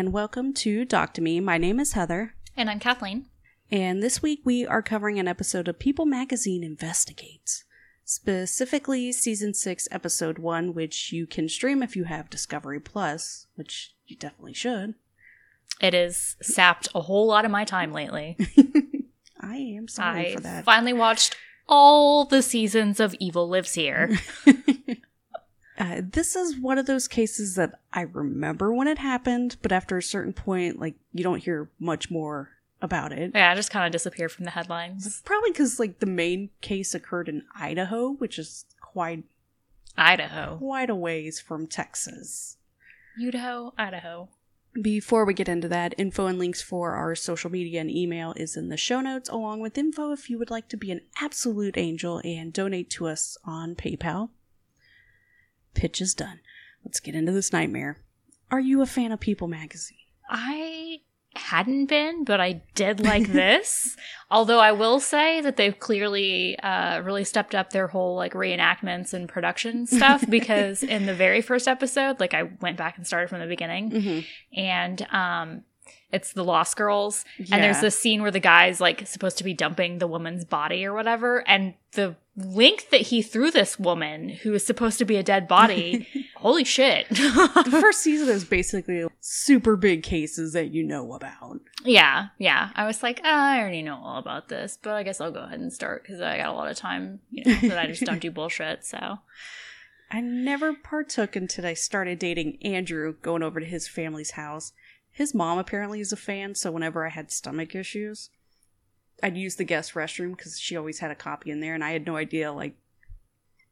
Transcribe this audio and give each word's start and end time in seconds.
and 0.00 0.14
welcome 0.14 0.54
to 0.54 0.86
Doc 0.86 1.12
to 1.12 1.20
Me. 1.20 1.40
My 1.40 1.58
name 1.58 1.78
is 1.78 1.92
Heather, 1.92 2.34
And 2.56 2.70
I'm 2.70 2.80
Kathleen. 2.80 3.26
and 3.70 4.02
this 4.02 4.22
week 4.22 4.40
we 4.44 4.66
are 4.66 4.80
covering 4.80 5.18
an 5.18 5.28
episode 5.28 5.68
of 5.68 5.78
People 5.78 6.06
Magazine 6.06 6.64
Investigates, 6.64 7.64
specifically 8.06 9.12
season 9.12 9.52
6, 9.52 9.88
episode 9.90 10.38
1, 10.38 10.72
which 10.72 11.12
you 11.12 11.26
can 11.26 11.50
stream 11.50 11.82
if 11.82 11.96
you 11.96 12.04
have 12.04 12.30
Discovery 12.30 12.80
Plus, 12.80 13.46
which 13.56 13.94
you 14.06 14.16
definitely 14.16 14.54
should. 14.54 14.94
It 15.82 15.92
has 15.92 16.36
sapped 16.40 16.88
a 16.94 17.02
whole 17.02 17.26
lot 17.26 17.44
of 17.44 17.50
my 17.50 17.66
time 17.66 17.92
lately. 17.92 18.38
I 19.40 19.56
am 19.56 19.86
sorry 19.86 20.30
I 20.32 20.34
for 20.36 20.40
that. 20.40 20.64
finally 20.64 20.94
watched 20.94 21.36
all 21.68 22.24
the 22.24 22.40
seasons 22.40 23.00
of 23.00 23.14
Evil 23.20 23.48
Lives 23.50 23.74
Here. 23.74 24.18
Uh, 25.80 26.02
this 26.12 26.36
is 26.36 26.58
one 26.58 26.76
of 26.76 26.84
those 26.84 27.08
cases 27.08 27.54
that 27.54 27.80
I 27.90 28.02
remember 28.02 28.70
when 28.72 28.86
it 28.86 28.98
happened, 28.98 29.56
but 29.62 29.72
after 29.72 29.96
a 29.96 30.02
certain 30.02 30.34
point, 30.34 30.78
like, 30.78 30.94
you 31.14 31.24
don't 31.24 31.42
hear 31.42 31.70
much 31.78 32.10
more 32.10 32.50
about 32.82 33.12
it. 33.12 33.32
yeah, 33.34 33.50
it 33.50 33.56
just 33.56 33.70
kind 33.70 33.86
of 33.86 33.92
disappeared 33.92 34.30
from 34.30 34.44
the 34.44 34.50
headlines. 34.50 35.22
Probably 35.24 35.50
because, 35.50 35.80
like, 35.80 35.98
the 35.98 36.06
main 36.06 36.50
case 36.60 36.94
occurred 36.94 37.30
in 37.30 37.44
Idaho, 37.56 38.10
which 38.10 38.38
is 38.38 38.66
quite 38.82 39.24
Idaho. 39.96 40.58
quite 40.58 40.90
a 40.90 40.94
ways 40.94 41.40
from 41.40 41.66
Texas. 41.66 42.58
Idaho, 43.18 43.72
Idaho. 43.78 44.28
Before 44.80 45.24
we 45.24 45.32
get 45.32 45.48
into 45.48 45.68
that, 45.68 45.94
info 45.96 46.26
and 46.26 46.38
links 46.38 46.60
for 46.62 46.92
our 46.92 47.14
social 47.14 47.50
media 47.50 47.80
and 47.80 47.90
email 47.90 48.34
is 48.36 48.54
in 48.56 48.68
the 48.68 48.76
show 48.76 49.00
notes, 49.00 49.30
along 49.30 49.60
with 49.60 49.78
info 49.78 50.12
if 50.12 50.28
you 50.28 50.38
would 50.38 50.50
like 50.50 50.68
to 50.68 50.76
be 50.76 50.90
an 50.90 51.00
absolute 51.20 51.78
angel 51.78 52.20
and 52.22 52.52
donate 52.52 52.90
to 52.90 53.06
us 53.06 53.36
on 53.44 53.74
PayPal. 53.74 54.28
Pitch 55.74 56.00
is 56.00 56.14
done. 56.14 56.40
Let's 56.84 57.00
get 57.00 57.14
into 57.14 57.32
this 57.32 57.52
nightmare. 57.52 57.98
Are 58.50 58.60
you 58.60 58.82
a 58.82 58.86
fan 58.86 59.12
of 59.12 59.20
People 59.20 59.48
magazine? 59.48 59.98
I 60.28 61.00
hadn't 61.36 61.86
been, 61.86 62.24
but 62.24 62.40
I 62.40 62.62
did 62.74 62.98
like 63.00 63.28
this. 63.32 63.96
Although 64.30 64.58
I 64.58 64.72
will 64.72 64.98
say 64.98 65.40
that 65.40 65.56
they've 65.56 65.78
clearly 65.78 66.58
uh, 66.58 67.00
really 67.02 67.22
stepped 67.24 67.54
up 67.54 67.70
their 67.70 67.86
whole 67.86 68.16
like 68.16 68.32
reenactments 68.32 69.12
and 69.14 69.28
production 69.28 69.86
stuff 69.86 70.24
because 70.28 70.82
in 70.82 71.06
the 71.06 71.14
very 71.14 71.40
first 71.40 71.68
episode, 71.68 72.18
like 72.18 72.34
I 72.34 72.44
went 72.60 72.76
back 72.76 72.96
and 72.96 73.06
started 73.06 73.28
from 73.28 73.40
the 73.40 73.46
beginning, 73.46 73.90
Mm-hmm. 73.90 74.58
and 74.60 75.02
um, 75.12 75.62
it's 76.12 76.32
the 76.32 76.44
Lost 76.44 76.76
Girls, 76.76 77.24
and 77.38 77.62
there's 77.62 77.80
this 77.80 77.98
scene 77.98 78.22
where 78.22 78.30
the 78.30 78.40
guy's 78.40 78.80
like 78.80 79.06
supposed 79.06 79.38
to 79.38 79.44
be 79.44 79.54
dumping 79.54 79.98
the 79.98 80.06
woman's 80.06 80.44
body 80.44 80.84
or 80.84 80.92
whatever, 80.92 81.46
and 81.48 81.74
the 81.92 82.16
length 82.36 82.90
that 82.90 83.02
he 83.02 83.22
threw 83.22 83.50
this 83.50 83.78
woman 83.78 84.28
who 84.28 84.54
is 84.54 84.64
supposed 84.64 84.98
to 84.98 85.04
be 85.04 85.16
a 85.16 85.22
dead 85.22 85.46
body, 85.46 86.06
holy 86.36 86.64
shit. 86.64 87.08
the 87.08 87.68
first 87.80 88.00
season 88.00 88.28
is 88.28 88.44
basically 88.44 89.04
super 89.20 89.76
big 89.76 90.02
cases 90.02 90.52
that 90.52 90.72
you 90.72 90.82
know 90.82 91.12
about. 91.12 91.60
Yeah, 91.84 92.28
yeah. 92.38 92.70
I 92.74 92.86
was 92.86 93.02
like, 93.02 93.20
ah, 93.24 93.52
I 93.52 93.60
already 93.60 93.82
know 93.82 94.00
all 94.02 94.18
about 94.18 94.48
this, 94.48 94.78
but 94.80 94.94
I 94.94 95.02
guess 95.02 95.20
I'll 95.20 95.32
go 95.32 95.40
ahead 95.40 95.60
and 95.60 95.72
start 95.72 96.02
because 96.02 96.20
I 96.20 96.38
got 96.38 96.48
a 96.48 96.52
lot 96.52 96.70
of 96.70 96.76
time, 96.76 97.20
you 97.30 97.44
know, 97.44 97.68
that 97.68 97.78
I 97.78 97.86
just 97.86 98.04
don't 98.04 98.18
do 98.20 98.30
bullshit. 98.30 98.84
So, 98.84 99.18
I 100.10 100.20
never 100.20 100.74
partook 100.74 101.36
until 101.36 101.66
I 101.66 101.74
started 101.74 102.18
dating 102.18 102.58
Andrew, 102.62 103.14
going 103.22 103.42
over 103.42 103.60
to 103.60 103.66
his 103.66 103.86
family's 103.86 104.32
house. 104.32 104.72
His 105.12 105.34
mom 105.34 105.58
apparently 105.58 106.00
is 106.00 106.12
a 106.12 106.16
fan, 106.16 106.54
so 106.54 106.70
whenever 106.70 107.04
I 107.06 107.10
had 107.10 107.30
stomach 107.30 107.74
issues, 107.74 108.30
I'd 109.22 109.36
use 109.36 109.56
the 109.56 109.64
guest 109.64 109.94
restroom 109.94 110.36
because 110.36 110.58
she 110.58 110.76
always 110.76 111.00
had 111.00 111.10
a 111.10 111.14
copy 111.16 111.50
in 111.50 111.60
there, 111.60 111.74
and 111.74 111.84
I 111.84 111.90
had 111.92 112.06
no 112.06 112.16
idea, 112.16 112.52
like, 112.52 112.74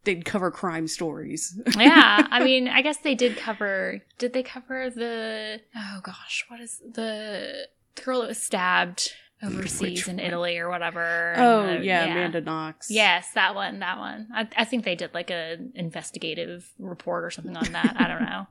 they'd 0.05 0.25
cover 0.25 0.51
crime 0.51 0.89
stories. 0.89 1.59
yeah, 1.79 2.27
I 2.31 2.43
mean, 2.45 2.69
I 2.69 2.83
guess 2.83 2.99
they 2.99 3.15
did 3.15 3.37
cover. 3.37 4.03
Did 4.19 4.33
they 4.33 4.43
cover 4.43 4.91
the? 4.91 5.61
Oh 5.77 6.01
gosh, 6.03 6.45
what 6.49 6.61
is 6.61 6.79
the, 6.85 7.69
the 7.97 8.03
girl 8.03 8.21
that 8.21 8.29
was 8.29 8.43
stabbed 8.43 9.13
mm, 9.43 9.49
overseas 9.49 9.81
Which 9.81 10.09
in? 10.09 10.19
Italy 10.19 10.59
or 10.59 10.69
whatever? 10.69 11.33
and 11.33 11.43
oh, 11.43 11.79
the- 11.79 11.85
yeah, 11.85 12.05
Amanda 12.05 12.41
Knox. 12.41 12.91
Yes, 12.91 13.31
that 13.35 13.55
one, 13.55 13.79
that 13.79 13.99
one. 13.99 14.29
I, 14.35 14.49
I 14.57 14.65
think 14.65 14.85
they 14.85 14.97
did 14.97 15.15
like 15.15 15.31
a 15.31 15.57
investigative 15.75 16.69
report 16.79 17.25
or 17.25 17.31
something 17.31 17.57
on 17.57 17.73
that. 17.73 17.97
I 17.99 18.09
don't 18.09 18.23
know. 18.29 18.47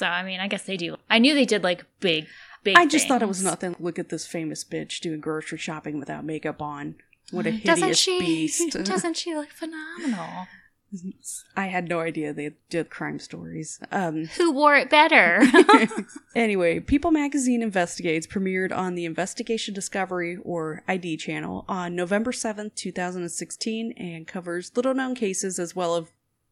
So 0.00 0.06
I 0.06 0.22
mean, 0.22 0.40
I 0.40 0.48
guess 0.48 0.62
they 0.62 0.78
do. 0.78 0.96
I 1.10 1.18
knew 1.18 1.34
they 1.34 1.44
did 1.44 1.62
like 1.62 1.84
big, 2.00 2.26
big. 2.64 2.74
I 2.74 2.86
just 2.86 3.06
thought 3.06 3.20
it 3.20 3.28
was 3.28 3.44
nothing. 3.44 3.76
Look 3.78 3.98
at 3.98 4.08
this 4.08 4.26
famous 4.26 4.64
bitch 4.64 5.00
doing 5.00 5.20
grocery 5.20 5.58
shopping 5.58 5.98
without 5.98 6.24
makeup 6.24 6.62
on. 6.62 6.94
What 7.30 7.44
a 7.44 7.52
doesn't 7.52 7.82
hideous 7.82 7.98
she? 7.98 8.18
beast. 8.18 8.72
Doesn't 8.84 9.18
she 9.18 9.36
look 9.36 9.50
phenomenal? 9.50 10.46
I 11.56 11.66
had 11.66 11.86
no 11.86 12.00
idea 12.00 12.32
they 12.32 12.52
did 12.70 12.88
crime 12.88 13.18
stories. 13.18 13.78
Um, 13.92 14.24
Who 14.38 14.52
wore 14.52 14.74
it 14.74 14.88
better? 14.88 15.42
Anyway, 16.34 16.80
People 16.80 17.10
Magazine 17.10 17.60
Investigates 17.60 18.26
premiered 18.26 18.74
on 18.74 18.94
the 18.94 19.04
Investigation 19.04 19.74
Discovery 19.74 20.38
or 20.42 20.82
ID 20.88 21.18
channel 21.18 21.64
on 21.68 21.94
November 21.94 22.30
7th, 22.30 22.74
2016 22.76 23.92
and 23.96 24.26
covers 24.26 24.72
little 24.76 24.94
known 24.94 25.14
cases 25.14 25.58
as 25.58 25.76
well 25.76 25.96
as 25.96 26.04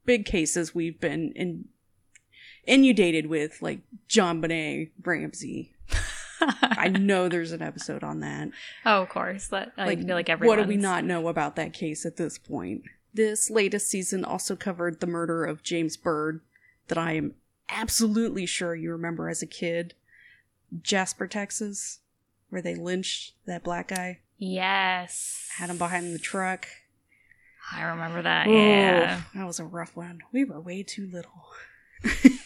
big 0.04 0.24
cases 0.26 0.74
we've 0.74 1.00
been 1.00 1.32
in 1.34 1.64
inundated 2.68 3.26
with 3.26 3.60
like 3.62 3.80
JonBenét 4.08 4.90
Ramsey. 5.04 5.74
I 6.40 6.88
know 7.00 7.28
there's 7.28 7.50
an 7.52 7.62
episode 7.62 8.04
on 8.04 8.20
that. 8.20 8.50
oh, 8.86 9.02
of 9.02 9.08
course. 9.08 9.48
That 9.48 9.72
I 9.76 9.86
Like, 9.86 10.00
like 10.04 10.28
everyone. 10.28 10.56
what 10.58 10.62
do 10.62 10.68
we 10.68 10.76
not 10.76 11.04
know 11.04 11.26
about 11.28 11.56
that 11.56 11.72
case 11.72 12.06
at 12.06 12.16
this 12.16 12.38
point? 12.38 12.82
This 13.12 13.50
latest 13.50 13.88
season 13.88 14.24
also 14.24 14.54
covered 14.54 15.00
the 15.00 15.06
murder 15.06 15.44
of 15.44 15.62
James 15.64 15.96
Byrd, 15.96 16.40
that 16.86 16.98
I 16.98 17.12
am 17.14 17.34
absolutely 17.68 18.46
sure 18.46 18.74
you 18.74 18.92
remember 18.92 19.28
as 19.28 19.42
a 19.42 19.46
kid. 19.46 19.94
Jasper, 20.82 21.26
Texas, 21.26 21.98
where 22.50 22.62
they 22.62 22.74
lynched 22.74 23.32
that 23.46 23.64
black 23.64 23.88
guy, 23.88 24.20
Yes. 24.36 25.48
had 25.56 25.70
him 25.70 25.78
behind 25.78 26.14
the 26.14 26.18
truck. 26.20 26.68
I 27.72 27.82
remember 27.82 28.22
that. 28.22 28.46
Ooh, 28.46 28.52
Yeah. 28.52 29.22
that 29.34 29.46
was 29.46 29.58
a 29.58 29.64
rough 29.64 29.96
one. 29.96 30.20
We 30.32 30.44
were 30.44 30.60
way 30.60 30.82
too 30.84 31.08
little. 31.12 31.50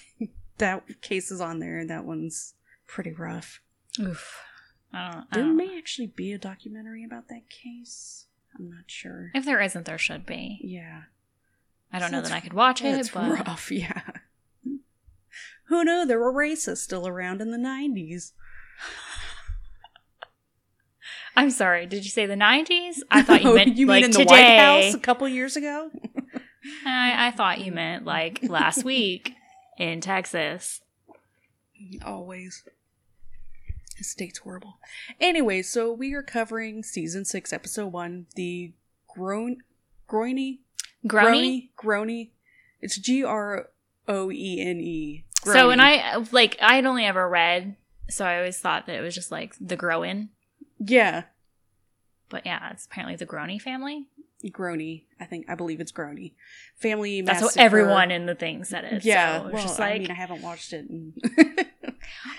that 0.63 1.01
case 1.03 1.31
is 1.31 1.41
on 1.41 1.59
there, 1.61 1.87
that 1.87 2.05
one's 2.05 2.55
pretty 2.87 3.13
rough. 3.13 3.61
Oof. 4.01 4.41
I 4.93 5.11
don't, 5.11 5.21
I 5.21 5.25
There 5.35 5.43
don't- 5.45 5.57
may 5.57 5.77
actually 5.79 6.07
be 6.09 6.33
a 6.33 6.39
documentary 6.39 7.05
about 7.05 7.29
that 7.29 7.49
case. 7.49 8.27
I'm 8.59 8.69
not 8.71 8.85
sure. 8.87 9.31
If 9.35 9.45
there 9.45 9.61
isn't, 9.61 9.87
there 9.87 9.99
should 9.99 10.27
be. 10.27 10.59
Yeah. 10.63 11.03
I 11.93 11.99
don't 11.99 12.11
know 12.13 12.21
that 12.23 12.33
I 12.33 12.41
could 12.41 12.53
watch 12.55 12.83
it, 12.83 12.99
It's 12.99 13.11
but 13.11 13.31
rough, 13.47 13.71
yeah. 13.73 14.01
Who 15.67 15.85
knew 15.85 16.05
there 16.07 16.19
were 16.19 16.33
racists 16.33 16.79
still 16.79 17.07
around 17.07 17.41
in 17.41 17.51
the 17.51 17.57
90s? 17.59 18.33
I'm 21.37 21.51
sorry. 21.51 21.87
Did 21.87 22.05
you 22.05 22.11
say 22.11 22.27
the 22.27 22.35
90s? 22.35 22.99
I 23.11 23.23
thought 23.23 23.43
you 23.43 23.55
meant 23.55 23.77
you 23.77 23.87
like 23.87 24.03
mean 24.03 24.11
in 24.11 24.11
today. 24.13 24.25
the 24.25 24.31
White 24.31 24.59
House 24.59 24.95
a 24.95 24.99
couple 24.99 25.27
years 25.29 25.57
ago? 25.57 25.91
I, 26.87 27.29
I 27.29 27.31
thought 27.31 27.61
you 27.61 27.73
meant 27.73 28.05
like 28.05 28.41
last 28.43 28.85
week 28.85 29.35
in 29.83 30.01
Texas. 30.01 30.81
Always. 32.05 32.63
This 33.99 34.09
state's 34.11 34.39
horrible. 34.39 34.79
Anyway, 35.21 35.63
so 35.63 35.93
we 35.93 36.15
are 36.15 36.23
covering 36.23 36.83
season 36.85 37.25
6, 37.25 37.53
episode 37.53 37.89
1, 37.93 38.27
the 38.37 38.73
groan 39.09 39.59
groiny 40.09 40.61
Grony. 41.07 41.71
grony. 41.77 42.31
It's 42.81 42.97
G 42.99 43.25
R 43.25 43.69
O 44.09 44.31
E 44.31 44.61
N 44.61 44.81
E. 44.81 45.25
So 45.45 45.71
and 45.71 45.83
I 45.83 46.17
like 46.31 46.57
I 46.61 46.77
had 46.77 46.87
only 46.87 47.05
ever 47.05 47.29
read, 47.29 47.75
so 48.09 48.25
I 48.25 48.37
always 48.37 48.59
thought 48.59 48.87
that 48.87 48.95
it 48.97 49.01
was 49.01 49.15
just 49.15 49.33
like 49.33 49.55
the 49.61 49.77
Groen. 49.77 50.29
Yeah, 50.79 51.25
But 52.29 52.47
yeah, 52.47 52.71
it's 52.73 52.87
apparently 52.87 53.17
the 53.17 53.27
Grony 53.27 53.61
family. 53.61 54.07
Grony. 54.51 55.05
I 55.21 55.25
think 55.25 55.47
I 55.49 55.55
believe 55.55 55.81
it's 55.81 55.93
Grony. 55.93 56.33
Family 56.77 57.23
That's 57.23 57.43
what 57.43 57.57
everyone 57.57 58.11
in 58.11 58.27
the 58.27 58.35
thing 58.35 58.65
said 58.65 58.85
it. 58.85 59.05
Yeah, 59.05 59.39
so 59.39 59.51
well, 59.53 59.63
just 59.63 59.79
like 59.79 59.95
I 59.95 59.99
mean, 59.99 60.11
I 60.11 60.15
haven't 60.15 60.43
watched 60.43 60.73
it. 60.73 60.87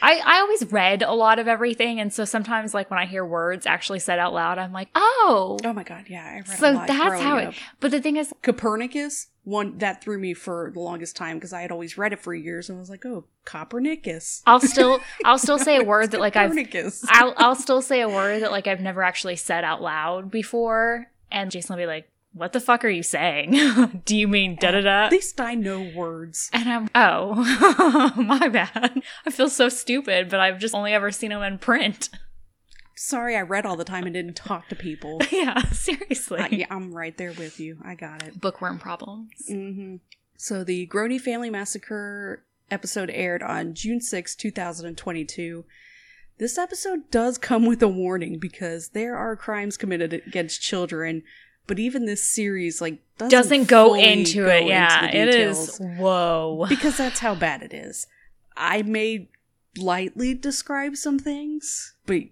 I, 0.02 0.22
I 0.24 0.40
always 0.40 0.72
read 0.72 1.02
a 1.02 1.14
lot 1.14 1.40
of 1.40 1.48
everything, 1.48 2.00
and 2.00 2.12
so 2.12 2.26
sometimes 2.26 2.74
like 2.74 2.90
when 2.90 3.00
I 3.00 3.06
hear 3.06 3.26
words 3.26 3.66
actually 3.66 4.00
said 4.00 4.20
out 4.20 4.34
loud, 4.34 4.58
I'm 4.58 4.74
like, 4.74 4.90
oh. 4.96 5.58
oh 5.64 5.74
my 5.74 5.84
god, 5.84 6.06
yeah, 6.08 6.26
I 6.26 6.36
read 6.36 6.48
so 6.48 6.74
that's 6.74 6.92
how 6.92 7.38
it. 7.38 7.48
up. 7.48 7.54
But 7.80 7.92
the 7.92 8.02
thing 8.02 8.18
is, 8.18 8.34
Copernicus 8.42 9.28
one 9.46 9.78
that 9.80 10.02
threw 10.02 10.18
me 10.18 10.34
for 10.34 10.72
the 10.74 10.80
longest 10.80 11.16
time 11.16 11.38
because 11.38 11.52
I 11.52 11.62
had 11.62 11.72
always 11.72 11.98
read 11.98 12.14
it 12.14 12.20
for 12.20 12.34
years 12.34 12.70
and 12.70 12.80
was 12.80 12.90
like, 12.90 13.06
oh, 13.06 13.26
Copernicus. 13.46 14.42
I'll 14.46 14.62
still 14.62 15.00
I'll 15.26 15.38
still 15.38 15.60
say 15.60 15.78
a 15.78 15.84
word 15.84 16.12
that 16.12 16.20
like 16.20 16.36
I've 16.36 16.58
I'll 17.10 17.34
I'll 17.38 17.56
still 17.56 17.82
say 17.82 18.02
a 18.02 18.10
word 18.10 18.42
that 18.42 18.52
like 18.52 18.68
I've 18.68 18.80
never 18.80 19.04
actually 19.04 19.36
said 19.36 19.64
out 19.64 19.82
loud 19.82 20.32
before, 20.32 21.08
and 21.34 21.52
Jason 21.52 21.76
will 21.76 21.84
be 21.84 21.88
like, 21.88 22.10
"What 22.34 22.54
the 22.54 22.60
fuck 22.62 22.86
are 22.86 22.90
you 22.90 23.04
saying? 23.04 24.02
Do 24.06 24.16
you 24.16 24.28
mean 24.28 24.56
da 24.60 24.72
da 24.72 24.82
da?" 24.82 25.06
At 25.06 25.12
least 25.12 25.42
I 25.42 25.56
know 25.56 25.82
words. 25.96 26.50
And 26.54 26.70
I'm 26.70 26.90
oh 26.96 28.14
my 28.18 28.48
bad. 28.48 29.02
I 29.26 29.30
feel 29.32 29.50
so 29.50 29.68
stupid, 29.70 30.30
but 30.30 30.40
I've 30.40 30.60
just 30.60 30.76
only 30.76 30.94
ever 30.94 31.12
seen 31.12 31.32
them 31.32 31.42
in 31.44 31.58
print. 31.58 32.10
Sorry, 32.96 33.36
I 33.36 33.42
read 33.42 33.66
all 33.66 33.76
the 33.76 33.84
time 33.84 34.06
and 34.06 34.14
didn't 34.14 34.36
talk 34.36 34.70
to 34.70 34.76
people. 34.76 35.20
yeah, 35.32 35.64
seriously. 35.72 36.40
Uh, 36.40 36.48
yeah, 36.52 36.68
I'm 36.70 36.94
right 36.94 37.18
there 37.18 37.34
with 37.34 37.60
you. 37.60 37.80
I 37.84 37.96
got 37.96 38.24
it. 38.24 38.40
Bookworm 38.40 38.80
problems. 38.80 39.32
hmm 39.48 39.96
So 40.38 40.64
the 40.64 40.88
Groene 40.88 41.20
family 41.20 41.50
massacre 41.50 42.44
episode 42.70 43.10
aired 43.10 43.42
on 43.44 43.74
June 43.74 44.00
6, 44.00 44.36
2022. 44.36 45.66
This 46.38 46.58
episode 46.58 47.10
does 47.12 47.38
come 47.38 47.66
with 47.66 47.82
a 47.82 47.88
warning 47.88 48.40
because 48.40 48.90
there 48.90 49.16
are 49.16 49.36
crimes 49.36 49.78
committed 49.78 50.14
against 50.14 50.62
children, 50.62 51.24
but 51.68 51.80
even 51.80 52.06
this 52.06 52.24
series 52.24 52.82
like 52.82 53.00
doesn't, 53.18 53.30
Doesn't 53.32 53.68
go 53.68 53.96
into 53.96 54.46
go 54.46 54.50
it. 54.50 54.66
Yeah, 54.66 55.12
the 55.12 55.18
it 55.18 55.30
is. 55.30 55.78
Whoa. 55.80 56.66
because 56.68 56.98
that's 56.98 57.20
how 57.26 57.36
bad 57.36 57.62
it 57.62 57.74
is. 57.74 58.08
I 58.58 58.82
may 58.82 59.30
lightly 59.78 60.34
describe 60.34 60.96
some 60.96 61.20
things, 61.20 61.94
but 62.06 62.24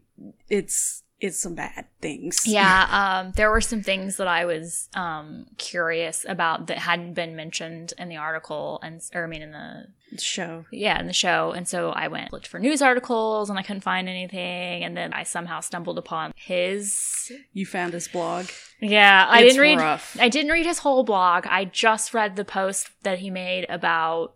it's 0.50 1.04
it's 1.22 1.38
some 1.38 1.54
bad 1.56 1.86
things. 2.02 2.42
Yeah, 2.48 2.88
um, 3.24 3.32
there 3.36 3.50
were 3.52 3.62
some 3.62 3.82
things 3.84 4.18
that 4.18 4.28
I 4.28 4.44
was 4.46 4.90
um, 4.96 5.46
curious 5.58 6.26
about 6.28 6.68
that 6.68 6.80
hadn't 6.80 7.14
been 7.14 7.36
mentioned 7.36 7.94
in 7.98 8.10
the 8.10 8.18
article, 8.18 8.80
and 8.84 9.00
or 9.14 9.24
I 9.24 9.28
mean 9.28 9.42
in 9.44 9.52
the 9.52 9.86
show. 10.18 10.66
yeah 10.72 11.00
in 11.00 11.08
the 11.08 11.14
show, 11.14 11.52
and 11.52 11.68
so 11.68 11.92
I 11.92 12.08
went 12.10 12.34
looked 12.34 12.48
for 12.48 12.60
news 12.60 12.82
articles 12.82 13.50
and 13.50 13.58
I 13.58 13.62
couldn't 13.62 13.82
find 13.82 14.10
anything, 14.10 14.84
and 14.84 14.98
then 14.98 15.14
I 15.14 15.24
somehow 15.24 15.60
stumbled 15.62 15.98
upon 15.98 16.34
his. 16.36 17.32
You 17.54 17.66
found 17.66 17.94
his 17.94 18.08
blog. 18.08 18.48
Yeah, 18.82 19.26
I 19.30 19.42
It's 19.44 19.54
didn't 19.54 19.62
read. 19.62 19.78
rough. 19.80 20.18
I 20.20 20.28
didn't 20.28 20.52
read 20.52 20.66
his 20.66 20.80
whole 20.80 21.04
blog. 21.04 21.46
I 21.48 21.66
just 21.66 22.14
read 22.14 22.36
the 22.36 22.44
post 22.46 22.90
that 23.04 23.20
he 23.20 23.30
made 23.30 23.68
about 23.70 24.34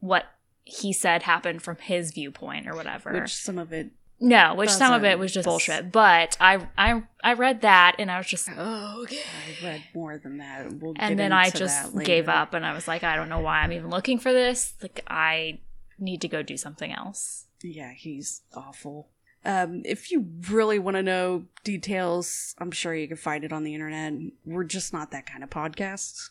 what 0.00 0.26
he 0.64 0.92
said 0.92 1.22
happened 1.22 1.62
from 1.62 1.76
his 1.78 2.12
viewpoint 2.12 2.68
or 2.68 2.76
whatever. 2.76 3.12
Which 3.18 3.34
some 3.34 3.56
of 3.58 3.72
it 3.72 3.90
no, 4.20 4.54
which 4.54 4.70
some 4.70 4.92
of 4.92 5.04
it 5.04 5.18
was 5.18 5.32
just 5.32 5.46
bullshit. 5.46 5.92
But 5.92 6.36
I 6.40 6.66
I 6.76 7.02
I 7.22 7.34
read 7.34 7.62
that 7.62 7.96
and 7.98 8.10
I 8.10 8.18
was 8.18 8.26
just 8.26 8.48
oh 8.56 9.02
okay. 9.04 9.18
I 9.18 9.64
read 9.64 9.82
more 9.94 10.18
than 10.18 10.38
that. 10.38 10.72
We'll 10.72 10.94
get 10.94 11.02
And 11.04 11.18
then 11.18 11.32
I 11.32 11.50
just 11.50 11.96
gave 11.98 12.28
up 12.28 12.54
and 12.54 12.66
I 12.66 12.72
was 12.72 12.88
like, 12.88 13.04
I 13.04 13.16
don't 13.16 13.28
know 13.28 13.40
why 13.40 13.60
I'm 13.60 13.72
even 13.72 13.90
looking 13.90 14.18
for 14.18 14.32
this. 14.32 14.74
Like 14.82 15.04
I 15.06 15.60
need 15.98 16.20
to 16.22 16.28
go 16.28 16.42
do 16.42 16.56
something 16.56 16.92
else. 16.92 17.46
Yeah, 17.62 17.92
he's 17.92 18.42
awful. 18.54 19.08
Um, 19.44 19.82
if 19.84 20.10
you 20.10 20.26
really 20.50 20.78
want 20.78 20.96
to 20.96 21.02
know 21.02 21.44
details, 21.64 22.54
I'm 22.58 22.70
sure 22.70 22.94
you 22.94 23.08
can 23.08 23.16
find 23.16 23.44
it 23.44 23.52
on 23.52 23.62
the 23.62 23.74
internet. 23.74 24.12
We're 24.44 24.64
just 24.64 24.92
not 24.92 25.12
that 25.12 25.26
kind 25.26 25.44
of 25.44 25.50
podcast. 25.50 26.30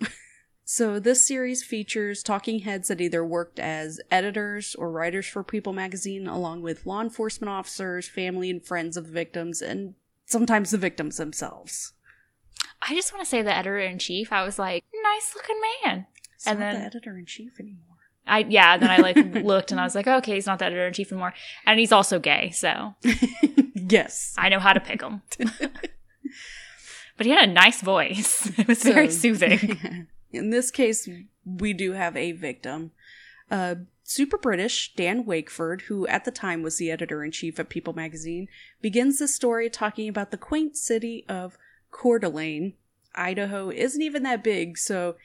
so, 0.70 0.98
this 1.00 1.26
series 1.26 1.64
features 1.64 2.22
talking 2.22 2.58
heads 2.58 2.88
that 2.88 3.00
either 3.00 3.24
worked 3.24 3.58
as 3.58 4.00
editors 4.10 4.74
or 4.74 4.90
writers 4.90 5.26
for 5.26 5.42
People 5.42 5.72
magazine, 5.72 6.26
along 6.26 6.60
with 6.60 6.84
law 6.84 7.00
enforcement 7.00 7.48
officers, 7.48 8.06
family, 8.06 8.50
and 8.50 8.62
friends 8.62 8.98
of 8.98 9.06
the 9.06 9.12
victims, 9.14 9.62
and 9.62 9.94
sometimes 10.26 10.70
the 10.70 10.76
victims 10.76 11.16
themselves. 11.16 11.94
I 12.82 12.94
just 12.94 13.14
want 13.14 13.24
to 13.24 13.30
say 13.30 13.40
the 13.40 13.56
editor 13.56 13.78
in 13.78 13.98
chief, 13.98 14.30
I 14.30 14.42
was 14.44 14.58
like, 14.58 14.84
nice 15.02 15.34
looking 15.34 15.56
man. 15.86 16.06
He's 16.34 16.46
And 16.46 16.60
not 16.60 16.64
then- 16.72 16.80
the 16.80 16.86
editor 16.86 17.16
in 17.16 17.24
chief 17.24 17.58
anymore. 17.58 17.84
I 18.26 18.40
yeah, 18.46 18.76
then 18.76 18.90
I 18.90 18.98
like 18.98 19.16
looked 19.42 19.70
and 19.70 19.80
I 19.80 19.84
was 19.84 19.94
like, 19.94 20.06
okay, 20.06 20.34
he's 20.34 20.44
not 20.44 20.58
the 20.58 20.66
editor 20.66 20.86
in 20.86 20.92
chief 20.92 21.10
anymore. 21.10 21.32
And 21.64 21.80
he's 21.80 21.92
also 21.92 22.18
gay, 22.18 22.50
so 22.50 22.94
yes. 23.74 24.34
I 24.36 24.50
know 24.50 24.58
how 24.58 24.74
to 24.74 24.80
pick 24.80 25.00
him. 25.00 25.22
but 27.16 27.24
he 27.24 27.30
had 27.30 27.48
a 27.48 27.50
nice 27.50 27.80
voice. 27.80 28.52
It 28.58 28.68
was 28.68 28.82
very 28.82 29.08
So- 29.08 29.18
soothing. 29.32 30.08
In 30.32 30.50
this 30.50 30.70
case, 30.70 31.08
we 31.44 31.72
do 31.72 31.92
have 31.92 32.16
a 32.16 32.32
victim. 32.32 32.92
Uh, 33.50 33.76
super 34.04 34.38
British 34.38 34.94
Dan 34.94 35.24
Wakeford, 35.24 35.82
who 35.82 36.06
at 36.06 36.24
the 36.24 36.30
time 36.30 36.62
was 36.62 36.76
the 36.76 36.90
editor 36.90 37.24
in 37.24 37.30
chief 37.30 37.58
at 37.58 37.68
People 37.68 37.92
magazine, 37.92 38.48
begins 38.80 39.18
the 39.18 39.28
story 39.28 39.70
talking 39.70 40.08
about 40.08 40.30
the 40.30 40.36
quaint 40.36 40.76
city 40.76 41.24
of 41.28 41.56
Coeur 41.90 42.18
d'Alene. 42.18 42.74
Idaho 43.14 43.70
isn't 43.70 44.02
even 44.02 44.22
that 44.24 44.44
big, 44.44 44.78
so 44.78 45.16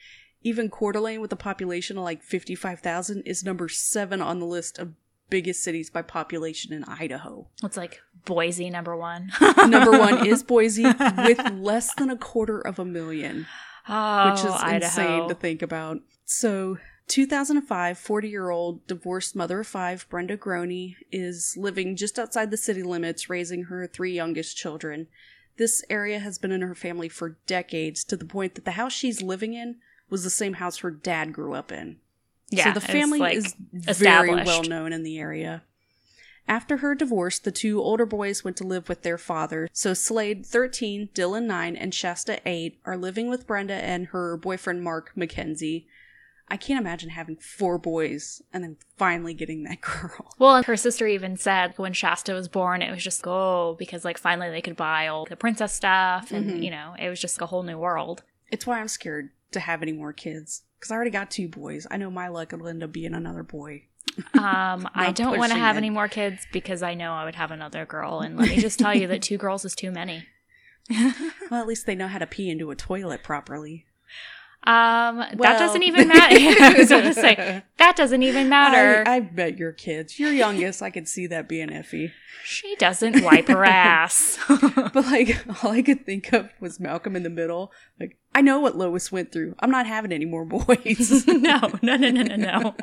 even 0.42 0.70
Coeur 0.70 0.94
d'Alene, 0.94 1.22
with 1.22 1.32
a 1.32 1.38
population 1.38 1.98
of 1.98 2.04
like 2.04 2.24
55,000, 2.24 3.22
is 3.22 3.44
number 3.44 3.70
seven 3.70 4.22
on 4.22 4.40
the 4.40 4.46
list 4.46 4.78
of 4.80 4.94
biggest 5.30 5.64
cities 5.64 5.90
by 5.90 6.02
population 6.02 6.74
in 6.74 6.84
Idaho. 6.84 7.48
It's 7.64 7.78
like 7.78 8.02
Boise 8.26 8.70
number 8.70 8.96
one. 8.96 9.32
Number 9.68 9.98
one 9.98 10.26
is 10.26 10.44
Boise, 10.44 10.84
with 10.84 11.40
less 11.54 11.94
than 11.96 12.10
a 12.10 12.18
quarter 12.18 12.60
of 12.60 12.80
a 12.80 12.86
million 12.86 13.48
oh, 13.88 14.32
which 14.32 14.40
is 14.40 14.52
Idaho. 14.52 14.86
insane 14.86 15.30
to 15.30 15.36
think 15.36 15.62
about. 15.62 16.00
So, 16.26 16.78
2005, 17.08 17.98
40 17.98 18.30
year 18.30 18.50
old 18.50 18.86
divorced 18.88 19.36
mother 19.36 19.60
of 19.62 19.68
five, 19.68 20.08
Brenda 20.10 20.38
Groene, 20.38 20.96
is 21.12 21.56
living 21.58 21.96
just 21.96 22.18
outside 22.18 22.52
the 22.52 22.58
city 22.58 22.84
limits, 22.84 23.30
raising 23.30 23.64
her 23.64 23.88
three 23.88 24.14
youngest 24.14 24.56
children. 24.56 25.08
This 25.58 25.84
area 25.90 26.20
has 26.20 26.40
been 26.40 26.52
in 26.52 26.62
her 26.62 26.76
family 26.76 27.10
for 27.10 27.38
decades 27.46 28.04
to 28.06 28.18
the 28.18 28.26
point 28.26 28.56
that 28.56 28.66
the 28.66 28.72
house 28.72 28.94
she's 28.94 29.22
living 29.22 29.54
in 29.54 29.78
was 30.10 30.24
the 30.24 30.30
same 30.30 30.54
house 30.54 30.78
her 30.78 30.92
dad 30.92 31.34
grew 31.34 31.54
up 31.54 31.72
in. 31.72 31.98
Yeah, 32.50 32.66
so 32.66 32.80
the 32.80 32.86
family 32.86 33.20
like, 33.20 33.36
is 33.36 33.56
very 33.72 34.34
well 34.44 34.64
known 34.64 34.94
in 34.94 35.04
the 35.04 35.18
area. 35.18 35.64
After 36.48 36.78
her 36.78 36.94
divorce, 36.94 37.40
the 37.40 37.52
two 37.52 37.82
older 37.82 38.06
boys 38.06 38.44
went 38.44 38.58
to 38.58 38.64
live 38.68 38.90
with 38.90 39.02
their 39.04 39.18
father. 39.18 39.70
So 39.72 39.94
Slade, 39.94 40.46
13, 40.46 41.10
Dylan, 41.14 41.44
9, 41.46 41.76
and 41.76 41.94
Shasta, 41.94 42.42
8, 42.46 42.80
are 42.86 42.98
living 42.98 43.30
with 43.30 43.48
Brenda 43.48 43.76
and 43.76 44.08
her 44.08 44.36
boyfriend, 44.38 44.84
Mark 44.84 45.12
McKenzie. 45.16 45.86
I 46.50 46.58
can't 46.58 46.80
imagine 46.82 47.10
having 47.12 47.38
four 47.38 47.78
boys 47.78 48.42
and 48.52 48.64
then 48.64 48.76
finally 48.98 49.34
getting 49.34 49.64
that 49.64 49.80
girl. 49.82 50.34
Well, 50.38 50.62
her 50.64 50.76
sister 50.78 51.08
even 51.08 51.38
said 51.38 51.74
when 51.78 51.94
Shasta 51.94 52.34
was 52.34 52.50
born, 52.50 52.82
it 52.82 52.92
was 52.92 53.04
just 53.04 53.22
go 53.24 53.76
because 53.80 54.04
like 54.04 54.18
finally 54.18 54.50
they 54.52 54.62
could 54.62 54.76
buy 54.76 55.08
all 55.08 55.26
the 55.26 55.38
princess 55.38 55.74
stuff, 55.74 56.32
and 56.32 56.50
Mhm. 56.52 56.64
you 56.64 56.70
know 56.70 56.96
it 57.00 57.10
was 57.10 57.22
just 57.22 57.42
a 57.42 57.46
whole 57.46 57.64
new 57.64 57.78
world. 57.78 58.24
It's 58.52 58.68
why 58.68 58.80
I'm 58.82 58.90
scared 58.90 59.30
to 59.52 59.62
have 59.62 59.82
any 59.82 59.94
more 59.94 60.12
kids. 60.14 60.64
Because 60.78 60.92
I 60.92 60.96
already 60.96 61.12
got 61.12 61.32
two 61.32 61.48
boys. 61.48 61.88
I 61.90 61.96
know 61.98 62.12
my 62.12 62.28
luck 62.28 62.52
will 62.52 62.68
end 62.68 62.84
up 62.84 62.92
being 62.92 63.14
another 63.14 63.42
boy. 63.44 63.84
Um, 64.34 64.88
I 64.96 65.12
don't 65.14 65.38
want 65.38 65.52
to 65.52 65.58
have 65.58 65.76
it. 65.76 65.80
any 65.80 65.90
more 65.90 66.08
kids 66.08 66.46
because 66.52 66.84
I 66.84 66.94
know 66.94 67.14
I 67.14 67.26
would 67.26 67.36
have 67.36 67.52
another 67.52 67.86
girl, 67.86 68.20
and 68.20 68.38
let 68.38 68.50
me 68.50 68.58
just 68.58 68.80
tell 68.80 68.96
you 68.96 69.08
that 69.08 69.22
two 69.22 69.38
girls 69.38 69.66
is 69.66 69.76
too 69.76 69.92
many. 69.92 70.26
Well, 71.50 71.62
at 71.62 71.68
least 71.68 71.86
they 71.86 71.96
know 71.96 72.08
how 72.08 72.18
to 72.18 72.26
pee 72.26 72.50
into 72.50 72.72
a 72.72 72.76
toilet 72.76 73.22
properly. 73.24 73.86
Um, 74.64 75.18
that 75.18 75.60
doesn't 75.60 75.84
even 75.84 76.08
matter. 76.08 76.36
I 76.64 76.74
was 76.78 76.90
going 76.90 77.04
to 77.04 77.14
say 77.14 77.64
that 77.78 77.96
doesn't 77.96 78.24
even 78.24 78.50
matter. 78.50 79.04
I, 79.08 79.18
I 79.18 79.20
bet 79.20 79.58
your 79.58 79.72
kids. 79.74 80.20
Your 80.20 80.32
youngest, 80.32 80.82
I 80.82 80.90
could 80.90 81.08
see 81.08 81.28
that 81.28 81.48
being 81.50 81.70
Effie. 81.72 82.12
she 82.44 82.76
doesn't 82.78 83.24
wipe 83.24 83.50
her 83.50 83.64
ass. 83.66 84.40
But 84.48 84.96
like 84.96 85.46
all 85.64 85.72
I 85.72 85.82
could 85.82 86.06
think 86.06 86.32
of 86.34 86.50
was 86.60 86.80
Malcolm 86.80 87.16
in 87.16 87.24
the 87.24 87.30
Middle. 87.30 87.72
Like, 88.00 88.18
I 88.34 88.42
know 88.42 88.60
what 88.60 88.78
Lois 88.78 89.12
went 89.12 89.32
through. 89.32 89.56
I'm 89.60 89.72
not 89.72 89.86
having 89.86 90.12
any 90.12 90.26
more 90.26 90.46
boys. 90.46 91.28
no, 91.28 91.72
no, 91.82 91.98
no, 91.98 92.10
no, 92.10 92.22
no, 92.24 92.36
no. 92.36 92.76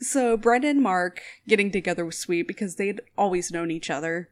So 0.00 0.36
Brenda 0.36 0.68
and 0.68 0.82
Mark 0.82 1.20
getting 1.48 1.70
together 1.70 2.04
was 2.04 2.18
sweet 2.18 2.46
because 2.48 2.76
they'd 2.76 3.00
always 3.16 3.50
known 3.50 3.70
each 3.70 3.90
other. 3.90 4.30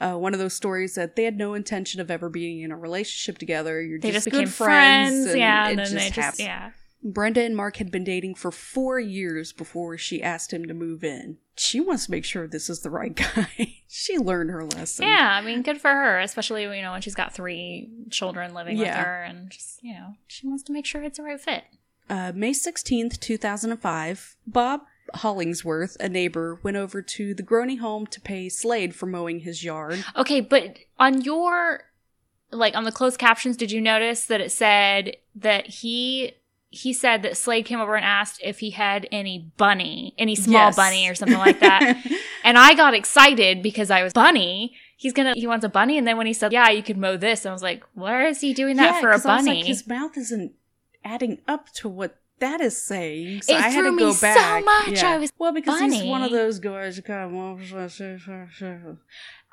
Uh, 0.00 0.14
one 0.14 0.32
of 0.32 0.38
those 0.40 0.54
stories 0.54 0.94
that 0.94 1.16
they 1.16 1.24
had 1.24 1.36
no 1.36 1.52
intention 1.54 2.00
of 2.00 2.10
ever 2.10 2.28
being 2.28 2.60
in 2.60 2.70
a 2.70 2.76
relationship 2.76 3.38
together. 3.38 3.82
You're 3.82 3.98
They 3.98 4.12
just, 4.12 4.26
just 4.26 4.32
became 4.34 4.48
friends, 4.48 5.26
and 5.26 5.38
yeah, 5.38 5.66
it 5.66 5.70
and 5.70 5.78
then 5.80 5.94
they 5.94 6.06
just 6.10 6.16
happened. 6.16 6.40
yeah. 6.46 6.70
Brenda 7.02 7.42
and 7.42 7.56
Mark 7.56 7.78
had 7.78 7.90
been 7.90 8.04
dating 8.04 8.34
for 8.34 8.50
four 8.50 9.00
years 9.00 9.52
before 9.52 9.96
she 9.96 10.22
asked 10.22 10.52
him 10.52 10.66
to 10.66 10.74
move 10.74 11.02
in. 11.02 11.38
She 11.56 11.80
wants 11.80 12.04
to 12.06 12.10
make 12.10 12.26
sure 12.26 12.46
this 12.46 12.68
is 12.68 12.80
the 12.80 12.90
right 12.90 13.14
guy. 13.34 13.78
she 13.88 14.18
learned 14.18 14.50
her 14.50 14.64
lesson. 14.64 15.06
Yeah, 15.06 15.30
I 15.32 15.40
mean, 15.40 15.62
good 15.62 15.80
for 15.80 15.88
her, 15.90 16.20
especially 16.20 16.62
you 16.64 16.82
know 16.82 16.92
when 16.92 17.00
she's 17.00 17.14
got 17.14 17.34
three 17.34 17.90
children 18.10 18.54
living 18.54 18.78
with 18.78 18.86
her, 18.88 19.22
and 19.24 19.50
just 19.50 19.82
you 19.82 19.94
know 19.94 20.14
she 20.28 20.46
wants 20.46 20.62
to 20.64 20.72
make 20.72 20.86
sure 20.86 21.02
it's 21.02 21.16
the 21.18 21.24
right 21.24 21.40
fit. 21.40 21.64
Uh, 22.08 22.32
May 22.34 22.50
16th, 22.52 23.18
2005, 23.20 24.36
Bob 24.46 24.80
Hollingsworth, 25.14 25.96
a 26.00 26.08
neighbor, 26.08 26.58
went 26.62 26.76
over 26.76 27.02
to 27.02 27.34
the 27.34 27.42
Groene 27.42 27.78
home 27.78 28.06
to 28.08 28.20
pay 28.20 28.48
Slade 28.48 28.94
for 28.94 29.06
mowing 29.06 29.40
his 29.40 29.64
yard. 29.64 30.04
Okay, 30.16 30.40
but 30.40 30.78
on 30.98 31.22
your 31.22 31.84
like 32.52 32.74
on 32.74 32.84
the 32.84 32.92
closed 32.92 33.18
captions, 33.18 33.56
did 33.56 33.70
you 33.70 33.80
notice 33.80 34.26
that 34.26 34.40
it 34.40 34.50
said 34.52 35.16
that 35.36 35.66
he 35.66 36.32
he 36.72 36.92
said 36.92 37.22
that 37.22 37.36
Slade 37.36 37.64
came 37.64 37.80
over 37.80 37.96
and 37.96 38.04
asked 38.04 38.40
if 38.44 38.60
he 38.60 38.70
had 38.70 39.08
any 39.10 39.50
bunny, 39.56 40.14
any 40.18 40.36
small 40.36 40.66
Yes. 40.68 40.76
bunny 40.76 41.08
or 41.08 41.14
something 41.16 41.38
like 41.38 41.58
that. 41.60 41.96
and 42.44 42.56
I 42.56 42.74
got 42.74 42.94
excited 42.94 43.60
because 43.62 43.90
I 43.90 44.02
was 44.04 44.12
bunny. 44.12 44.74
He's 44.96 45.12
gonna 45.12 45.32
he 45.34 45.46
wants 45.46 45.64
a 45.64 45.68
bunny, 45.68 45.96
and 45.98 46.06
then 46.06 46.16
when 46.16 46.26
he 46.26 46.32
said, 46.32 46.52
"Yeah, 46.52 46.68
you 46.70 46.82
could 46.82 46.96
mow 46.98 47.16
this," 47.16 47.44
I 47.46 47.52
was 47.52 47.62
like, 47.62 47.82
"Where 47.94 48.26
is 48.28 48.40
he 48.40 48.52
doing 48.54 48.76
that 48.76 48.94
Yeah, 48.96 49.00
for 49.00 49.10
a 49.10 49.14
'cause 49.14 49.26
I 49.26 49.36
was 49.36 49.44
bunny?" 49.46 49.58
like, 49.58 49.66
his 49.66 49.86
mouth 49.86 50.16
isn't 50.16 50.52
adding 51.04 51.40
up 51.48 51.70
to 51.72 51.88
what 51.88 52.19
that 52.40 52.60
is 52.60 52.80
saying. 52.80 53.42
So 53.42 53.54
It 53.54 53.60
I 53.60 53.68
had 53.68 53.82
to 53.82 53.92
me 53.92 53.98
go 54.02 54.12
so 54.12 54.26
back. 54.26 54.64
much. 54.64 55.02
I 55.02 55.18
was 55.18 55.32
well 55.38 55.52
because 55.52 55.80
he's 55.80 56.02
one 56.02 56.22
of 56.22 56.30
those 56.30 56.58
guys 56.58 56.96
who 56.96 57.02
kind 57.02 57.34
of 57.34 58.98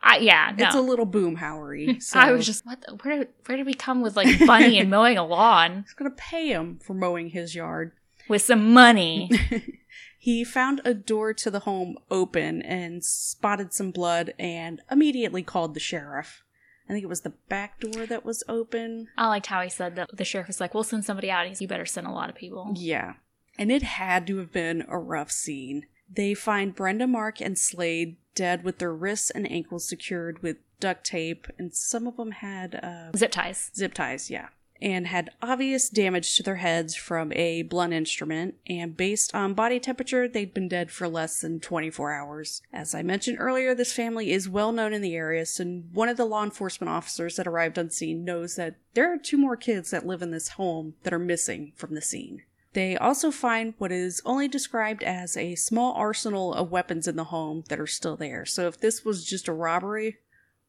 I, 0.04 0.18
yeah, 0.18 0.54
no. 0.58 0.66
it's 0.66 0.76
a 0.76 0.82
little 0.82 1.08
boomhauery. 1.08 2.02
So 2.08 2.20
I 2.20 2.32
was 2.32 2.46
just 2.46 2.66
what? 2.66 2.82
The, 2.82 2.96
where 2.96 3.18
did 3.20 3.28
where 3.46 3.58
did 3.58 3.66
we 3.66 3.74
come 3.74 4.02
with 4.02 4.16
like 4.16 4.46
bunny 4.46 4.80
and 4.80 4.90
mowing 4.98 5.18
a 5.18 5.26
lawn 5.26 5.84
he's 5.84 5.94
gonna 5.94 6.12
pay 6.12 6.50
him 6.50 6.80
for 6.82 6.94
mowing 6.94 7.30
his 7.30 7.56
yard. 7.56 7.92
with 8.28 8.42
some 8.42 8.74
money? 8.74 9.30
he 10.20 10.44
found 10.44 10.82
a 10.86 10.94
door 10.94 11.34
to 11.34 11.50
the 11.52 11.62
home 11.62 11.98
open 12.12 12.62
and 12.62 13.04
spotted 13.04 13.74
some 13.74 13.92
blood 13.92 14.34
and 14.38 14.82
immediately 14.92 15.42
called 15.44 15.74
the 15.74 15.80
sheriff. 15.80 16.44
I 16.90 16.94
think 16.94 17.04
it 17.04 17.08
was 17.10 17.22
the 17.22 17.34
back 17.50 17.80
door 17.80 18.06
that 18.06 18.24
was 18.26 18.44
open. 18.48 19.08
I 19.18 19.28
liked 19.28 19.48
how 19.48 19.62
he 19.62 19.70
said 19.70 19.96
that 19.96 20.10
the 20.16 20.24
sheriff 20.26 20.48
was 20.48 20.60
like, 20.62 20.74
"We'll 20.74 20.84
send 20.84 21.06
somebody 21.06 21.30
out." 21.30 21.48
He's, 21.48 21.62
"You 21.62 21.68
better 21.68 21.86
send 21.86 22.08
a 22.08 22.12
lot 22.12 22.30
of 22.30 22.36
people." 22.36 22.74
Yeah. 22.76 23.14
and 23.60 23.72
it 23.72 23.82
had 23.82 24.28
to 24.28 24.38
have 24.38 24.52
been 24.52 24.86
a 24.88 25.00
rough 25.00 25.32
scene. 25.32 25.88
They 26.10 26.34
find 26.36 26.76
Brenda, 26.76 27.08
Mark, 27.08 27.42
and 27.42 27.58
Slade 27.58 28.18
dead 28.36 28.64
with 28.64 28.78
their 28.78 28.94
wrists 28.94 29.32
and 29.32 29.52
ankles 29.52 29.90
secured 29.90 30.44
with 30.44 30.58
duct 30.80 31.04
tape, 31.06 31.48
and 31.58 31.74
some 31.74 32.06
of 32.08 32.18
them 32.18 32.32
had 32.32 32.76
uh, 32.76 33.18
Zip 33.18 33.32
ties. 33.32 33.72
zip 33.76 33.94
ties, 33.96 34.30
yeah, 34.30 34.50
and 34.82 35.08
had 35.08 35.30
obvious 35.42 35.90
damage 35.90 36.36
to 36.36 36.44
their 36.44 36.58
heads 36.58 36.96
from 36.96 37.32
a 37.34 37.64
blunt 37.64 37.94
instrument. 37.94 38.56
And 38.68 38.96
based 38.96 39.34
on 39.34 39.54
body 39.54 39.80
temperature, 39.80 40.28
they'd 40.28 40.54
been 40.54 40.68
dead 40.68 40.92
for 40.92 41.08
less 41.08 41.42
than 41.42 41.60
24 41.60 42.12
hours. 42.14 42.62
As 42.72 42.94
I 42.94 43.02
mentioned 43.02 43.38
earlier, 43.40 43.74
this 43.74 43.94
family 43.94 44.32
is 44.32 44.50
well 44.50 44.72
known 44.72 44.94
in 44.94 45.02
the 45.02 45.16
area, 45.16 45.46
so 45.46 45.64
one 45.66 46.10
of 46.10 46.18
the 46.18 46.26
law 46.26 46.44
enforcement 46.44 46.90
officers 46.90 47.36
that 47.36 47.48
arrived 47.48 47.80
on 47.80 47.90
scene 47.90 48.24
knows 48.24 48.56
that 48.56 48.76
there 48.94 49.12
are 49.12 49.18
two 49.18 49.38
more 49.38 49.58
kids 49.58 49.92
that 49.92 50.06
live 50.06 50.22
in 50.22 50.32
this 50.32 50.50
home 50.50 50.96
that 51.04 51.14
are 51.14 51.20
missing 51.20 51.74
from 51.76 51.96
the 51.96 52.02
scene. 52.02 52.44
They 52.74 52.96
also 52.96 53.32
find 53.32 53.74
what 53.80 53.92
is 53.92 54.22
only 54.24 54.48
described 54.48 55.02
as 55.02 55.36
a 55.36 55.56
small 55.56 55.94
arsenal 55.94 56.54
of 56.54 56.70
weapons 56.70 57.08
in 57.08 57.16
the 57.16 57.24
home 57.26 57.64
that 57.70 57.80
are 57.80 57.88
still 57.88 58.16
there. 58.16 58.46
So 58.46 58.68
if 58.68 58.80
this 58.80 59.04
was 59.04 59.26
just 59.26 59.48
a 59.48 59.54
robbery, 59.54 60.18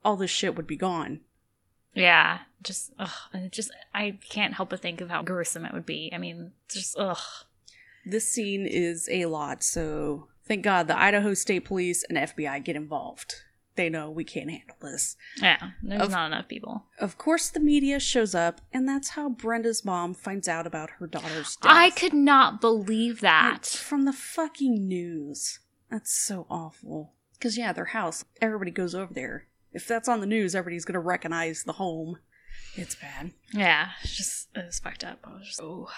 all 0.05 0.17
this 0.17 0.31
shit 0.31 0.57
would 0.57 0.67
be 0.67 0.77
gone. 0.77 1.21
Yeah, 1.95 2.41
just 2.63 2.93
ugh, 2.99 3.11
just 3.51 3.71
I 3.95 4.19
can't 4.29 4.55
help 4.55 4.71
but 4.71 4.81
think 4.81 5.01
of 5.01 5.11
how 5.11 5.23
gruesome 5.23 5.65
it 5.65 5.73
would 5.73 5.87
be. 5.87 6.11
I 6.15 6.19
mean, 6.19 6.53
just 6.71 6.97
ugh. 6.99 7.19
This 8.05 8.31
scene 8.31 8.67
is 8.67 9.09
a 9.11 9.27
lot, 9.27 9.63
so 9.63 10.29
thank 10.47 10.63
God 10.65 10.87
the 10.87 10.99
Idaho 10.99 11.35
State 11.35 11.65
Police 11.65 12.05
and 12.09 12.17
FBI 12.17 12.65
get 12.65 12.77
involved. 12.77 13.35
They 13.75 13.89
know 13.89 14.11
we 14.11 14.25
can't 14.25 14.51
handle 14.51 14.77
this. 14.81 15.17
Yeah, 15.41 15.71
there's 15.83 16.03
Of- 16.03 16.11
not 16.11 16.27
enough 16.27 16.49
people. 16.49 16.87
Of 16.99 17.17
course, 17.19 17.49
the 17.49 17.61
media 17.61 18.01
shows 18.01 18.35
up, 18.35 18.61
and 18.73 18.89
that's 18.89 19.11
how 19.11 19.29
Brenda's 19.29 19.85
mom 19.85 20.15
finds 20.15 20.49
out 20.49 20.67
about 20.67 20.91
her 20.99 21.07
daughter's 21.07 21.55
death. 21.57 21.71
I 21.73 21.91
could 21.91 22.13
not 22.15 22.61
believe 22.61 23.21
that. 23.21 23.67
From 23.67 24.05
the 24.05 24.13
fucking 24.13 24.89
news. 24.89 25.61
That's 25.91 26.13
so 26.13 26.47
awful. 26.51 27.15
Because, 27.35 27.57
yeah, 27.57 27.73
their 27.73 27.85
house, 27.87 28.25
everybody 28.41 28.73
goes 28.73 28.95
over 28.97 29.15
there. 29.15 29.47
If 29.73 29.87
that's 29.87 30.09
on 30.09 30.21
the 30.21 30.27
news, 30.27 30.55
everybody's 30.55 30.85
going 30.85 30.95
to 30.95 31.01
recognize 31.01 31.65
the 31.65 31.73
home. 31.75 32.19
It's 32.75 32.95
bad. 32.95 33.33
Yeah, 33.53 33.91
it's 34.03 34.17
just 34.17 34.49
it 34.55 34.65
was 34.67 34.79
fucked 34.79 35.05
up. 35.05 35.19
I 35.25 35.35
was 35.35 35.47
just 35.47 35.61
oh, 35.63 35.89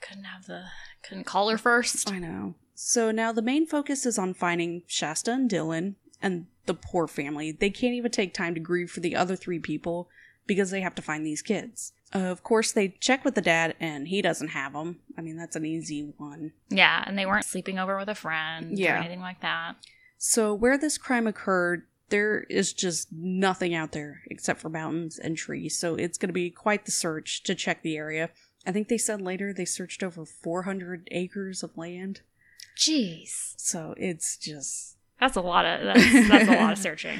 couldn't 0.00 0.24
have 0.24 0.46
the 0.46 0.64
couldn't 1.02 1.24
call 1.24 1.48
her 1.48 1.58
first. 1.58 2.10
I 2.10 2.18
know. 2.18 2.54
So 2.74 3.10
now 3.10 3.32
the 3.32 3.42
main 3.42 3.66
focus 3.66 4.04
is 4.04 4.18
on 4.18 4.34
finding 4.34 4.82
Shasta 4.86 5.32
and 5.32 5.48
Dylan 5.50 5.94
and 6.20 6.46
the 6.66 6.74
poor 6.74 7.06
family. 7.06 7.52
They 7.52 7.70
can't 7.70 7.94
even 7.94 8.10
take 8.10 8.34
time 8.34 8.54
to 8.54 8.60
grieve 8.60 8.90
for 8.90 9.00
the 9.00 9.14
other 9.14 9.36
three 9.36 9.58
people 9.60 10.08
because 10.46 10.70
they 10.70 10.80
have 10.80 10.94
to 10.96 11.02
find 11.02 11.24
these 11.24 11.42
kids. 11.42 11.92
Uh, 12.14 12.18
of 12.18 12.42
course, 12.42 12.72
they 12.72 12.88
check 12.88 13.24
with 13.24 13.34
the 13.34 13.40
dad, 13.40 13.74
and 13.80 14.08
he 14.08 14.22
doesn't 14.22 14.48
have 14.48 14.72
them. 14.72 15.00
I 15.18 15.20
mean, 15.20 15.36
that's 15.36 15.56
an 15.56 15.64
easy 15.66 16.12
one. 16.16 16.52
Yeah, 16.68 17.02
and 17.06 17.18
they 17.18 17.26
weren't 17.26 17.44
sleeping 17.44 17.78
over 17.78 17.96
with 17.98 18.08
a 18.08 18.14
friend 18.14 18.78
Yeah. 18.78 18.94
or 18.94 18.98
anything 18.98 19.20
like 19.20 19.40
that. 19.40 19.74
So, 20.18 20.54
where 20.54 20.78
this 20.78 20.96
crime 20.96 21.26
occurred, 21.26 21.82
there 22.10 22.42
is 22.50 22.72
just 22.72 23.08
nothing 23.12 23.74
out 23.74 23.92
there 23.92 24.22
except 24.26 24.60
for 24.60 24.68
mountains 24.68 25.18
and 25.18 25.36
trees. 25.36 25.76
So, 25.78 25.94
it's 25.94 26.18
going 26.18 26.28
to 26.28 26.32
be 26.34 26.50
quite 26.50 26.84
the 26.84 26.92
search 26.92 27.42
to 27.44 27.54
check 27.54 27.82
the 27.82 27.96
area. 27.96 28.30
I 28.66 28.72
think 28.72 28.88
they 28.88 28.98
said 28.98 29.20
later 29.20 29.52
they 29.52 29.64
searched 29.64 30.02
over 30.02 30.24
400 30.24 31.08
acres 31.10 31.62
of 31.62 31.76
land. 31.76 32.20
Jeez, 32.76 33.54
So, 33.56 33.94
it's 33.96 34.36
just. 34.36 34.96
that's 35.20 35.36
a 35.36 35.40
lot 35.40 35.64
of 35.64 35.84
that's, 35.84 36.28
that's 36.28 36.48
a 36.48 36.60
lot 36.60 36.72
of 36.72 36.78
searching. 36.88 37.18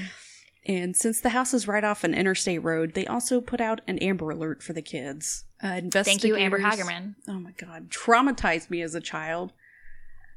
And 0.67 0.97
since 0.97 1.21
the 1.21 1.29
house 1.29 1.53
is 1.53 1.69
right 1.69 1.85
off 1.85 2.05
an 2.05 2.15
interstate 2.15 2.63
road, 2.65 2.95
they 2.95 3.07
also 3.07 3.41
put 3.43 3.61
out 3.61 3.83
an 3.87 3.99
Amber 3.99 4.31
Alert 4.31 4.63
for 4.63 4.73
the 4.73 4.81
kids. 4.81 5.45
Uh, 5.63 5.83
Thank 5.91 6.25
you, 6.25 6.37
Amber 6.37 6.59
Hagerman. 6.59 7.17
Oh 7.29 7.35
my 7.39 7.53
god, 7.53 7.91
traumatized 7.91 8.71
me 8.71 8.81
as 8.81 8.95
a 8.95 9.01
child. 9.01 9.53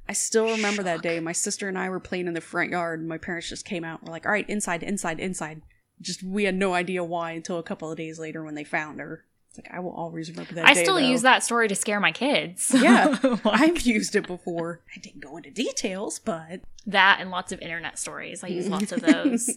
I 0.10 0.14
still 0.14 0.50
remember 0.52 0.84
that 0.84 1.02
day. 1.02 1.20
My 1.20 1.32
sister 1.34 1.68
and 1.68 1.78
I 1.78 1.90
were 1.90 2.00
playing 2.00 2.28
in 2.28 2.34
the 2.34 2.42
front 2.42 2.72
yard, 2.72 3.00
and 3.00 3.10
my 3.10 3.18
parents 3.18 3.50
just 3.50 3.66
came 3.66 3.84
out. 3.84 4.00
and 4.00 4.08
We're 4.08 4.14
like, 4.14 4.26
"All 4.26 4.32
right, 4.32 4.50
inside, 4.50 4.84
inside, 4.84 5.20
inside." 5.20 5.62
Just 6.02 6.22
we 6.24 6.44
had 6.44 6.56
no 6.56 6.74
idea 6.74 7.04
why 7.04 7.32
until 7.32 7.58
a 7.58 7.64
couple 7.64 7.92
of 7.92 7.98
days 7.98 8.20
later 8.20 8.44
when 8.44 8.56
they 8.56 8.64
found 8.64 9.00
her. 9.00 9.26
It's 9.50 9.58
like 9.58 9.70
I 9.74 9.80
will 9.80 9.92
always 9.94 10.30
remember 10.30 10.54
that. 10.56 10.66
I 10.68 10.74
day, 10.74 10.84
still 10.84 10.96
though. 10.96 11.00
use 11.02 11.24
that 11.24 11.44
story 11.44 11.68
to 11.68 11.76
scare 11.76 12.00
my 12.00 12.12
kids. 12.12 12.72
Yeah, 12.76 13.18
Like, 13.24 13.46
I've 13.46 13.82
used 13.82 14.16
it 14.16 14.28
before. 14.28 14.82
I 14.96 15.00
didn't 15.00 15.22
go 15.22 15.38
into 15.38 15.50
details, 15.52 16.20
but 16.20 16.62
that 16.86 17.18
and 17.20 17.32
lots 17.32 17.52
of 17.52 17.60
internet 17.62 17.98
stories. 17.98 18.44
I 18.44 18.48
use 18.48 18.68
lots 18.68 18.92
of 18.92 19.02
those. 19.14 19.50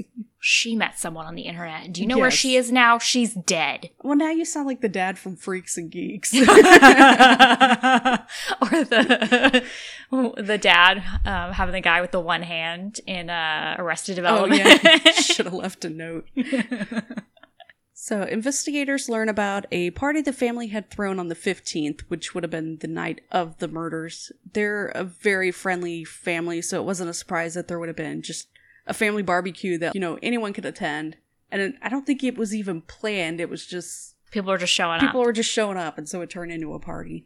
She 0.42 0.74
met 0.74 0.98
someone 0.98 1.26
on 1.26 1.34
the 1.34 1.42
internet. 1.42 1.92
Do 1.92 2.00
you 2.00 2.06
know 2.06 2.18
where 2.18 2.30
she 2.30 2.56
is 2.56 2.72
now? 2.72 2.98
She's 2.98 3.34
dead. 3.34 3.90
well, 4.02 4.16
now 4.16 4.30
you 4.30 4.46
sound 4.46 4.66
like 4.66 4.80
the 4.80 4.88
dad 4.88 5.18
from 5.18 5.36
Freaks 5.36 5.76
and 5.76 5.90
Geeks. 5.90 6.32
or 6.34 6.40
the 8.84 9.62
the 10.42 10.58
dad 10.58 10.98
um, 11.26 11.52
having 11.52 11.74
the 11.74 11.82
guy 11.82 12.00
with 12.00 12.10
the 12.12 12.20
one 12.20 12.42
hand 12.42 13.00
in 13.06 13.28
uh, 13.28 13.76
Arrested 13.78 14.14
Oh 14.14 14.16
Development. 14.16 14.80
yeah, 14.82 15.12
should 15.12 15.44
have 15.44 15.54
left 15.54 15.84
a 15.84 15.90
note. 15.90 16.26
So, 17.92 18.22
investigators 18.22 19.10
learn 19.10 19.28
about 19.28 19.66
a 19.70 19.90
party 19.90 20.22
the 20.22 20.32
family 20.32 20.68
had 20.68 20.90
thrown 20.90 21.20
on 21.20 21.28
the 21.28 21.34
15th, 21.34 22.00
which 22.08 22.34
would 22.34 22.42
have 22.44 22.50
been 22.50 22.78
the 22.78 22.88
night 22.88 23.20
of 23.30 23.58
the 23.58 23.68
murders. 23.68 24.32
They're 24.54 24.86
a 24.86 25.04
very 25.04 25.50
friendly 25.52 26.04
family, 26.04 26.62
so 26.62 26.80
it 26.80 26.86
wasn't 26.86 27.10
a 27.10 27.14
surprise 27.14 27.52
that 27.54 27.68
there 27.68 27.78
would 27.78 27.90
have 27.90 27.96
been 27.96 28.22
just 28.22 28.48
a 28.90 28.94
family 28.94 29.22
barbecue 29.22 29.78
that, 29.78 29.94
you 29.94 30.00
know, 30.00 30.18
anyone 30.22 30.52
could 30.52 30.66
attend. 30.66 31.16
And 31.50 31.78
I 31.80 31.88
don't 31.88 32.04
think 32.06 32.22
it 32.22 32.36
was 32.36 32.54
even 32.54 32.82
planned, 32.82 33.40
it 33.40 33.48
was 33.48 33.66
just 33.66 34.14
People 34.30 34.52
are 34.52 34.58
just 34.58 34.72
showing 34.72 34.96
up. 34.96 35.00
people 35.00 35.20
up. 35.20 35.26
were 35.26 35.32
just 35.32 35.50
showing 35.50 35.76
up, 35.76 35.98
and 35.98 36.08
so 36.08 36.20
it 36.20 36.30
turned 36.30 36.52
into 36.52 36.72
a 36.74 36.78
party. 36.78 37.24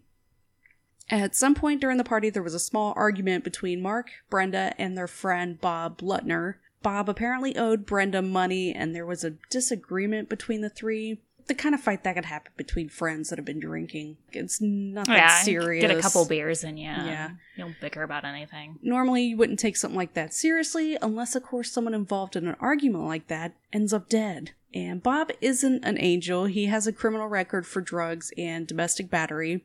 At 1.10 1.34
some 1.36 1.54
point 1.54 1.80
during 1.82 1.98
the 1.98 2.04
party, 2.04 2.30
there 2.30 2.42
was 2.42 2.54
a 2.54 2.58
small 2.58 2.94
argument 2.96 3.44
between 3.44 3.82
Mark, 3.82 4.10
Brenda, 4.30 4.72
and 4.78 4.96
their 4.96 5.06
friend 5.06 5.60
Bob 5.60 5.98
Lutner. 5.98 6.54
Bob 6.82 7.08
apparently 7.10 7.56
owed 7.56 7.84
Brenda 7.84 8.22
money, 8.22 8.74
and 8.74 8.94
there 8.94 9.04
was 9.04 9.22
a 9.24 9.34
disagreement 9.50 10.28
between 10.30 10.62
the 10.62 10.70
three. 10.70 11.20
The 11.46 11.54
kind 11.54 11.74
of 11.74 11.80
fight 11.80 12.04
that 12.04 12.14
could 12.14 12.24
happen 12.24 12.52
between 12.56 12.88
friends 12.88 13.28
that 13.28 13.38
have 13.38 13.44
been 13.44 13.60
drinking. 13.60 14.16
It's 14.32 14.60
nothing 14.62 15.14
yeah, 15.14 15.42
serious. 15.42 15.82
get 15.82 15.96
a 15.96 16.00
couple 16.00 16.24
beers 16.24 16.64
in 16.64 16.78
you. 16.78 16.86
Yeah. 16.88 17.30
you 17.56 17.64
don't 17.64 17.78
bicker 17.80 18.02
about 18.02 18.24
anything. 18.24 18.78
Normally, 18.82 19.24
you 19.24 19.36
wouldn't 19.36 19.58
take 19.58 19.76
something 19.76 19.96
like 19.96 20.14
that 20.14 20.32
seriously, 20.32 20.96
unless, 21.02 21.34
of 21.36 21.42
course, 21.42 21.70
someone 21.70 21.92
involved 21.92 22.34
in 22.34 22.46
an 22.48 22.56
argument 22.60 23.04
like 23.04 23.26
that 23.28 23.54
ends 23.72 23.92
up 23.92 24.08
dead. 24.08 24.52
And 24.72 25.02
Bob 25.02 25.30
isn't 25.40 25.84
an 25.84 25.98
angel. 26.00 26.46
He 26.46 26.66
has 26.66 26.86
a 26.86 26.92
criminal 26.92 27.28
record 27.28 27.66
for 27.66 27.80
drugs 27.80 28.32
and 28.38 28.66
domestic 28.66 29.10
battery. 29.10 29.64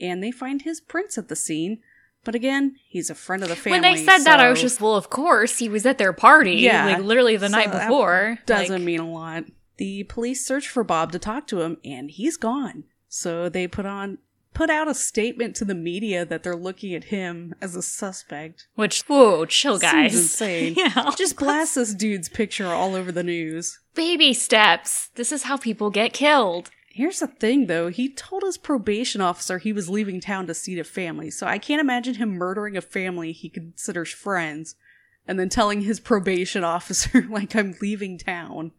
And 0.00 0.22
they 0.22 0.30
find 0.30 0.62
his 0.62 0.80
prints 0.80 1.18
at 1.18 1.28
the 1.28 1.36
scene. 1.36 1.78
But 2.24 2.34
again, 2.34 2.76
he's 2.88 3.10
a 3.10 3.14
friend 3.14 3.42
of 3.42 3.48
the 3.48 3.56
family. 3.56 3.80
when 3.80 3.94
they 3.94 4.04
said 4.04 4.18
that, 4.24 4.40
I 4.40 4.50
was 4.50 4.60
just, 4.60 4.80
well, 4.80 4.96
of 4.96 5.08
course, 5.10 5.58
he 5.58 5.68
was 5.68 5.86
at 5.86 5.98
their 5.98 6.12
party. 6.12 6.56
Yeah. 6.56 6.86
like 6.86 7.02
literally 7.02 7.36
the 7.36 7.48
So 7.48 7.56
night 7.56 7.70
before. 7.70 8.38
Doesn't 8.46 8.74
Like, 8.74 8.82
mean 8.82 9.00
a 9.00 9.10
lot. 9.10 9.44
The 9.78 10.04
police 10.04 10.44
search 10.44 10.68
for 10.68 10.84
Bob 10.84 11.12
to 11.12 11.18
talk 11.18 11.46
to 11.48 11.62
him, 11.62 11.78
and 11.84 12.10
he's 12.10 12.36
gone. 12.36 12.84
So 13.08 13.48
they 13.48 13.66
put 13.66 13.86
on 13.86 14.18
put 14.54 14.70
out 14.70 14.88
a 14.88 14.94
statement 14.94 15.54
to 15.54 15.64
the 15.64 15.74
media 15.74 16.24
that 16.24 16.42
they're 16.42 16.56
looking 16.56 16.92
at 16.92 17.04
him 17.04 17.54
as 17.60 17.76
a 17.76 17.82
suspect. 17.82 18.66
which 18.74 19.02
whoa, 19.02 19.44
chill, 19.44 19.78
guys. 19.78 20.10
Seems 20.12 20.22
insane. 20.24 20.74
yeah, 20.76 21.10
Just 21.16 21.38
blast 21.38 21.76
this 21.76 21.94
dude's 21.94 22.28
picture 22.28 22.66
all 22.66 22.96
over 22.96 23.12
the 23.12 23.22
news. 23.22 23.78
baby 23.94 24.32
steps. 24.34 25.10
This 25.14 25.30
is 25.30 25.44
how 25.44 25.56
people 25.56 25.90
get 25.90 26.12
killed. 26.12 26.70
Here's 26.90 27.20
the 27.20 27.28
thing 27.28 27.66
though, 27.66 27.88
he 27.88 28.12
told 28.12 28.42
his 28.42 28.58
probation 28.58 29.20
officer 29.20 29.58
he 29.58 29.72
was 29.72 29.88
leaving 29.88 30.20
town 30.20 30.48
to 30.48 30.54
see 30.54 30.76
a 30.80 30.82
family, 30.82 31.30
so 31.30 31.46
I 31.46 31.58
can't 31.58 31.80
imagine 31.80 32.14
him 32.14 32.30
murdering 32.30 32.76
a 32.76 32.80
family 32.80 33.30
he 33.30 33.48
considers 33.48 34.10
friends 34.10 34.74
and 35.28 35.38
then 35.38 35.48
telling 35.48 35.82
his 35.82 36.00
probation 36.00 36.64
officer, 36.76 37.24
like, 37.30 37.54
I'm 37.54 37.76
leaving 37.80 38.18
town. 38.18 38.72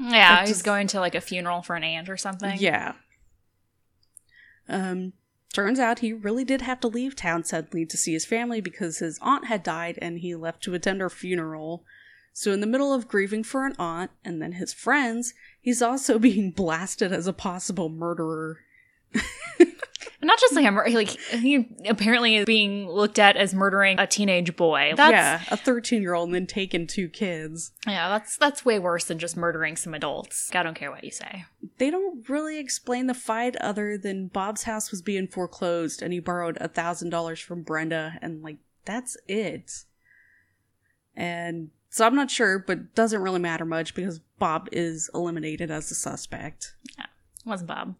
Yeah, 0.00 0.40
he's 0.40 0.48
just- 0.50 0.64
going 0.64 0.86
to 0.88 1.00
like 1.00 1.14
a 1.14 1.20
funeral 1.20 1.62
for 1.62 1.76
an 1.76 1.84
aunt 1.84 2.08
or 2.08 2.16
something. 2.16 2.58
Yeah. 2.58 2.94
Um, 4.68 5.12
turns 5.52 5.78
out 5.78 5.98
he 5.98 6.12
really 6.12 6.44
did 6.44 6.62
have 6.62 6.80
to 6.80 6.88
leave 6.88 7.16
town 7.16 7.44
suddenly 7.44 7.84
to 7.86 7.96
see 7.96 8.12
his 8.12 8.24
family 8.24 8.60
because 8.60 8.98
his 8.98 9.18
aunt 9.20 9.46
had 9.46 9.62
died 9.62 9.98
and 10.00 10.20
he 10.20 10.34
left 10.34 10.62
to 10.64 10.74
attend 10.74 11.00
her 11.00 11.10
funeral. 11.10 11.84
So, 12.32 12.52
in 12.52 12.60
the 12.60 12.66
middle 12.66 12.94
of 12.94 13.08
grieving 13.08 13.42
for 13.42 13.66
an 13.66 13.74
aunt 13.78 14.12
and 14.24 14.40
then 14.40 14.52
his 14.52 14.72
friends, 14.72 15.34
he's 15.60 15.82
also 15.82 16.18
being 16.20 16.52
blasted 16.52 17.12
as 17.12 17.26
a 17.26 17.32
possible 17.32 17.88
murderer. 17.88 18.60
Not 20.22 20.38
just 20.38 20.54
like 20.54 20.66
a 20.66 20.70
mur- 20.70 20.88
like 20.90 21.08
he 21.08 21.66
apparently 21.88 22.36
is 22.36 22.44
being 22.44 22.86
looked 22.86 23.18
at 23.18 23.36
as 23.36 23.54
murdering 23.54 23.98
a 23.98 24.06
teenage 24.06 24.54
boy. 24.54 24.92
That's, 24.94 25.12
yeah, 25.12 25.42
a 25.50 25.56
13 25.56 26.02
year 26.02 26.12
old 26.12 26.28
and 26.28 26.34
then 26.34 26.46
taking 26.46 26.86
two 26.86 27.08
kids. 27.08 27.72
yeah, 27.86 28.10
that's 28.10 28.36
that's 28.36 28.64
way 28.64 28.78
worse 28.78 29.04
than 29.04 29.18
just 29.18 29.36
murdering 29.36 29.76
some 29.76 29.94
adults. 29.94 30.50
I 30.54 30.62
don't 30.62 30.74
care 30.74 30.90
what 30.90 31.04
you 31.04 31.10
say. 31.10 31.46
They 31.78 31.90
don't 31.90 32.28
really 32.28 32.58
explain 32.58 33.06
the 33.06 33.14
fight 33.14 33.56
other 33.56 33.96
than 33.96 34.28
Bob's 34.28 34.64
house 34.64 34.90
was 34.90 35.00
being 35.00 35.26
foreclosed 35.26 36.02
and 36.02 36.12
he 36.12 36.20
borrowed 36.20 36.58
a 36.60 36.68
thousand 36.68 37.08
dollars 37.08 37.40
from 37.40 37.62
Brenda 37.62 38.18
and 38.20 38.42
like 38.42 38.58
that's 38.84 39.16
it. 39.26 39.84
And 41.16 41.70
so 41.88 42.06
I'm 42.06 42.14
not 42.14 42.30
sure, 42.30 42.58
but 42.58 42.94
doesn't 42.94 43.20
really 43.22 43.40
matter 43.40 43.64
much 43.64 43.94
because 43.94 44.20
Bob 44.38 44.68
is 44.70 45.10
eliminated 45.14 45.70
as 45.70 45.90
a 45.90 45.94
suspect. 45.94 46.74
Yeah, 46.98 47.04
it 47.04 47.48
wasn't 47.48 47.68
Bob. 47.68 47.94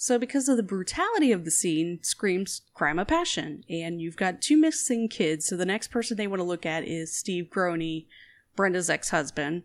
So, 0.00 0.16
because 0.16 0.48
of 0.48 0.56
the 0.56 0.62
brutality 0.62 1.32
of 1.32 1.44
the 1.44 1.50
scene, 1.50 1.98
screams 2.02 2.62
crime 2.72 3.00
of 3.00 3.08
passion. 3.08 3.64
And 3.68 4.00
you've 4.00 4.16
got 4.16 4.40
two 4.40 4.56
missing 4.56 5.08
kids, 5.08 5.46
so 5.46 5.56
the 5.56 5.66
next 5.66 5.88
person 5.88 6.16
they 6.16 6.28
want 6.28 6.38
to 6.38 6.44
look 6.44 6.64
at 6.64 6.84
is 6.84 7.16
Steve 7.16 7.50
Groene, 7.50 8.06
Brenda's 8.54 8.88
ex 8.88 9.10
husband. 9.10 9.64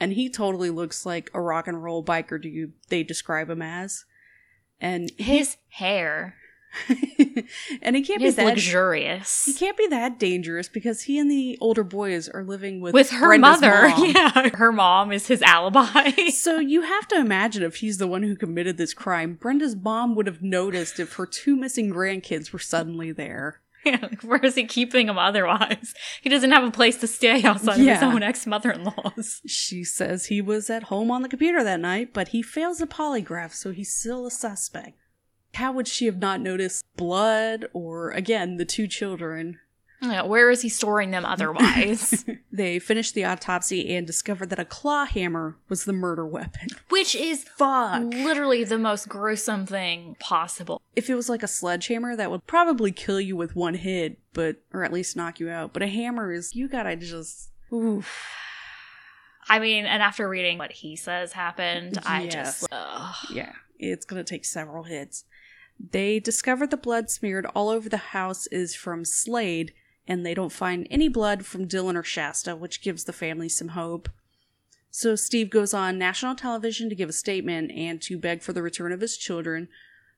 And 0.00 0.14
he 0.14 0.30
totally 0.30 0.70
looks 0.70 1.04
like 1.04 1.30
a 1.34 1.42
rock 1.42 1.68
and 1.68 1.84
roll 1.84 2.02
biker 2.02 2.40
do 2.40 2.48
you, 2.48 2.72
they 2.88 3.02
describe 3.02 3.50
him 3.50 3.60
as. 3.60 4.06
And 4.80 5.12
His 5.18 5.58
hair 5.68 6.36
and 7.82 7.96
he 7.96 8.02
can't 8.02 8.20
be 8.20 8.30
that 8.30 8.44
luxurious. 8.44 9.44
he 9.46 9.52
can't 9.54 9.76
be 9.76 9.86
that 9.88 10.18
dangerous 10.18 10.68
because 10.68 11.02
he 11.02 11.18
and 11.18 11.30
the 11.30 11.56
older 11.60 11.84
boys 11.84 12.28
are 12.28 12.44
living 12.44 12.80
with 12.80 12.94
With 12.94 13.10
her 13.10 13.26
Brenda's 13.28 13.60
mother. 13.60 13.88
mom. 13.88 14.04
Yeah. 14.14 14.50
Her 14.54 14.72
mom 14.72 15.12
is 15.12 15.26
his 15.26 15.42
alibi. 15.42 16.10
So 16.30 16.58
you 16.58 16.82
have 16.82 17.08
to 17.08 17.16
imagine 17.16 17.62
if 17.62 17.76
he's 17.76 17.98
the 17.98 18.06
one 18.06 18.22
who 18.22 18.36
committed 18.36 18.76
this 18.76 18.94
crime, 18.94 19.34
Brenda's 19.34 19.76
mom 19.76 20.14
would 20.14 20.26
have 20.26 20.42
noticed 20.42 20.98
if 21.00 21.14
her 21.14 21.26
two 21.26 21.56
missing 21.56 21.90
grandkids 21.90 22.52
were 22.52 22.58
suddenly 22.58 23.12
there. 23.12 23.60
Yeah, 23.84 23.98
like, 24.00 24.22
where 24.22 24.42
is 24.42 24.54
he 24.54 24.64
keeping 24.64 25.08
them 25.08 25.18
otherwise? 25.18 25.92
He 26.22 26.30
doesn't 26.30 26.52
have 26.52 26.64
a 26.64 26.70
place 26.70 26.96
to 26.98 27.06
stay 27.06 27.42
outside 27.42 27.78
of 27.78 27.86
his 27.86 28.02
own 28.02 28.22
ex 28.22 28.46
mother 28.46 28.70
in 28.70 28.84
laws. 28.84 29.42
She 29.46 29.84
says 29.84 30.26
he 30.26 30.40
was 30.40 30.70
at 30.70 30.84
home 30.84 31.10
on 31.10 31.20
the 31.20 31.28
computer 31.28 31.62
that 31.62 31.80
night, 31.80 32.14
but 32.14 32.28
he 32.28 32.40
fails 32.42 32.80
a 32.80 32.86
polygraph, 32.86 33.52
so 33.52 33.72
he's 33.72 33.94
still 33.94 34.26
a 34.26 34.30
suspect. 34.30 34.98
How 35.54 35.72
would 35.72 35.88
she 35.88 36.06
have 36.06 36.18
not 36.18 36.40
noticed 36.40 36.84
blood 36.96 37.66
or, 37.72 38.10
again, 38.10 38.56
the 38.56 38.64
two 38.64 38.86
children? 38.86 39.58
Yeah, 40.02 40.22
where 40.22 40.50
is 40.50 40.62
he 40.62 40.68
storing 40.68 41.10
them 41.10 41.24
otherwise? 41.24 42.24
They 42.52 42.78
finished 42.78 43.14
the 43.14 43.24
autopsy 43.24 43.96
and 43.96 44.06
discovered 44.06 44.48
that 44.50 44.60
a 44.60 44.64
claw 44.64 45.06
hammer 45.06 45.56
was 45.68 45.86
the 45.86 45.92
murder 45.92 46.24
weapon. 46.24 46.68
Which 46.88 47.16
is 47.16 47.42
Fuck. 47.42 48.04
literally 48.04 48.62
the 48.62 48.78
most 48.78 49.08
gruesome 49.08 49.66
thing 49.66 50.14
possible. 50.20 50.80
If 50.94 51.10
it 51.10 51.16
was 51.16 51.28
like 51.28 51.42
a 51.42 51.48
sledgehammer, 51.48 52.14
that 52.14 52.30
would 52.30 52.46
probably 52.46 52.92
kill 52.92 53.20
you 53.20 53.34
with 53.34 53.56
one 53.56 53.74
hit, 53.74 54.20
but, 54.34 54.58
or 54.72 54.84
at 54.84 54.92
least 54.92 55.16
knock 55.16 55.40
you 55.40 55.50
out. 55.50 55.72
But 55.72 55.82
a 55.82 55.88
hammer 55.88 56.30
is, 56.30 56.54
you 56.54 56.68
gotta 56.68 56.94
just, 56.94 57.50
oof. 57.72 58.08
I 59.48 59.58
mean, 59.58 59.84
and 59.84 60.00
after 60.00 60.28
reading 60.28 60.56
what 60.56 60.70
he 60.70 60.94
says 60.94 61.32
happened, 61.32 61.98
I 62.06 62.28
just. 62.28 62.68
Ugh. 62.70 63.16
Yeah, 63.32 63.52
it's 63.80 64.04
gonna 64.04 64.22
take 64.22 64.44
several 64.44 64.84
hits. 64.84 65.24
They 65.78 66.20
discover 66.20 66.66
the 66.66 66.76
blood 66.76 67.10
smeared 67.10 67.46
all 67.54 67.68
over 67.68 67.88
the 67.88 67.96
house 67.96 68.46
is 68.48 68.74
from 68.74 69.04
Slade, 69.04 69.72
and 70.06 70.24
they 70.24 70.34
don't 70.34 70.52
find 70.52 70.86
any 70.90 71.08
blood 71.08 71.44
from 71.44 71.66
Dylan 71.68 71.96
or 71.96 72.02
Shasta, 72.02 72.54
which 72.56 72.82
gives 72.82 73.04
the 73.04 73.12
family 73.12 73.48
some 73.48 73.68
hope. 73.68 74.08
So 74.90 75.16
Steve 75.16 75.50
goes 75.50 75.74
on 75.74 75.98
national 75.98 76.36
television 76.36 76.88
to 76.88 76.94
give 76.94 77.08
a 77.08 77.12
statement 77.12 77.72
and 77.72 78.00
to 78.02 78.18
beg 78.18 78.42
for 78.42 78.52
the 78.52 78.62
return 78.62 78.92
of 78.92 79.00
his 79.00 79.16
children. 79.16 79.68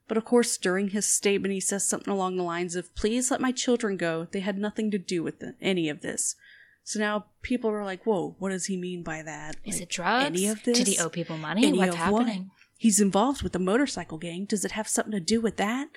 But 0.08 0.18
of 0.18 0.25
course, 0.25 0.56
during 0.58 0.90
his 0.90 1.06
statement, 1.06 1.54
he 1.54 1.60
says 1.60 1.84
something 1.86 2.12
along 2.12 2.36
the 2.36 2.42
lines 2.42 2.76
of, 2.76 2.94
Please 2.94 3.30
let 3.30 3.40
my 3.40 3.52
children 3.52 3.96
go. 3.96 4.28
They 4.30 4.40
had 4.40 4.58
nothing 4.58 4.90
to 4.90 4.98
do 4.98 5.22
with 5.22 5.40
the- 5.40 5.54
any 5.60 5.88
of 5.88 6.02
this. 6.02 6.36
So 6.84 7.00
now 7.00 7.25
people 7.42 7.70
are 7.70 7.84
like, 7.84 8.04
Whoa, 8.04 8.36
what 8.38 8.50
does 8.50 8.66
he 8.66 8.76
mean 8.76 9.02
by 9.02 9.22
that? 9.22 9.56
Is 9.64 9.76
Like, 9.76 9.82
it 9.84 9.88
drugs? 9.88 10.26
Any 10.26 10.46
of 10.46 10.62
this? 10.62 10.78
Did 10.78 10.86
he 10.86 10.98
owe 10.98 11.08
people 11.08 11.38
money? 11.38 11.66
Any 11.66 11.78
What's 11.78 11.96
happening? 11.96 12.50
what? 12.52 12.55
He's 12.76 13.00
involved 13.00 13.42
with 13.42 13.52
the 13.52 13.59
motorcycle 13.59 14.18
gang. 14.18 14.45
Does 14.45 14.64
it 14.64 14.73
have 14.73 14.88
something 14.88 15.12
to 15.12 15.21
do 15.21 15.40
with 15.40 15.56
that? 15.56 15.88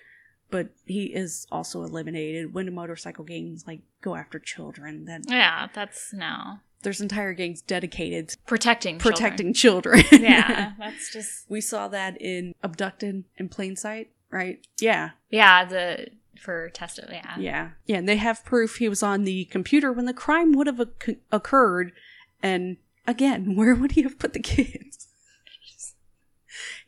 But 0.51 0.69
he 0.86 1.05
is 1.05 1.45
also 1.51 1.83
eliminated 1.83 2.53
when 2.53 2.74
motorcycle 2.74 3.24
gangs 3.24 3.65
like 3.67 3.81
go 4.01 4.15
after 4.15 4.39
children. 4.39 5.05
Then 5.05 5.21
Yeah, 5.27 5.67
that's 5.74 6.12
no. 6.13 6.59
there's 6.81 7.01
entire 7.01 7.33
gangs 7.33 7.62
dedicated 7.62 8.29
to 8.29 8.38
Protecting 8.48 8.98
protecting 8.98 9.53
children. 9.53 10.03
Yeah, 10.12 10.71
that's 10.79 11.12
just. 11.13 11.46
we 11.50 11.61
saw 11.61 11.87
that 11.89 12.20
in 12.22 12.55
Abducted 12.63 13.25
in 13.37 13.50
Plain 13.50 13.75
Sight, 13.75 14.09
right? 14.31 14.59
Yeah, 14.79 15.11
Yeah, 15.29 15.65
the. 15.65 16.07
For 16.39 16.70
test 16.70 17.01
yeah. 17.11 17.35
yeah, 17.37 17.70
yeah. 17.85 17.98
And 17.98 18.07
they 18.07 18.15
have 18.15 18.46
proof 18.46 18.77
he 18.77 18.87
was 18.87 19.03
on 19.03 19.25
the 19.25 19.44
computer 19.51 19.92
when 19.92 20.05
the 20.05 20.13
crime 20.13 20.53
would 20.53 20.68
have 20.68 20.79
occurred. 21.33 21.92
And 22.42 22.77
again, 23.05 23.55
where 23.57 23.75
would 23.75 23.92
he 23.92 24.03
have 24.03 24.18
put 24.18 24.31
the 24.31 24.39
kids? 24.39 24.99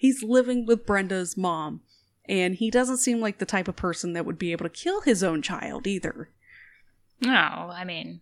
He's 0.02 0.24
living 0.24 0.66
with 0.66 0.84
Brenda's 0.84 1.38
mom, 1.38 1.82
and 2.28 2.56
he 2.56 2.72
doesn't 2.72 2.98
seem 2.98 3.20
like 3.22 3.38
the 3.38 3.46
type 3.46 3.68
of 3.68 3.76
person 3.76 4.14
that 4.14 4.26
would 4.26 4.40
be 4.40 4.52
able 4.52 4.66
to 4.66 4.70
kill 4.72 5.02
his 5.02 5.22
own 5.22 5.44
child 5.44 5.86
either. 5.86 6.28
No, 7.22 7.30
I 7.32 7.84
mean, 7.86 8.22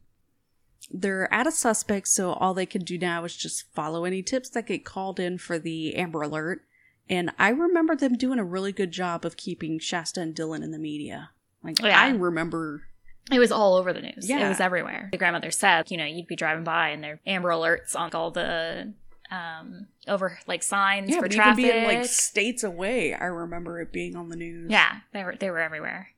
They're 0.91 1.33
out 1.33 1.47
of 1.47 1.53
suspects, 1.53 2.11
so 2.11 2.33
all 2.33 2.53
they 2.53 2.65
can 2.65 2.83
do 2.83 2.97
now 2.97 3.23
is 3.23 3.33
just 3.33 3.73
follow 3.73 4.03
any 4.03 4.21
tips 4.21 4.49
that 4.49 4.67
get 4.67 4.83
called 4.83 5.21
in 5.21 5.37
for 5.37 5.57
the 5.57 5.95
Amber 5.95 6.21
Alert. 6.21 6.65
And 7.09 7.31
I 7.39 7.47
remember 7.47 7.95
them 7.95 8.17
doing 8.17 8.39
a 8.39 8.43
really 8.43 8.73
good 8.73 8.91
job 8.91 9.23
of 9.23 9.37
keeping 9.37 9.79
Shasta 9.79 10.19
and 10.19 10.35
Dylan 10.35 10.61
in 10.65 10.71
the 10.71 10.79
media. 10.79 11.29
Like 11.63 11.79
Yeah. 11.81 11.97
I 11.97 12.09
remember 12.09 12.83
it 13.31 13.39
was 13.39 13.53
all 13.53 13.75
over 13.75 13.93
the 13.93 14.01
news. 14.01 14.27
Yeah. 14.29 14.45
It 14.45 14.49
was 14.49 14.59
everywhere. 14.59 15.07
The 15.13 15.17
grandmother 15.17 15.51
said, 15.51 15.91
you 15.91 15.97
know, 15.97 16.03
you'd 16.05 16.27
be 16.27 16.35
driving 16.35 16.65
by 16.65 16.89
and 16.89 17.01
there 17.01 17.21
Amber 17.25 17.49
Alerts 17.49 17.95
on 17.95 18.11
all 18.11 18.31
the 18.31 18.93
um 19.31 19.87
over 20.07 20.39
like 20.47 20.63
signs 20.63 21.09
yeah, 21.09 21.17
for 21.17 21.23
but 21.23 21.31
traffic. 21.31 21.63
even 21.63 21.73
being 21.73 21.85
like 21.85 22.05
states 22.05 22.63
away, 22.63 23.13
I 23.13 23.25
remember 23.25 23.79
it 23.81 23.91
being 23.91 24.15
on 24.15 24.29
the 24.29 24.35
news. 24.35 24.69
yeah, 24.71 24.99
they 25.13 25.23
were 25.23 25.35
they 25.35 25.49
were 25.51 25.59
everywhere. 25.59 26.09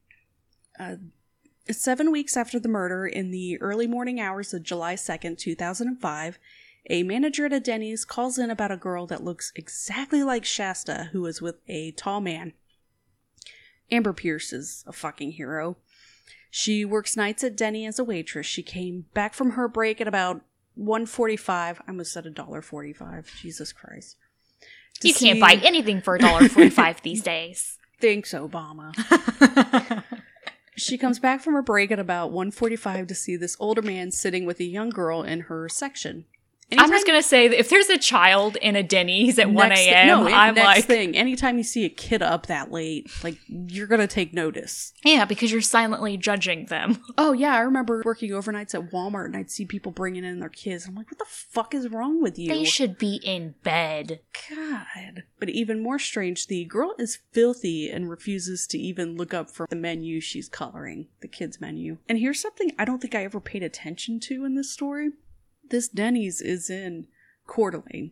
Uh, 0.80 0.95
seven 1.69 2.12
weeks 2.12 2.36
after 2.36 2.60
the 2.60 2.69
murder, 2.69 3.06
in 3.06 3.32
the 3.32 3.62
early 3.62 3.88
morning 3.88 4.19
hours 4.19 4.54
of 4.54 4.63
July 4.63 4.95
2nd, 4.95 5.38
2005, 5.38 6.39
a 6.89 7.04
manager 7.04 7.45
at 7.45 7.54
a 7.54 7.60
Denny's 7.60 8.06
calls 8.06 8.39
in 8.39 8.50
about 8.50 8.71
a 8.71 8.78
girl 8.78 9.06
that 9.08 9.24
looks 9.24 9.52
exactly 9.56 10.24
like 10.24 10.45
Shasta, 10.45 11.10
who 11.12 11.26
is 11.26 11.41
with 11.41 11.58
a 11.67 11.91
tall 11.91 12.21
man. 12.21 12.54
Amber 13.91 14.13
Pierce 14.13 14.54
is 14.54 14.84
a 14.88 14.93
fucking 14.93 15.34
hero. 15.34 15.78
She 16.50 16.84
works 16.84 17.15
nights 17.15 17.43
at 17.43 17.56
Denny 17.56 17.86
as 17.86 18.00
a 18.00 18.04
waitress. 18.04 18.47
She 18.47 18.63
came 18.63 19.06
back 19.13 19.34
from 19.34 19.52
her 19.52 19.67
break 19.67 20.02
at 20.02 20.08
about 20.08 20.41
1.45. 20.82 21.50
I 21.50 21.76
almost 21.88 22.12
said 22.12 22.26
a 22.26 22.32
dollar 22.32 22.62
forty-five. 22.62 23.32
Jesus 23.41 23.72
Christ. 23.72 24.17
To 25.02 25.08
you 25.08 25.13
can't 25.13 25.39
buy 25.39 25.60
anything 25.63 26.02
for 26.02 26.15
a 26.15 26.20
dollar 26.20 26.48
forty 26.50 26.70
five 26.70 27.02
these 27.04 27.22
days. 27.22 27.78
Thanks, 28.00 28.34
Obama. 28.34 28.94
She 30.78 30.98
comes 30.98 31.20
back 31.20 31.41
from 31.41 31.54
her 31.54 31.62
break 31.62 31.91
at 31.91 32.00
about 32.00 32.32
1:45 32.32 33.08
to 33.10 33.15
see 33.15 33.36
this 33.36 33.56
older 33.60 33.82
man 33.82 34.12
sitting 34.12 34.46
with 34.46 34.60
a 34.60 34.63
young 34.63 34.89
girl 34.89 35.22
in 35.22 35.41
her 35.41 35.70
section. 35.70 36.26
I'm 36.80 36.90
just 36.90 37.06
gonna 37.06 37.24
say 37.24 37.48
that 37.48 37.60
if 37.60 37.70
there's 37.70 37.90
a 37.90 37.98
child 37.98 38.56
in 38.58 38.76
a 38.76 38.84
Denny's 38.84 39.40
at 39.40 39.50
one 39.52 39.72
a.m., 39.72 40.08
no, 40.08 40.28
I'm 40.28 40.56
next 40.56 40.66
like, 40.68 40.86
thing. 40.86 41.16
Anytime 41.16 41.58
you 41.58 41.64
see 41.64 41.86
a 41.86 41.90
kid 41.90 42.22
up 42.22 42.48
that 42.48 42.72
late, 42.72 43.10
like 43.24 43.38
you're 43.48 43.88
gonna 43.88 44.08
take 44.08 44.34
notice. 44.34 44.94
yeah, 45.04 45.26
because 45.26 45.52
you're 45.52 45.62
silently 45.62 46.18
judging 46.18 46.66
them. 46.66 47.00
Oh 47.18 47.34
yeah, 47.34 47.54
I 47.54 47.60
remember 47.60 48.02
working 48.04 48.32
overnights 48.32 48.74
at 48.74 48.90
Walmart 48.92 49.26
and 49.26 49.38
I'd 49.38 49.52
see 49.52 49.66
people 49.66 49.92
bringing 49.92 50.24
in 50.24 50.40
their 50.40 50.50
kids. 50.50 50.88
I'm 50.88 50.96
like, 50.96 51.12
what 51.12 51.20
the 51.20 51.26
fuck 51.28 51.76
is 51.76 51.90
wrong 51.90 52.22
with 52.22 52.40
you? 52.40 52.50
They 52.50 52.64
should 52.64 52.98
be 52.98 53.20
in 53.24 53.54
bed. 53.64 54.22
God. 54.50 55.24
But 55.40 55.50
even 55.50 55.84
more 55.84 56.00
strange, 56.00 56.48
the 56.48 56.66
girl 56.66 56.96
is 56.98 57.20
filthy 57.32 57.90
and 57.92 58.10
refuses 58.10 58.66
to 58.68 58.78
even 58.80 59.18
look 59.18 59.34
up 59.34 59.52
for 59.52 59.68
the 59.70 59.76
menu 59.76 60.20
she's 60.20 60.50
coloring, 60.50 61.08
the 61.22 61.28
kids' 61.28 61.62
menu. 61.62 61.98
And 62.10 62.18
here's 62.18 62.42
something 62.42 62.72
I 62.80 62.86
don't 62.86 63.00
think 63.02 63.14
I 63.14 63.24
ever 63.24 63.40
paid 63.40 63.62
attention 63.62 64.20
to 64.22 64.46
in 64.46 64.56
this 64.56 64.72
story. 64.72 65.10
This 65.72 65.88
Denny's 65.88 66.42
is 66.42 66.70
in 66.70 67.08
Coeur 67.48 67.72
d'Alene, 67.72 68.12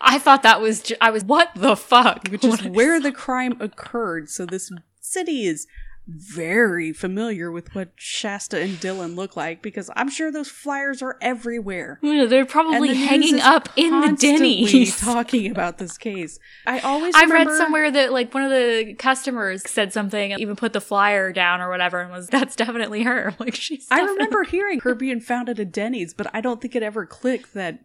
I 0.00 0.18
thought 0.18 0.42
that 0.42 0.60
was. 0.60 0.82
Ju- 0.82 0.96
I 1.00 1.10
was. 1.10 1.24
What 1.24 1.50
the 1.54 1.76
fuck? 1.76 2.28
which 2.28 2.44
is 2.44 2.62
where 2.62 3.00
the 3.00 3.12
crime 3.12 3.56
occurred. 3.60 4.28
So 4.28 4.44
this 4.44 4.70
city 5.00 5.46
is 5.46 5.66
very 6.08 6.92
familiar 6.94 7.52
with 7.52 7.74
what 7.74 7.90
Shasta 7.96 8.58
and 8.58 8.78
Dylan 8.78 9.14
look 9.14 9.36
like 9.36 9.60
because 9.60 9.90
I'm 9.94 10.08
sure 10.08 10.32
those 10.32 10.48
flyers 10.48 11.02
are 11.02 11.18
everywhere. 11.20 11.98
They're 12.02 12.46
probably 12.46 12.88
the 12.88 12.94
hanging 12.94 13.40
up 13.40 13.68
in 13.76 14.00
the 14.00 14.16
Denny's. 14.18 14.96
talking 15.00 15.50
about 15.50 15.76
this 15.76 15.98
case. 15.98 16.38
I 16.66 16.80
always 16.80 17.14
I 17.14 17.26
read 17.26 17.48
somewhere 17.50 17.90
that 17.90 18.10
like 18.10 18.32
one 18.32 18.42
of 18.42 18.50
the 18.50 18.94
customers 18.94 19.68
said 19.68 19.92
something, 19.92 20.32
and 20.32 20.40
even 20.40 20.56
put 20.56 20.72
the 20.72 20.80
flyer 20.80 21.30
down 21.30 21.60
or 21.60 21.68
whatever, 21.68 22.00
and 22.00 22.10
was 22.10 22.26
that's 22.30 22.56
definitely 22.56 23.02
her. 23.02 23.34
Like 23.38 23.54
she's. 23.54 23.86
I 23.90 24.00
remember 24.00 24.44
hearing 24.44 24.80
her 24.80 24.94
being 24.94 25.20
found 25.20 25.48
at 25.50 25.58
a 25.58 25.64
Denny's, 25.64 26.14
but 26.14 26.26
I 26.32 26.40
don't 26.40 26.60
think 26.60 26.74
it 26.74 26.82
ever 26.82 27.04
clicked 27.04 27.52
that 27.54 27.80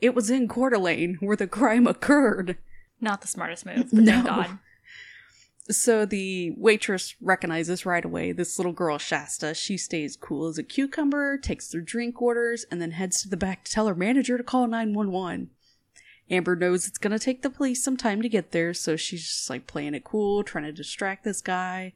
it 0.00 0.14
was 0.14 0.30
in 0.30 0.48
Coeur 0.48 0.70
d'Alene 0.70 1.16
where 1.20 1.36
the 1.36 1.46
crime 1.46 1.86
occurred. 1.86 2.58
not 3.00 3.20
the 3.20 3.28
smartest 3.28 3.64
move. 3.64 3.90
But 3.92 4.04
Thank 4.04 4.06
No. 4.06 4.22
God. 4.24 4.58
So 5.70 6.04
the 6.04 6.52
waitress 6.56 7.14
recognizes 7.20 7.86
right 7.86 8.04
away 8.04 8.32
this 8.32 8.58
little 8.58 8.72
girl, 8.72 8.98
Shasta. 8.98 9.54
She 9.54 9.76
stays 9.76 10.16
cool 10.16 10.48
as 10.48 10.58
a 10.58 10.64
cucumber, 10.64 11.38
takes 11.38 11.68
their 11.68 11.80
drink 11.80 12.20
orders, 12.20 12.64
and 12.70 12.82
then 12.82 12.90
heads 12.90 13.22
to 13.22 13.28
the 13.28 13.36
back 13.36 13.64
to 13.64 13.72
tell 13.72 13.86
her 13.86 13.94
manager 13.94 14.36
to 14.36 14.42
call 14.42 14.66
911. 14.66 15.50
Amber 16.28 16.56
knows 16.56 16.88
it's 16.88 16.98
gonna 16.98 17.18
take 17.18 17.42
the 17.42 17.50
police 17.50 17.84
some 17.84 17.96
time 17.96 18.22
to 18.22 18.28
get 18.28 18.50
there, 18.50 18.74
so 18.74 18.96
she's 18.96 19.22
just 19.22 19.50
like 19.50 19.66
playing 19.66 19.94
it 19.94 20.02
cool, 20.02 20.42
trying 20.42 20.64
to 20.64 20.72
distract 20.72 21.22
this 21.22 21.40
guy. 21.40 21.92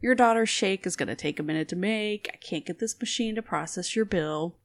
Your 0.00 0.14
daughter's 0.14 0.50
shake 0.50 0.86
is 0.86 0.96
gonna 0.96 1.16
take 1.16 1.40
a 1.40 1.42
minute 1.42 1.68
to 1.68 1.76
make. 1.76 2.28
I 2.34 2.36
can't 2.36 2.66
get 2.66 2.80
this 2.80 2.98
machine 3.00 3.34
to 3.36 3.42
process 3.42 3.96
your 3.96 4.04
bill. 4.04 4.56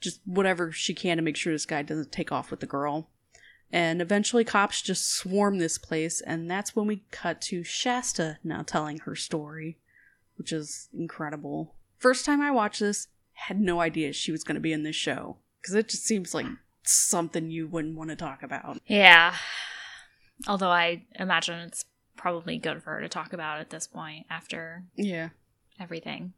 Just 0.00 0.20
whatever 0.24 0.72
she 0.72 0.94
can 0.94 1.16
to 1.18 1.22
make 1.22 1.36
sure 1.36 1.52
this 1.52 1.66
guy 1.66 1.82
doesn't 1.82 2.10
take 2.10 2.32
off 2.32 2.50
with 2.50 2.60
the 2.60 2.66
girl. 2.66 3.08
And 3.74 4.00
eventually, 4.00 4.44
cops 4.44 4.80
just 4.80 5.10
swarm 5.10 5.58
this 5.58 5.78
place, 5.78 6.20
and 6.20 6.48
that's 6.48 6.76
when 6.76 6.86
we 6.86 7.02
cut 7.10 7.40
to 7.42 7.64
Shasta 7.64 8.38
now 8.44 8.62
telling 8.62 9.00
her 9.00 9.16
story, 9.16 9.78
which 10.36 10.52
is 10.52 10.88
incredible. 10.96 11.74
First 11.98 12.24
time 12.24 12.40
I 12.40 12.52
watched 12.52 12.78
this, 12.78 13.08
had 13.32 13.60
no 13.60 13.80
idea 13.80 14.12
she 14.12 14.30
was 14.30 14.44
going 14.44 14.54
to 14.54 14.60
be 14.60 14.72
in 14.72 14.84
this 14.84 14.94
show 14.94 15.38
because 15.60 15.74
it 15.74 15.88
just 15.88 16.04
seems 16.04 16.32
like 16.32 16.46
something 16.84 17.50
you 17.50 17.66
wouldn't 17.66 17.96
want 17.96 18.10
to 18.10 18.16
talk 18.16 18.44
about. 18.44 18.78
Yeah. 18.86 19.34
Although 20.46 20.70
I 20.70 21.02
imagine 21.16 21.58
it's 21.58 21.84
probably 22.16 22.58
good 22.58 22.80
for 22.80 22.90
her 22.92 23.00
to 23.00 23.08
talk 23.08 23.32
about 23.32 23.58
at 23.58 23.70
this 23.70 23.88
point 23.88 24.26
after 24.30 24.84
Yeah. 24.94 25.30
everything. 25.80 26.32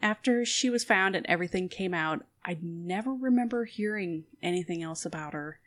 After 0.00 0.44
she 0.44 0.70
was 0.70 0.84
found 0.84 1.16
and 1.16 1.26
everything 1.26 1.68
came 1.68 1.92
out, 1.92 2.24
I 2.44 2.56
never 2.62 3.12
remember 3.12 3.64
hearing 3.64 4.26
anything 4.40 4.80
else 4.80 5.04
about 5.04 5.32
her. 5.32 5.58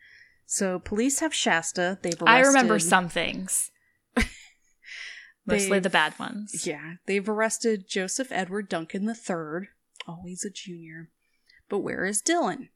So 0.52 0.80
police 0.80 1.22
have 1.22 1.34
Shasta. 1.34 1.98
They've 2.02 2.22
arrested. 2.22 2.28
I 2.28 2.40
remember 2.42 2.78
some 2.78 3.08
things. 3.08 3.72
Mostly 5.46 5.80
the 5.80 5.90
bad 5.90 6.20
ones. 6.20 6.68
Yeah, 6.68 6.96
they've 7.06 7.28
arrested 7.28 7.86
Joseph 7.88 8.34
Edward 8.34 8.68
Duncan 8.68 9.08
III, 9.08 9.70
always 10.06 10.44
a 10.44 10.50
junior. 10.50 11.10
But 11.70 11.80
where 11.80 12.04
is 12.04 12.22
Dylan? 12.22 12.68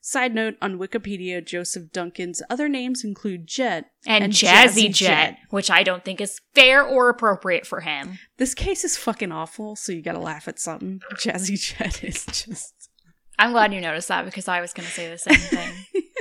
Side 0.00 0.34
note 0.34 0.56
on 0.60 0.80
Wikipedia, 0.80 1.46
Joseph 1.46 1.92
Duncan's 1.92 2.42
other 2.50 2.68
names 2.68 3.04
include 3.04 3.46
Jet 3.46 3.92
And, 4.04 4.32
Jazzy, 4.32 4.92
Jet, 4.92 5.36
which 5.50 5.70
I 5.70 5.84
don't 5.84 6.04
think 6.04 6.20
is 6.20 6.40
fair 6.56 6.82
or 6.84 7.08
appropriate 7.08 7.68
for 7.68 7.82
him. 7.82 8.18
This 8.36 8.52
case 8.52 8.82
is 8.82 8.96
fucking 8.96 9.30
awful, 9.30 9.76
so 9.76 9.92
you 9.92 10.02
gotta 10.02 10.18
laugh 10.18 10.48
at 10.48 10.58
something. 10.58 11.00
Jazzy 11.14 11.56
Jet 11.56 12.02
is 12.02 12.26
just. 12.26 12.90
I'm 13.38 13.52
glad 13.52 13.72
you 13.72 13.80
noticed 13.80 14.08
that 14.08 14.24
because 14.24 14.48
I 14.48 14.60
was 14.60 14.72
going 14.72 14.86
to 14.86 14.92
say 14.92 15.08
the 15.08 15.18
same 15.18 15.34
thing. 15.34 15.72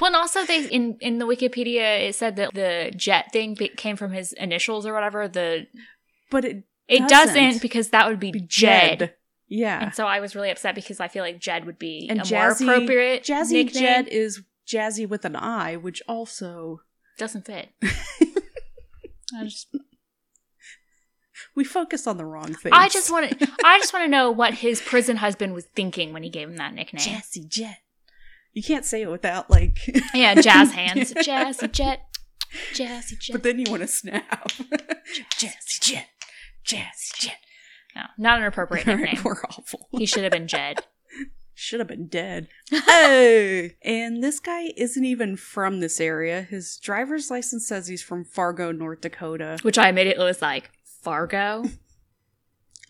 well, 0.00 0.08
and 0.08 0.16
also 0.16 0.44
they 0.46 0.66
in 0.66 0.96
in 1.00 1.18
the 1.18 1.26
Wikipedia 1.26 2.08
it 2.08 2.14
said 2.14 2.36
that 2.36 2.54
the 2.54 2.92
jet 2.96 3.32
thing 3.32 3.54
be- 3.54 3.68
came 3.68 3.96
from 3.96 4.12
his 4.12 4.32
initials 4.32 4.86
or 4.86 4.92
whatever. 4.94 5.28
The 5.28 5.66
But 6.30 6.44
it 6.44 6.64
it 6.88 7.08
Doesn't. 7.08 7.34
doesn't, 7.36 7.62
because 7.62 7.90
that 7.90 8.08
would 8.08 8.18
be 8.18 8.32
Jed. 8.32 9.14
Yeah. 9.48 9.82
And 9.84 9.94
so 9.94 10.06
I 10.06 10.20
was 10.20 10.34
really 10.34 10.50
upset 10.50 10.74
because 10.74 10.98
I 11.00 11.08
feel 11.08 11.22
like 11.24 11.38
Jed 11.40 11.64
would 11.66 11.78
be 11.78 12.06
And 12.08 12.20
a 12.20 12.22
Jazzy- 12.22 12.64
more 12.66 12.74
appropriate 12.74 13.22
Jazzy 13.24 13.52
nickname. 13.64 13.82
Jet 13.82 14.08
is 14.08 14.42
Jazzy 14.66 15.08
with 15.08 15.24
an 15.24 15.34
I, 15.36 15.76
which 15.76 16.02
also. 16.08 16.82
doesn't 17.18 17.46
fit. 17.46 17.68
I 17.82 19.44
just 19.44 19.74
We 21.54 21.64
focus 21.64 22.06
on 22.06 22.16
the 22.16 22.24
wrong 22.24 22.54
things. 22.54 22.72
I 22.76 22.88
just 22.88 23.10
want 23.10 23.38
to 23.38 23.48
I 23.64 23.78
just 23.78 23.92
want 23.92 24.04
to 24.04 24.10
know 24.10 24.30
what 24.30 24.54
his 24.54 24.80
prison 24.80 25.16
husband 25.16 25.54
was 25.54 25.64
thinking 25.66 26.12
when 26.12 26.22
he 26.22 26.30
gave 26.30 26.48
him 26.48 26.56
that 26.56 26.74
nickname. 26.74 27.02
Jazzy 27.02 27.46
Jet. 27.48 27.78
You 28.52 28.62
can't 28.62 28.84
say 28.84 29.02
it 29.02 29.10
without, 29.10 29.50
like. 29.50 29.78
Yeah, 30.14 30.34
jazz 30.34 30.72
hands. 30.72 31.12
Jazzy 31.14 31.70
Jet. 31.70 32.00
Jazzy 32.72 33.18
Jet. 33.18 33.32
But 33.32 33.42
then 33.42 33.58
you 33.58 33.70
want 33.70 33.82
to 33.82 33.86
snap. 33.86 34.48
Jazzy 35.38 35.80
Jet. 35.80 36.08
Jazzy 36.66 37.14
Jet. 37.18 37.38
no, 37.94 38.02
not 38.18 38.38
an 38.38 38.44
appropriate 38.44 38.86
nickname. 38.86 39.06
right, 39.06 39.24
we're 39.24 39.40
awful. 39.42 39.88
He 39.92 40.06
should 40.06 40.24
have 40.24 40.32
been 40.32 40.48
Jed. 40.48 40.84
Should 41.54 41.80
have 41.80 41.88
been 41.88 42.06
dead. 42.08 42.48
hey! 42.70 43.76
And 43.82 44.24
this 44.24 44.40
guy 44.40 44.72
isn't 44.78 45.04
even 45.04 45.36
from 45.36 45.80
this 45.80 46.00
area. 46.00 46.40
His 46.42 46.78
driver's 46.78 47.30
license 47.30 47.68
says 47.68 47.86
he's 47.86 48.02
from 48.02 48.24
Fargo, 48.24 48.72
North 48.72 49.02
Dakota. 49.02 49.58
Which 49.62 49.76
I 49.76 49.90
immediately 49.90 50.24
was 50.24 50.40
like, 50.40 50.70
Fargo? 51.02 51.64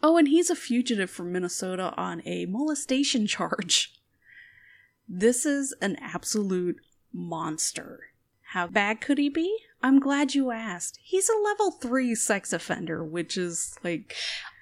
Oh, 0.02 0.16
and 0.16 0.28
he's 0.28 0.50
a 0.50 0.54
fugitive 0.54 1.10
from 1.10 1.32
Minnesota 1.32 1.92
on 1.96 2.22
a 2.24 2.46
molestation 2.46 3.26
charge. 3.26 3.99
This 5.12 5.44
is 5.44 5.74
an 5.82 5.96
absolute 6.00 6.76
monster. 7.12 7.98
How 8.52 8.68
bad 8.68 9.00
could 9.00 9.18
he 9.18 9.28
be? 9.28 9.56
I'm 9.82 9.98
glad 9.98 10.34
you 10.34 10.52
asked. 10.52 10.98
He's 11.02 11.28
a 11.28 11.36
level 11.42 11.72
3 11.72 12.14
sex 12.14 12.52
offender, 12.52 13.04
which 13.04 13.36
is 13.36 13.76
like 13.82 14.14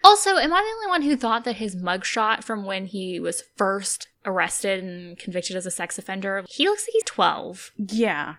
Also, 0.03 0.37
am 0.37 0.53
I 0.53 0.61
the 0.63 0.75
only 0.77 0.87
one 0.89 1.03
who 1.03 1.17
thought 1.17 1.45
that 1.45 1.57
his 1.57 1.77
mugshot 1.77 2.43
from 2.45 2.65
when 2.65 2.87
he 2.87 3.21
was 3.21 3.43
first 3.57 4.09
arrested 4.25 4.83
and 4.83 5.19
convicted 5.19 5.55
as 5.57 5.67
a 5.67 5.71
sex 5.71 5.99
offender, 5.99 6.45
he 6.49 6.67
looks 6.67 6.85
like 6.85 6.93
he's 6.95 7.05
12. 7.05 7.73
yeah. 7.77 8.37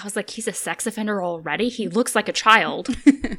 I 0.00 0.04
was 0.04 0.16
like, 0.16 0.30
he's 0.30 0.48
a 0.48 0.54
sex 0.54 0.86
offender 0.86 1.22
already? 1.22 1.68
He 1.68 1.86
looks 1.86 2.14
like 2.14 2.28
a 2.28 2.32
child. 2.32 2.88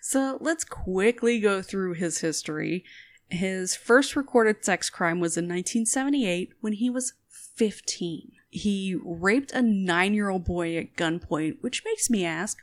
So 0.00 0.38
let's 0.40 0.64
quickly 0.64 1.38
go 1.40 1.60
through 1.62 1.94
his 1.94 2.20
history. 2.20 2.84
His 3.28 3.76
first 3.76 4.16
recorded 4.16 4.64
sex 4.64 4.88
crime 4.90 5.20
was 5.20 5.36
in 5.36 5.44
1978 5.44 6.54
when 6.60 6.72
he 6.72 6.88
was 6.90 7.12
15. 7.60 8.32
He 8.48 8.96
raped 9.04 9.52
a 9.52 9.60
nine 9.60 10.14
year 10.14 10.30
old 10.30 10.46
boy 10.46 10.78
at 10.78 10.96
gunpoint, 10.96 11.58
which 11.60 11.84
makes 11.84 12.08
me 12.08 12.24
ask 12.24 12.56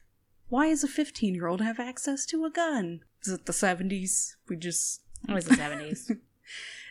why 0.50 0.70
does 0.70 0.84
a 0.84 0.88
15 0.88 1.36
year 1.36 1.46
old 1.46 1.62
have 1.62 1.80
access 1.80 2.26
to 2.26 2.46
a 2.46 2.50
gun? 2.50 3.02
Is 3.22 3.32
it 3.32 3.46
the 3.46 3.54
70s? 3.54 4.38
We 4.50 4.56
just. 4.56 5.02
It 5.30 5.34
was 5.34 5.46
the 5.46 5.56
70s. 5.56 6.18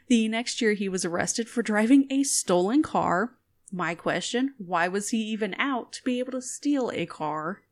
The 0.09 0.29
next 0.29 0.62
year, 0.62 0.75
he 0.75 0.88
was 0.88 1.05
arrested 1.05 1.49
for 1.49 1.64
driving 1.64 2.07
a 2.11 2.23
stolen 2.23 2.81
car. 2.81 3.35
My 3.73 3.97
question 3.97 4.55
why 4.57 4.87
was 4.87 5.09
he 5.09 5.19
even 5.19 5.57
out 5.59 5.92
to 5.95 6.05
be 6.05 6.21
able 6.21 6.31
to 6.31 6.42
steal 6.42 6.92
a 6.95 7.07
car? 7.07 7.62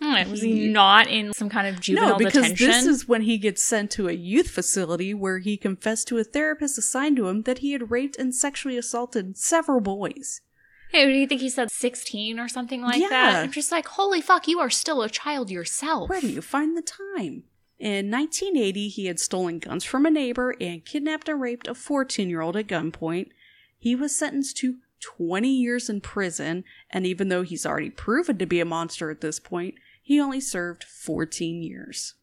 Hmm, 0.00 0.30
was 0.30 0.42
He- 0.42 0.62
he 0.62 0.68
not 0.68 1.06
in 1.08 1.32
some 1.32 1.48
kind 1.48 1.66
of 1.68 1.80
juvenile 1.80 2.18
detention. 2.18 2.40
no, 2.42 2.48
because 2.48 2.58
detention? 2.60 2.86
this 2.86 2.86
is 3.02 3.08
when 3.08 3.22
he 3.22 3.38
gets 3.38 3.62
sent 3.62 3.90
to 3.92 4.08
a 4.08 4.12
youth 4.12 4.50
facility 4.50 5.14
where 5.14 5.38
he 5.38 5.56
confessed 5.56 6.08
to 6.08 6.18
a 6.18 6.24
therapist 6.24 6.76
assigned 6.78 7.16
to 7.16 7.28
him 7.28 7.42
that 7.42 7.58
he 7.58 7.72
had 7.72 7.90
raped 7.90 8.16
and 8.18 8.34
sexually 8.34 8.76
assaulted 8.76 9.36
several 9.38 9.80
boys. 9.80 10.40
Hey, 10.90 11.06
do 11.06 11.12
you 11.18 11.26
think 11.26 11.40
he 11.40 11.48
said 11.48 11.70
16 11.70 12.38
or 12.38 12.48
something 12.48 12.82
like 12.82 13.00
Yeah. 13.00 13.08
that? 13.08 13.44
I'm 13.44 13.52
just 13.52 13.72
like, 13.72 13.86
holy 13.86 14.20
fuck, 14.20 14.46
you 14.48 14.58
are 14.60 14.68
still 14.70 15.02
a 15.02 15.08
child 15.08 15.50
yourself. 15.50 16.10
Where 16.10 16.20
do 16.20 16.28
you 16.28 16.42
find 16.42 16.76
the 16.76 16.82
time? 16.82 17.44
In 17.78 18.10
1980, 18.10 18.88
he 18.88 19.06
had 19.06 19.18
stolen 19.18 19.58
guns 19.58 19.84
from 19.84 20.04
a 20.06 20.10
neighbor 20.10 20.54
and 20.60 20.84
kidnapped 20.84 21.28
and 21.28 21.40
raped 21.40 21.66
a 21.66 21.74
14 21.74 22.28
year 22.28 22.40
old 22.40 22.56
at 22.56 22.66
gunpoint. 22.66 23.28
He 23.78 23.94
was 23.96 24.14
sentenced 24.14 24.56
to 24.58 24.76
20 25.02 25.48
years 25.48 25.88
in 25.88 26.00
prison, 26.00 26.64
and 26.90 27.06
even 27.06 27.28
though 27.28 27.42
he's 27.42 27.66
already 27.66 27.90
proven 27.90 28.38
to 28.38 28.46
be 28.46 28.60
a 28.60 28.64
monster 28.64 29.10
at 29.10 29.20
this 29.20 29.38
point, 29.38 29.74
he 30.02 30.20
only 30.20 30.40
served 30.40 30.84
14 30.84 31.62
years. 31.62 32.14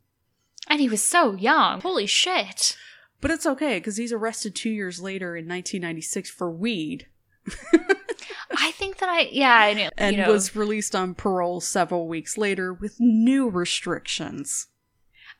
And 0.67 0.79
he 0.79 0.89
was 0.89 1.03
so 1.03 1.33
young. 1.35 1.81
Holy 1.81 2.05
shit. 2.05 2.77
But 3.21 3.31
it's 3.31 3.45
okay 3.45 3.79
because 3.79 3.97
he's 3.97 4.13
arrested 4.13 4.55
two 4.55 4.69
years 4.69 5.01
later 5.01 5.35
in 5.35 5.47
1996 5.47 6.29
for 6.29 6.51
weed 6.51 7.07
I 8.57 8.71
think 8.71 8.97
that 8.97 9.09
I, 9.09 9.29
yeah, 9.31 9.55
I 9.55 9.73
know. 9.73 9.89
and 9.97 10.15
you 10.15 10.21
know, 10.23 10.31
was 10.31 10.55
released 10.55 10.95
on 10.95 11.13
parole 11.13 11.61
several 11.61 12.07
weeks 12.07 12.37
later 12.37 12.73
with 12.73 12.99
new 12.99 13.49
restrictions. 13.49 14.67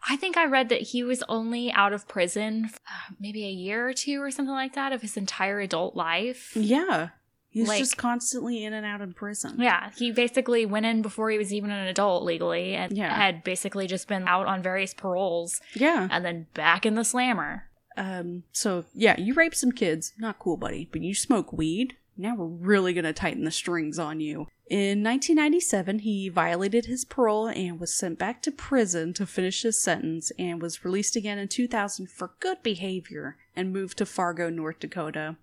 I 0.08 0.16
think 0.16 0.38
I 0.38 0.46
read 0.46 0.70
that 0.70 0.82
he 0.82 1.04
was 1.04 1.24
only 1.28 1.72
out 1.72 1.92
of 1.92 2.08
prison 2.08 2.70
uh, 2.88 3.14
maybe 3.20 3.46
a 3.46 3.52
year 3.52 3.90
or 3.90 3.94
two 3.94 4.22
or 4.22 4.32
something 4.32 4.54
like 4.54 4.74
that 4.76 4.94
of 4.94 5.02
his 5.02 5.18
entire 5.18 5.60
adult 5.60 5.96
life. 5.96 6.56
Yeah. 6.56 7.10
He's 7.52 7.68
Like- 7.68 7.80
just 7.80 7.98
constantly 7.98 8.64
in 8.64 8.74
and 8.74 8.86
out 8.86 9.02
of 9.02 9.16
prison. 9.16 9.56
Yeah, 9.60 9.90
he 9.98 10.12
basically 10.12 10.66
went 10.66 10.86
in 10.86 11.02
before 11.02 11.32
he 11.32 11.38
was 11.38 11.52
even 11.54 11.72
an 11.72 11.88
adult 11.88 12.24
legally 12.24 12.76
and 12.76 12.96
Yeah. 12.96 13.14
had 13.14 13.44
basically 13.44 13.88
just 13.88 14.08
been 14.08 14.28
out 14.28 14.46
on 14.46 14.62
various 14.62 14.94
paroles 14.94 15.60
Yeah. 15.74 16.08
and 16.12 16.24
then 16.24 16.46
back 16.54 16.86
in 16.86 16.94
the 16.96 17.04
slammer. 17.04 17.66
Um, 17.98 18.44
so 18.52 18.86
yeah, 18.94 19.20
you 19.20 19.34
rape 19.34 19.56
some 19.56 19.72
kids, 19.72 20.14
not 20.20 20.38
cool, 20.40 20.58
buddy, 20.58 20.88
but 20.92 21.02
you 21.02 21.14
smoke 21.16 21.52
weed. 21.52 21.96
Now 22.16 22.36
we're 22.36 22.46
really 22.46 22.94
gonna 22.94 23.14
tighten 23.14 23.46
the 23.46 23.52
strings 23.52 23.98
on 23.98 24.20
you. 24.20 24.48
In 24.70 25.02
1997, 25.02 26.00
he 26.00 26.30
violated 26.30 26.86
his 26.86 27.04
parole 27.04 27.48
and 27.48 27.80
was 27.80 27.96
sent 27.96 28.20
back 28.20 28.42
to 28.44 28.52
prison 28.52 29.14
to 29.14 29.26
finish 29.26 29.64
his 29.64 29.82
sentence 29.82 30.32
and 30.38 30.62
was 30.62 30.86
released 30.86 31.16
again 31.16 31.40
in 31.40 31.48
2000 31.48 32.12
for 32.12 32.32
good 32.40 32.62
behavior 32.62 33.38
and 33.56 33.74
moved 33.74 33.98
to 33.98 34.06
Fargo, 34.06 34.50
North 34.52 34.80
Dakota. 34.80 35.38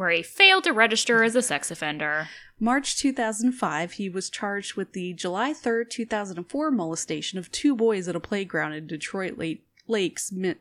Where 0.00 0.08
he 0.08 0.22
failed 0.22 0.64
to 0.64 0.72
register 0.72 1.22
as 1.22 1.36
a 1.36 1.42
sex 1.42 1.70
offender. 1.70 2.30
March 2.58 2.96
2005, 2.96 3.92
he 3.92 4.08
was 4.08 4.30
charged 4.30 4.74
with 4.74 4.94
the 4.94 5.12
July 5.12 5.52
3rd, 5.52 5.90
2004 5.90 6.70
molestation 6.70 7.38
of 7.38 7.52
two 7.52 7.76
boys 7.76 8.08
at 8.08 8.16
a 8.16 8.18
playground 8.18 8.72
in 8.72 8.86
Detroit 8.86 9.36
Lake, 9.36 9.66
Lakes. 9.86 10.32
Mi- 10.32 10.54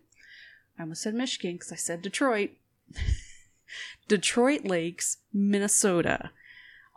I 0.78 0.82
almost 0.82 1.04
said 1.04 1.13
Michigan 1.13 1.54
because 1.54 1.71
I 1.71 1.78
said 1.78 2.02
Detroit. 2.02 2.49
Detroit 4.10 4.65
Lakes, 4.65 5.19
Minnesota. 5.32 6.32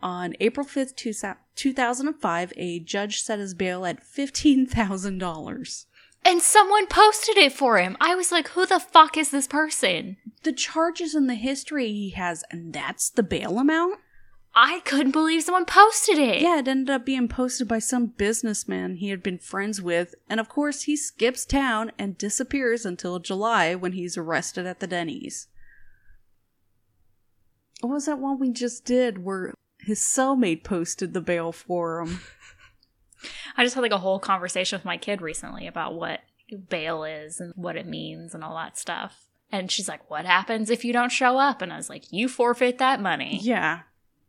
On 0.01 0.35
April 0.41 0.67
5th, 0.67 0.97
two- 0.97 1.15
2005, 1.55 2.53
a 2.57 2.81
judge 2.81 3.23
set 3.23 3.39
his 3.39 3.55
bail 3.55 3.87
at 3.87 4.03
$15,000. 4.03 5.85
And 6.25 6.41
someone 6.41 6.87
posted 6.87 7.37
it 7.37 7.53
for 7.53 7.79
him. 7.79 7.97
I 8.01 8.15
was 8.15 8.31
like, 8.31 8.49
who 8.49 8.65
the 8.65 8.79
fuck 8.79 9.17
is 9.17 9.31
this 9.31 9.49
person? 9.49 10.17
The 10.45 10.53
charges 10.53 11.15
and 11.15 11.29
the 11.29 11.35
history 11.35 11.89
he 11.89 12.11
has, 12.11 12.45
and 12.51 12.73
that's 12.73 13.11
the 13.11 13.23
bail 13.25 13.59
amount? 13.59 13.99
I 14.55 14.81
couldn't 14.85 15.13
believe 15.13 15.43
someone 15.43 15.65
posted 15.65 16.19
it. 16.19 16.43
Yeah, 16.43 16.59
it 16.59 16.69
ended 16.69 16.91
up 16.91 17.07
being 17.07 17.27
posted 17.27 17.67
by 17.67 17.79
some 17.79 18.07
businessman 18.07 18.97
he 18.97 19.09
had 19.09 19.23
been 19.23 19.39
friends 19.39 19.81
with, 19.81 20.15
and 20.29 20.39
of 20.39 20.49
course 20.49 20.83
he 20.83 20.95
skips 20.95 21.47
town 21.47 21.91
and 21.99 22.19
disappears 22.19 22.85
until 22.85 23.19
July 23.19 23.75
when 23.75 23.93
he's 23.93 24.19
arrested 24.19 24.67
at 24.67 24.81
the 24.81 24.87
Denny's. 24.87 25.49
What 27.81 27.95
was 27.95 28.07
that 28.07 28.19
one 28.19 28.39
we 28.39 28.51
just 28.53 28.85
did 28.85 29.25
where 29.25 29.55
His 29.81 29.99
cellmate 30.01 30.63
posted 30.63 31.13
the 31.13 31.21
bail 31.21 31.51
for 31.51 32.01
him. 32.03 32.21
I 33.63 33.65
just 33.65 33.77
had 33.77 33.83
like 33.83 33.93
a 33.93 33.99
whole 33.99 34.19
conversation 34.19 34.77
with 34.77 34.85
my 34.85 34.97
kid 34.97 35.23
recently 35.23 35.69
about 35.69 35.95
what 35.95 36.23
bail 36.69 37.05
is 37.05 37.39
and 37.39 37.53
what 37.55 37.77
it 37.77 37.87
means 37.87 38.35
and 38.35 38.43
all 38.43 38.57
that 38.57 38.77
stuff. 38.77 39.27
And 39.53 39.71
she's 39.71 39.89
like, 39.89 40.11
What 40.11 40.25
happens 40.25 40.69
if 40.69 40.85
you 40.85 40.93
don't 40.93 41.13
show 41.13 41.39
up? 41.39 41.63
And 41.63 41.73
I 41.73 41.77
was 41.77 41.89
like, 41.89 42.11
You 42.11 42.29
forfeit 42.29 42.79
that 42.79 43.01
money. 43.01 43.39
Yeah. 43.41 43.83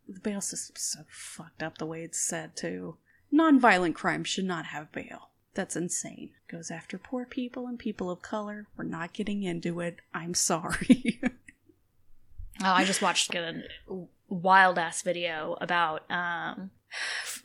The 0.08 0.20
bail 0.20 0.40
system's 0.40 0.84
so 0.84 1.00
fucked 1.10 1.64
up 1.64 1.80
the 1.80 1.88
way 1.88 2.04
it's 2.04 2.20
said, 2.20 2.56
too. 2.56 2.98
Nonviolent 3.34 3.96
crime 3.96 4.24
should 4.24 4.46
not 4.46 4.68
have 4.68 4.92
bail. 4.92 5.32
That's 5.56 5.76
insane. 5.76 6.30
Goes 6.48 6.70
after 6.70 7.00
poor 7.00 7.26
people 7.26 7.66
and 7.66 7.80
people 7.80 8.12
of 8.12 8.22
color. 8.22 8.68
We're 8.78 8.84
not 8.84 9.14
getting 9.14 9.42
into 9.42 9.80
it. 9.80 10.02
I'm 10.14 10.36
sorry. 10.36 11.20
Oh, 12.62 12.72
I 12.72 12.86
just 12.86 13.02
watched 13.02 13.34
a 13.34 13.64
wild 14.30 14.78
ass 14.78 15.02
video 15.02 15.58
about 15.60 16.10
um 16.12 16.70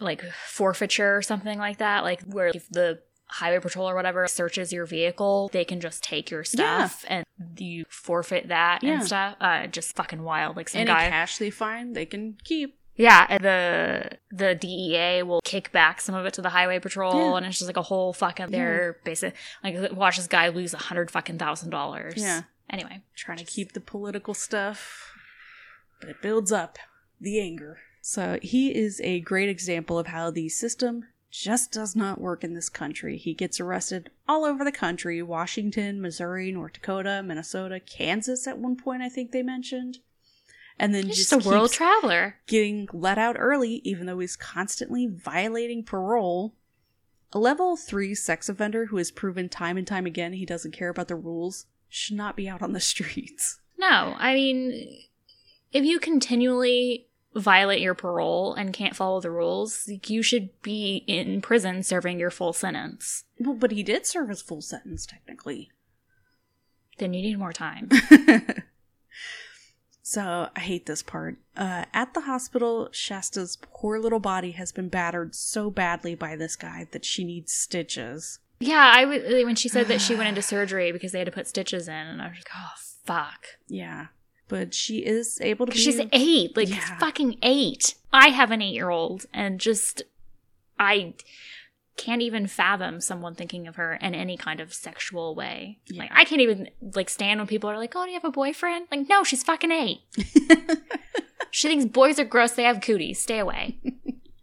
like 0.01 0.23
forfeiture 0.47 1.17
or 1.17 1.23
something 1.23 1.59
like 1.59 1.79
that, 1.79 2.05
like 2.05 2.23
where 2.23 2.49
if 2.49 2.69
the 2.69 3.01
highway 3.31 3.59
patrol 3.61 3.89
or 3.89 3.95
whatever 3.95 4.27
searches 4.27 4.73
your 4.73 4.87
vehicle, 4.87 5.51
they 5.53 5.65
can 5.65 5.81
just 5.81 6.03
take 6.03 6.31
your 6.31 6.45
stuff 6.45 7.05
and 7.09 7.25
you 7.59 7.85
forfeit 7.89 8.49
that 8.49 8.83
Yeah. 8.83 8.95
and 8.95 9.05
stuff. 9.05 9.37
Uh 9.41 9.67
just 9.67 9.95
fucking 9.97 10.23
wild. 10.23 10.57
Like 10.57 10.69
some 10.69 10.81
Any 10.81 10.89
guy 10.89 11.09
cash 11.11 11.39
they 11.39 11.51
find, 11.51 11.95
they 11.95 12.07
can 12.07 12.39
keep. 12.45 12.77
Yeah, 12.97 13.27
and 13.29 13.45
the 13.45 14.19
the 14.33 14.55
DEA 14.57 15.23
will 15.23 15.41
kick 15.45 15.71
back 15.71 16.01
some 16.01 16.15
of 16.17 16.27
it 16.27 16.33
to 16.35 16.43
the 16.43 16.49
highway 16.49 16.81
patrol, 16.81 17.15
Yeah. 17.33 17.37
and 17.37 17.47
it's 17.47 17.59
just 17.59 17.69
like 17.69 17.77
a 17.77 17.83
whole 17.83 18.13
fucking. 18.13 18.51
They're 18.51 18.99
basic 19.05 19.35
like 19.63 19.93
watch 19.93 20.17
this 20.17 20.27
guy 20.27 20.49
lose 20.49 20.75
a 20.75 20.79
hundred 20.79 21.11
fucking 21.11 21.39
thousand 21.39 21.71
dollars. 21.71 22.15
Yeah. 22.17 22.43
Anyway, 22.71 23.03
trying 23.15 23.39
to 23.39 23.45
keep 23.45 23.73
the 23.73 23.81
political 23.81 24.35
stuff, 24.35 25.13
but 26.01 26.09
it 26.11 26.21
builds 26.21 26.51
up 26.51 26.79
the 27.21 27.41
anger. 27.41 27.79
So 28.01 28.39
he 28.43 28.75
is 28.75 29.01
a 29.03 29.21
great 29.21 29.49
example 29.49 29.99
of 29.99 30.09
how 30.09 30.31
the 30.31 30.49
system 30.49 31.05
just 31.31 31.73
does 31.73 31.95
not 31.95 32.21
work 32.21 32.43
in 32.43 32.55
this 32.55 32.69
country. 32.69 33.19
He 33.19 33.35
gets 33.35 33.61
arrested 33.61 34.11
all 34.27 34.45
over 34.45 34.65
the 34.65 34.73
country 34.73 35.23
Washington, 35.23 36.01
Missouri, 36.01 36.51
North 36.53 36.75
Dakota, 36.75 37.23
Minnesota, 37.25 37.81
Kansas 37.81 38.47
at 38.47 38.59
one 38.59 38.77
point, 38.77 39.03
I 39.03 39.09
think 39.09 39.33
they 39.33 39.43
mentioned. 39.43 39.99
And 40.79 40.95
then 40.95 41.07
he's 41.07 41.17
just, 41.19 41.31
just 41.31 41.47
a 41.47 41.49
world 41.49 41.73
traveler. 41.73 42.37
getting 42.47 42.89
let 42.93 43.19
out 43.19 43.37
early, 43.39 43.81
even 43.85 44.07
though 44.07 44.21
he's 44.21 44.37
constantly 44.37 45.07
violating 45.07 45.83
parole. 45.83 46.55
A 47.33 47.39
level 47.39 47.77
3 47.77 48.15
sex 48.15 48.49
offender 48.49 48.87
who 48.87 48.97
has 48.97 49.11
proven 49.11 49.49
time 49.49 49.77
and 49.77 49.87
time 49.87 50.07
again 50.07 50.33
he 50.33 50.47
doesn't 50.47 50.71
care 50.73 50.89
about 50.89 51.09
the 51.09 51.17
rules 51.17 51.67
should 51.89 52.17
not 52.17 52.37
be 52.37 52.49
out 52.49 52.63
on 52.63 52.73
the 52.73 52.81
streets. 52.93 53.61
No, 53.77 54.15
I 54.19 54.35
mean, 54.35 55.03
if 55.73 55.85
you 55.85 55.99
continually 55.99 57.08
violate 57.41 57.81
your 57.81 57.95
parole 57.95 58.55
and 58.55 58.73
can't 58.73 58.97
follow 58.97 59.21
the 59.21 59.31
rules, 59.31 59.89
you 60.07 60.23
should 60.23 60.51
be 60.63 61.05
in 61.07 61.41
prison 61.41 61.83
serving 61.83 62.19
your 62.19 62.31
full 62.31 62.53
sentence. 62.53 63.25
Well, 63.39 63.55
but 63.55 63.71
he 63.73 63.83
did 63.83 64.07
serve 64.07 64.29
his 64.29 64.43
full 64.43 64.63
sentence, 64.63 65.07
technically. 65.07 65.71
Then 66.99 67.15
you 67.15 67.23
need 67.23 67.39
more 67.39 67.53
time. 67.53 67.89
so 70.03 70.49
I 70.57 70.61
hate 70.61 70.87
this 70.87 71.03
part. 71.03 71.37
Uh, 71.57 71.85
at 71.93 72.15
the 72.15 72.23
hospital, 72.23 72.89
Shasta's 72.93 73.59
poor 73.61 73.99
little 73.99 74.21
body 74.21 74.53
has 74.53 74.73
been 74.73 74.89
battered 74.89 75.35
so 75.35 75.71
badly 75.71 76.15
by 76.15 76.35
this 76.35 76.57
guy 76.57 76.89
that 76.93 77.05
she 77.05 77.25
needs 77.25 77.53
stitches. 77.53 78.39
yeah, 78.61 78.93
I 78.95 79.03
w- 79.05 79.47
when 79.47 79.55
she 79.57 79.69
said 79.69 79.87
that 79.89 80.01
she 80.01 80.15
went 80.15 80.29
into 80.31 80.43
surgery 80.43 80.91
because 80.93 81.13
they 81.13 81.19
had 81.19 81.27
to 81.27 81.33
put 81.33 81.47
stitches 81.47 81.89
in, 81.89 81.95
and 81.95 82.21
I 82.23 82.29
was 82.29 82.39
like, 82.39 82.51
oh 82.57 82.73
fuck. 83.05 83.47
Yeah. 83.69 84.07
But 84.49 84.73
she 84.75 84.99
is 85.05 85.39
able 85.43 85.67
to 85.67 85.73
be. 85.73 85.79
She's 85.79 86.01
eight, 86.13 86.57
like 86.57 86.69
Yeah. 86.71 86.99
fucking 86.99 87.39
eight. 87.43 87.95
I 88.13 88.29
have 88.31 88.51
an 88.51 88.63
eight 88.63 88.73
year 88.75 88.89
old, 88.91 89.27
and 89.33 89.61
just 89.61 90.03
I 90.79 91.15
can't 91.97 92.23
even 92.23 92.47
fathom 92.47 93.01
someone 93.01 93.35
thinking 93.35 93.67
of 93.67 93.75
her 93.77 93.95
in 93.95 94.15
any 94.15 94.37
kind 94.37 94.61
of 94.61 94.73
sexual 94.73 95.35
way. 95.35 95.81
Like 95.93 96.11
I 96.15 96.25
can't 96.25 96.41
even 96.41 96.71
like 96.95 97.11
stand 97.11 97.41
when 97.41 97.47
people 97.47 97.69
are 97.69 97.77
like, 97.77 97.93
"Oh, 97.95 98.05
do 98.05 98.11
you 98.11 98.15
have 98.15 98.25
a 98.25 98.31
boyfriend?" 98.31 98.87
Like, 98.91 99.09
no, 99.09 99.23
she's 99.25 99.43
fucking 99.43 99.73
eight. 99.73 99.99
she 101.51 101.69
thinks 101.69 101.85
boys 101.87 102.19
are 102.19 102.25
gross. 102.25 102.53
They 102.53 102.63
have 102.63 102.81
cooties. 102.81 103.21
Stay 103.21 103.39
away. 103.41 103.79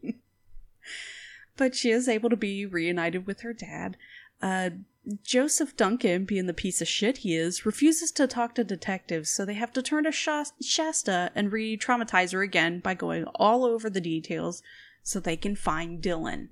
but 1.58 1.74
she 1.76 1.90
is 1.92 2.08
able 2.08 2.30
to 2.30 2.36
be 2.36 2.66
reunited 2.66 3.26
with 3.26 3.42
her 3.42 3.54
dad. 3.54 3.98
Uh, 4.42 4.70
Joseph 5.24 5.78
Duncan, 5.78 6.26
being 6.26 6.48
the 6.48 6.54
piece 6.54 6.82
of 6.82 6.88
shit 6.88 7.18
he 7.18 7.36
is, 7.36 7.66
refuses 7.66 8.12
to 8.14 8.28
talk 8.28 8.56
to 8.56 8.64
detectives, 8.64 9.30
so 9.30 9.46
they 9.46 9.54
have 9.54 9.72
to 9.74 9.82
turn 9.82 10.06
to 10.06 10.12
Shasta 10.12 11.32
and 11.36 11.52
re 11.52 11.78
traumatize 11.78 12.34
her 12.34 12.42
again 12.42 12.80
by 12.80 12.94
going 12.94 13.26
all 13.36 13.66
over 13.66 13.90
the 13.90 14.02
details 14.02 14.64
so 15.04 15.20
they 15.20 15.38
can 15.38 15.56
find 15.56 16.02
Dylan. 16.02 16.50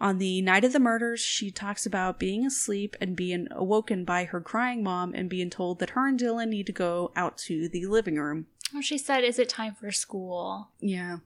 On 0.00 0.16
the 0.16 0.40
night 0.40 0.64
of 0.64 0.72
the 0.72 0.80
murders, 0.80 1.20
she 1.20 1.50
talks 1.50 1.84
about 1.84 2.18
being 2.18 2.46
asleep 2.46 2.96
and 3.02 3.14
being 3.14 3.48
awoken 3.50 4.06
by 4.06 4.24
her 4.24 4.40
crying 4.40 4.82
mom 4.82 5.12
and 5.14 5.28
being 5.28 5.50
told 5.50 5.78
that 5.78 5.90
her 5.90 6.08
and 6.08 6.18
Dylan 6.18 6.48
need 6.48 6.66
to 6.66 6.72
go 6.72 7.12
out 7.14 7.36
to 7.38 7.68
the 7.68 7.84
living 7.84 8.16
room. 8.16 8.46
Well, 8.72 8.80
she 8.80 8.96
said, 8.96 9.24
"Is 9.24 9.38
it 9.38 9.50
time 9.50 9.74
for 9.74 9.92
school?" 9.92 10.70
Yeah. 10.80 11.18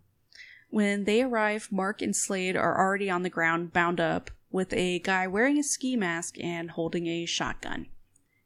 When 0.71 1.05
they 1.05 1.23
arrive, 1.23 1.69
Mark 1.71 2.03
and 2.03 2.17
Slade 2.17 2.57
are 2.57 2.77
already 2.77 3.09
on 3.09 3.23
the 3.23 3.31
ground, 3.31 3.73
bound 3.73 4.01
up, 4.01 4.33
with 4.55 4.73
a 4.73 5.01
guy 5.01 5.27
wearing 5.27 5.59
a 5.59 5.65
ski 5.65 5.97
mask 5.97 6.37
and 6.39 6.71
holding 6.71 7.09
a 7.09 7.27
shotgun. 7.27 7.89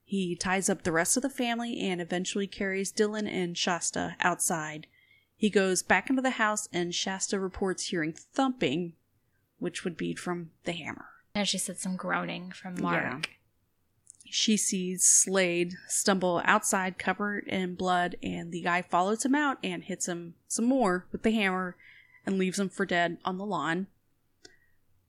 He 0.02 0.34
ties 0.34 0.70
up 0.70 0.82
the 0.82 0.90
rest 0.90 1.18
of 1.18 1.22
the 1.22 1.28
family 1.28 1.78
and 1.80 2.00
eventually 2.00 2.46
carries 2.46 2.90
Dylan 2.90 3.30
and 3.30 3.58
Shasta 3.58 4.16
outside. 4.20 4.86
He 5.36 5.50
goes 5.50 5.82
back 5.82 6.08
into 6.08 6.22
the 6.22 6.30
house, 6.30 6.66
and 6.72 6.94
Shasta 6.94 7.38
reports 7.38 7.88
hearing 7.88 8.14
thumping, 8.14 8.94
which 9.58 9.84
would 9.84 9.98
be 9.98 10.14
from 10.14 10.48
the 10.64 10.72
hammer. 10.72 11.10
And 11.34 11.46
she 11.46 11.58
said 11.58 11.78
some 11.78 11.96
groaning 11.96 12.52
from 12.52 12.80
Mark. 12.80 13.28
She 14.24 14.56
sees 14.56 15.04
Slade 15.04 15.74
stumble 15.88 16.40
outside 16.46 16.96
covered 16.96 17.44
in 17.48 17.74
blood, 17.74 18.16
and 18.22 18.50
the 18.50 18.62
guy 18.62 18.80
follows 18.80 19.26
him 19.26 19.34
out 19.34 19.58
and 19.62 19.84
hits 19.84 20.08
him 20.08 20.36
some 20.48 20.64
more 20.64 21.04
with 21.12 21.22
the 21.22 21.32
hammer 21.32 21.76
and 22.24 22.38
leaves 22.38 22.58
him 22.58 22.70
for 22.70 22.86
dead 22.86 23.18
on 23.26 23.36
the 23.36 23.44
lawn. 23.44 23.88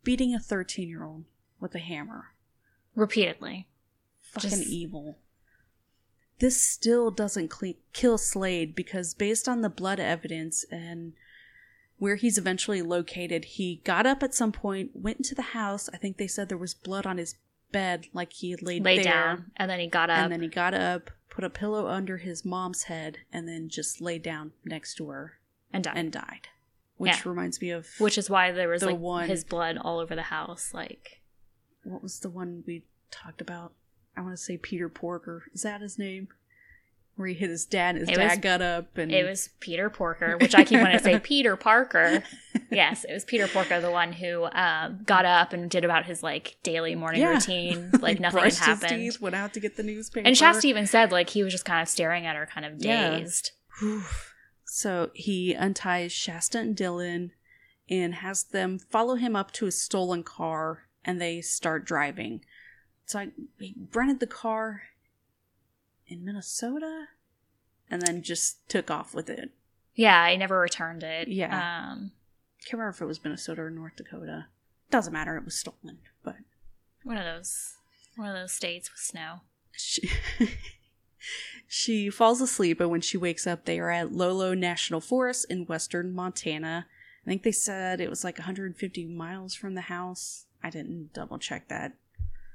Beating 0.09 0.33
a 0.33 0.39
13 0.39 0.89
year 0.89 1.03
old 1.03 1.25
with 1.59 1.75
a 1.75 1.79
hammer. 1.79 2.33
Repeatedly. 2.95 3.67
Fucking 4.21 4.49
Just- 4.49 4.63
evil. 4.63 5.19
This 6.39 6.59
still 6.59 7.11
doesn't 7.11 7.49
cle 7.49 7.75
kill 7.93 8.17
Slade 8.17 8.73
because, 8.73 9.13
based 9.13 9.47
on 9.47 9.61
the 9.61 9.69
blood 9.69 9.99
evidence 9.99 10.65
and 10.71 11.13
where 11.99 12.15
he's 12.15 12.39
eventually 12.39 12.81
located, 12.81 13.45
he 13.45 13.81
got 13.83 14.07
up 14.07 14.23
at 14.23 14.33
some 14.33 14.51
point, 14.51 14.95
went 14.95 15.17
into 15.17 15.35
the 15.35 15.53
house. 15.53 15.87
I 15.93 15.97
think 15.97 16.17
they 16.17 16.25
said 16.25 16.49
there 16.49 16.57
was 16.57 16.73
blood 16.73 17.05
on 17.05 17.19
his 17.19 17.35
bed, 17.71 18.07
like 18.11 18.33
he 18.33 18.49
had 18.49 18.63
laid, 18.63 18.83
Lay 18.83 18.95
there. 18.95 19.03
down, 19.03 19.51
and 19.57 19.69
then 19.69 19.79
he 19.79 19.85
got 19.85 20.09
up. 20.09 20.17
And 20.17 20.31
then 20.31 20.41
he 20.41 20.47
got 20.47 20.73
up, 20.73 21.11
put 21.29 21.43
a 21.43 21.51
pillow 21.51 21.85
under 21.85 22.17
his 22.17 22.43
mom's 22.43 22.85
head, 22.85 23.19
and 23.31 23.47
then 23.47 23.69
just 23.69 24.01
laid 24.01 24.23
down 24.23 24.53
next 24.65 24.95
to 24.95 25.09
her 25.09 25.33
and 25.71 25.83
died. 25.83 25.97
and 25.97 26.11
died. 26.11 26.47
Which 26.99 27.11
Yeah. 27.11 27.21
reminds 27.25 27.59
me 27.61 27.71
of 27.71 27.87
Which 27.97 28.17
is 28.17 28.29
why 28.29 28.51
there 28.51 28.69
was 28.69 28.81
The 28.81 28.87
like 28.91 28.99
one- 28.99 29.27
his 29.29 29.43
blood 29.43 29.77
all 29.79 29.99
over 29.99 30.15
the 30.15 30.21
house. 30.23 30.71
Like 30.73 31.21
what 31.83 32.03
was 32.03 32.19
the 32.19 32.29
one 32.29 32.63
we 32.67 32.83
talked 33.09 33.41
about? 33.41 33.73
I 34.15 34.21
want 34.21 34.33
to 34.33 34.37
say 34.37 34.57
Peter 34.57 34.89
Porco. 34.89 35.39
Is 35.53 35.61
that 35.63 35.79
his 35.81 35.97
name? 35.97 36.27
Where 37.15 37.27
he 37.27 37.33
hit 37.33 37.49
his 37.49 37.65
dad, 37.65 37.95
and 37.95 37.99
his 38.01 38.09
It 38.09 38.15
dad 38.15 38.29
was- 38.29 38.37
got 38.39 38.61
up, 38.61 38.97
and 38.97 39.11
it 39.11 39.27
was 39.27 39.49
Peter 39.59 39.89
Porco, 39.89 40.37
which 40.37 40.55
I 40.55 40.63
keep 40.63 40.79
wanting 40.79 40.97
to 40.99 41.03
say 41.03 41.19
Peter 41.23 41.55
Parker. 41.55 42.23
Yes, 42.71 43.03
it 43.03 43.11
was 43.13 43.25
Peter 43.25 43.47
Porco, 43.47 43.81
the 43.81 43.89
one 43.89 44.13
who 44.13 44.45
um, 44.51 45.01
got 45.03 45.25
up 45.25 45.53
and 45.53 45.71
did 45.71 45.83
about 45.83 46.05
his 46.05 46.21
like 46.21 46.57
daily 46.61 46.93
morning 46.93 47.21
Yeah. 47.21 47.33
routine, 47.33 47.89
like 47.99 48.19
nothing 48.19 48.43
had 48.43 48.53
happened. 48.53 48.89
teeth, 48.89 49.19
went 49.19 49.33
out 49.35 49.53
to 49.53 49.59
get 49.59 49.75
the 49.75 49.81
newspaper. 49.81 50.27
And 50.27 50.37
Shasta 50.37 50.67
even 50.67 50.85
said 50.85 51.11
like 51.11 51.29
he 51.31 51.41
was 51.43 51.51
just 51.51 51.65
kind 51.65 51.81
of 51.81 51.87
staring 51.89 52.27
at 52.27 52.35
her, 52.35 52.45
kind 52.45 52.65
of 52.67 52.73
Yeah. 52.77 53.25
So 54.71 55.09
he 55.13 55.55
unties 55.55 56.11
Shasta 56.11 56.59
and 56.59 56.75
Dylan 56.75 57.31
and 57.89 58.15
has 58.15 58.43
them 58.43 58.77
follow 58.77 59.15
him 59.15 59.35
up 59.35 59.51
to 59.53 59.65
a 59.65 59.71
stolen 59.71 60.23
car 60.23 60.87
and 61.03 61.19
they 61.19 61.41
start 61.41 61.85
driving. 61.85 62.41
So 63.05 63.19
I, 63.19 63.29
he 63.57 63.75
rented 63.93 64.19
the 64.19 64.27
car 64.27 64.83
in 66.07 66.23
Minnesota 66.23 67.05
and 67.89 68.01
then 68.01 68.21
just 68.21 68.67
took 68.69 68.91
off 68.91 69.15
with 69.15 69.29
it. 69.29 69.49
Yeah, 69.95 70.21
I 70.21 70.35
never 70.35 70.59
returned 70.59 71.01
it. 71.03 71.27
Yeah. 71.27 71.47
um, 71.91 72.11
Can't 72.63 72.73
remember 72.73 72.89
if 72.95 73.01
it 73.01 73.05
was 73.05 73.23
Minnesota 73.23 73.63
or 73.63 73.71
North 73.71 73.95
Dakota. 73.95 74.45
Doesn't 74.91 75.13
matter, 75.13 75.35
it 75.35 75.45
was 75.45 75.55
stolen. 75.55 75.97
But 76.23 76.35
one 77.03 77.17
of 77.17 77.25
those, 77.25 77.73
one 78.15 78.29
of 78.29 78.35
those 78.35 78.51
states 78.53 78.91
with 78.91 78.99
snow. 78.99 79.41
she, 79.71 80.09
she 81.71 82.09
falls 82.09 82.41
asleep 82.41 82.81
and 82.81 82.89
when 82.89 82.99
she 83.01 83.15
wakes 83.15 83.45
up 83.45 83.65
they 83.65 83.79
are 83.79 83.91
at 83.91 84.11
Lolo 84.11 84.53
National 84.55 84.99
Forest 84.99 85.45
in 85.49 85.65
western 85.67 86.13
Montana. 86.13 86.87
I 87.25 87.29
think 87.29 87.43
they 87.43 87.51
said 87.51 88.01
it 88.01 88.09
was 88.09 88.23
like 88.23 88.39
150 88.39 89.05
miles 89.05 89.53
from 89.53 89.75
the 89.75 89.81
house. 89.81 90.45
I 90.63 90.69
didn't 90.71 91.13
double 91.13 91.37
check 91.37 91.67
that. 91.69 91.93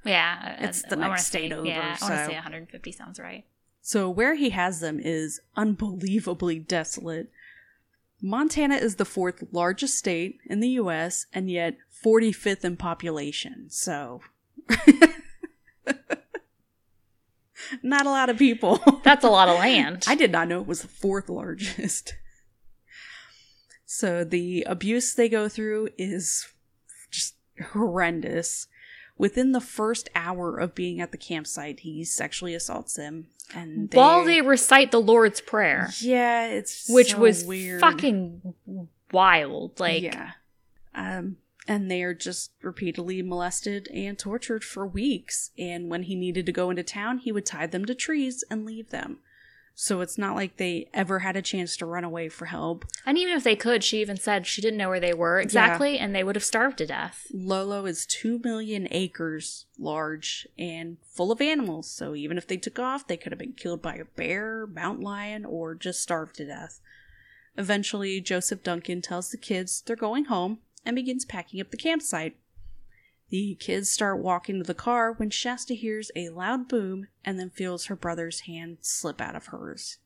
Yeah, 0.05 0.57
It's 0.59 0.83
the 0.83 0.97
I 0.99 1.09
next 1.09 1.27
state 1.27 1.51
say, 1.53 1.57
over, 1.57 1.67
Yeah, 1.67 1.81
I 1.81 1.87
want 1.89 1.99
so- 2.01 2.09
to 2.09 2.27
say 2.27 2.35
150 2.35 2.93
sounds 2.93 3.19
right. 3.21 3.45
So 3.81 4.11
where 4.11 4.35
he 4.35 4.51
has 4.51 4.81
them 4.81 4.99
is 4.99 5.41
unbelievably 5.57 6.59
desolate. 6.61 7.31
Montana 8.21 8.77
is 8.77 8.97
the 8.97 9.05
fourth 9.05 9.45
largest 9.53 9.97
state 9.99 10.39
in 10.47 10.61
the 10.61 10.71
US 10.71 11.27
and 11.33 11.51
yet 11.51 11.77
45th 12.05 12.65
in 12.65 12.77
population. 12.77 13.67
So 13.69 14.23
not 17.83 18.07
a 18.07 18.11
lot 18.11 18.31
of 18.31 18.39
people. 18.39 18.81
That's 19.05 19.25
a 19.25 19.31
lot 19.31 19.49
of 19.49 19.59
land. 19.59 20.05
I 20.07 20.15
did 20.15 20.31
not 20.33 20.49
know 20.49 20.61
it 20.61 20.67
was 20.67 20.83
the 20.83 20.89
fourth 20.89 21.29
largest. 21.29 22.15
So 23.87 24.25
the 24.25 24.65
abuse 24.67 25.15
they 25.15 25.29
go 25.29 25.49
through 25.49 25.89
is 25.99 26.49
just 27.11 27.35
horrendous. 27.73 28.67
Within 29.17 29.53
the 29.53 29.61
first 29.61 30.09
hour 30.17 30.59
of 30.59 30.75
being 30.75 31.01
at 31.01 31.13
the 31.13 31.19
campsite, 31.19 31.81
he 31.81 32.03
sexually 32.05 32.55
assaults 32.55 32.95
them, 32.95 33.29
and 33.55 33.89
they, 33.91 33.97
While 33.97 34.25
they 34.25 34.41
recite 34.41 34.91
the 34.91 35.01
Lord's 35.01 35.41
Prayer, 35.41 35.91
yeah, 36.01 36.47
it's 36.49 36.89
which 36.89 37.13
so 37.13 37.19
was 37.19 37.45
weird. 37.45 37.81
fucking 37.81 38.55
wild. 39.13 39.79
Like, 39.79 40.03
yeah, 40.03 40.33
um, 40.97 41.37
and 41.67 41.91
they 41.91 42.03
are 42.03 42.15
just 42.15 42.53
repeatedly 42.63 43.23
molested 43.23 43.89
and 43.93 44.19
tortured 44.19 44.65
for 44.65 44.87
weeks. 44.87 45.51
And 45.59 45.89
when 45.89 46.05
he 46.05 46.15
needed 46.15 46.47
to 46.47 46.53
go 46.53 46.71
into 46.71 46.83
town, 46.83 47.19
he 47.19 47.33
would 47.33 47.47
tie 47.47 47.67
them 47.67 47.85
to 47.87 47.95
trees 47.95 48.45
and 48.51 48.67
leave 48.67 48.91
them. 48.91 49.19
So 49.77 50.01
it's 50.03 50.17
not 50.17 50.37
like 50.37 50.57
they 50.57 50.89
ever 50.95 51.21
had 51.21 51.37
a 51.37 51.43
chance 51.43 51.77
to 51.79 51.87
run 51.87 52.05
away 52.05 52.29
for 52.29 52.47
help. 52.47 52.85
and 53.05 53.19
even 53.19 53.37
if 53.37 53.43
they 53.43 53.57
could, 53.57 53.83
she 53.83 54.01
even 54.01 54.17
said 54.17 54.47
she 54.47 54.63
didn't 54.63 54.79
know 54.79 54.89
where 54.89 55.01
they 55.01 55.13
were 55.13 55.41
exactly, 55.41 55.99
and 55.99 56.15
they 56.15 56.23
would 56.23 56.37
have 56.37 56.45
starved 56.45 56.79
to 56.79 56.87
death. 56.87 57.27
Lolo 57.33 57.85
is 57.85 58.07
2 58.07 58.41
million 58.45 58.87
acres 58.93 59.67
large 59.77 60.47
and 60.57 60.99
full 61.03 61.33
of 61.33 61.41
animals, 61.41 61.91
so 61.91 62.15
even 62.15 62.39
if 62.39 62.47
they 62.47 62.57
took 62.57 62.79
off, 62.79 63.09
they 63.09 63.17
could 63.17 63.33
have 63.33 63.39
been 63.39 63.53
killed 63.53 63.83
by 63.83 63.97
a 63.97 64.05
bear, 64.05 64.67
mountain 64.69 65.03
lion, 65.03 65.45
or 65.45 65.75
just 65.75 66.01
starved 66.01 66.37
to 66.37 66.47
death. 66.47 66.81
Eventually, 67.57 68.21
Joseph 68.21 68.63
Duncan 68.63 69.03
tells 69.03 69.31
the 69.31 69.37
kids 69.37 69.83
they're 69.85 69.97
going 69.97 70.27
home 70.27 70.59
and 70.85 70.97
begins 70.97 71.25
packing 71.25 71.61
up 71.61 71.71
the 71.71 71.77
campsite. 71.77 72.37
The 73.31 73.57
kids 73.59 73.91
start 73.91 74.23
walking 74.23 74.59
to 74.59 74.65
the 74.65 74.75
car 74.75 75.13
when 75.13 75.31
Shasta 75.31 75.75
hears 75.75 76.11
a 76.15 76.29
loud 76.29 76.69
boom 76.69 77.09
and 77.25 77.39
then 77.39 77.51
feels 77.51 77.87
her 77.87 77.97
brother's 77.97 78.41
hand 78.41 78.79
slip 78.83 79.21
out 79.21 79.35
of 79.35 79.47
hers. 79.47 79.99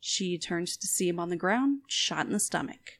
She 0.00 0.38
turns 0.38 0.76
to 0.76 0.86
see 0.86 1.08
him 1.08 1.18
on 1.18 1.28
the 1.28 1.36
ground, 1.36 1.82
shot 1.86 2.26
in 2.26 2.32
the 2.32 2.40
stomach. 2.40 2.98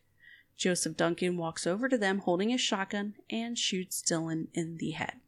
Joseph 0.56 0.96
Duncan 0.96 1.36
walks 1.36 1.66
over 1.66 1.88
to 1.88 1.96
them 1.96 2.18
holding 2.18 2.52
a 2.52 2.58
shotgun 2.58 3.14
and 3.30 3.56
shoots 3.56 4.02
Dylan 4.02 4.48
in 4.54 4.78
the 4.78 4.90
head. 4.90 5.20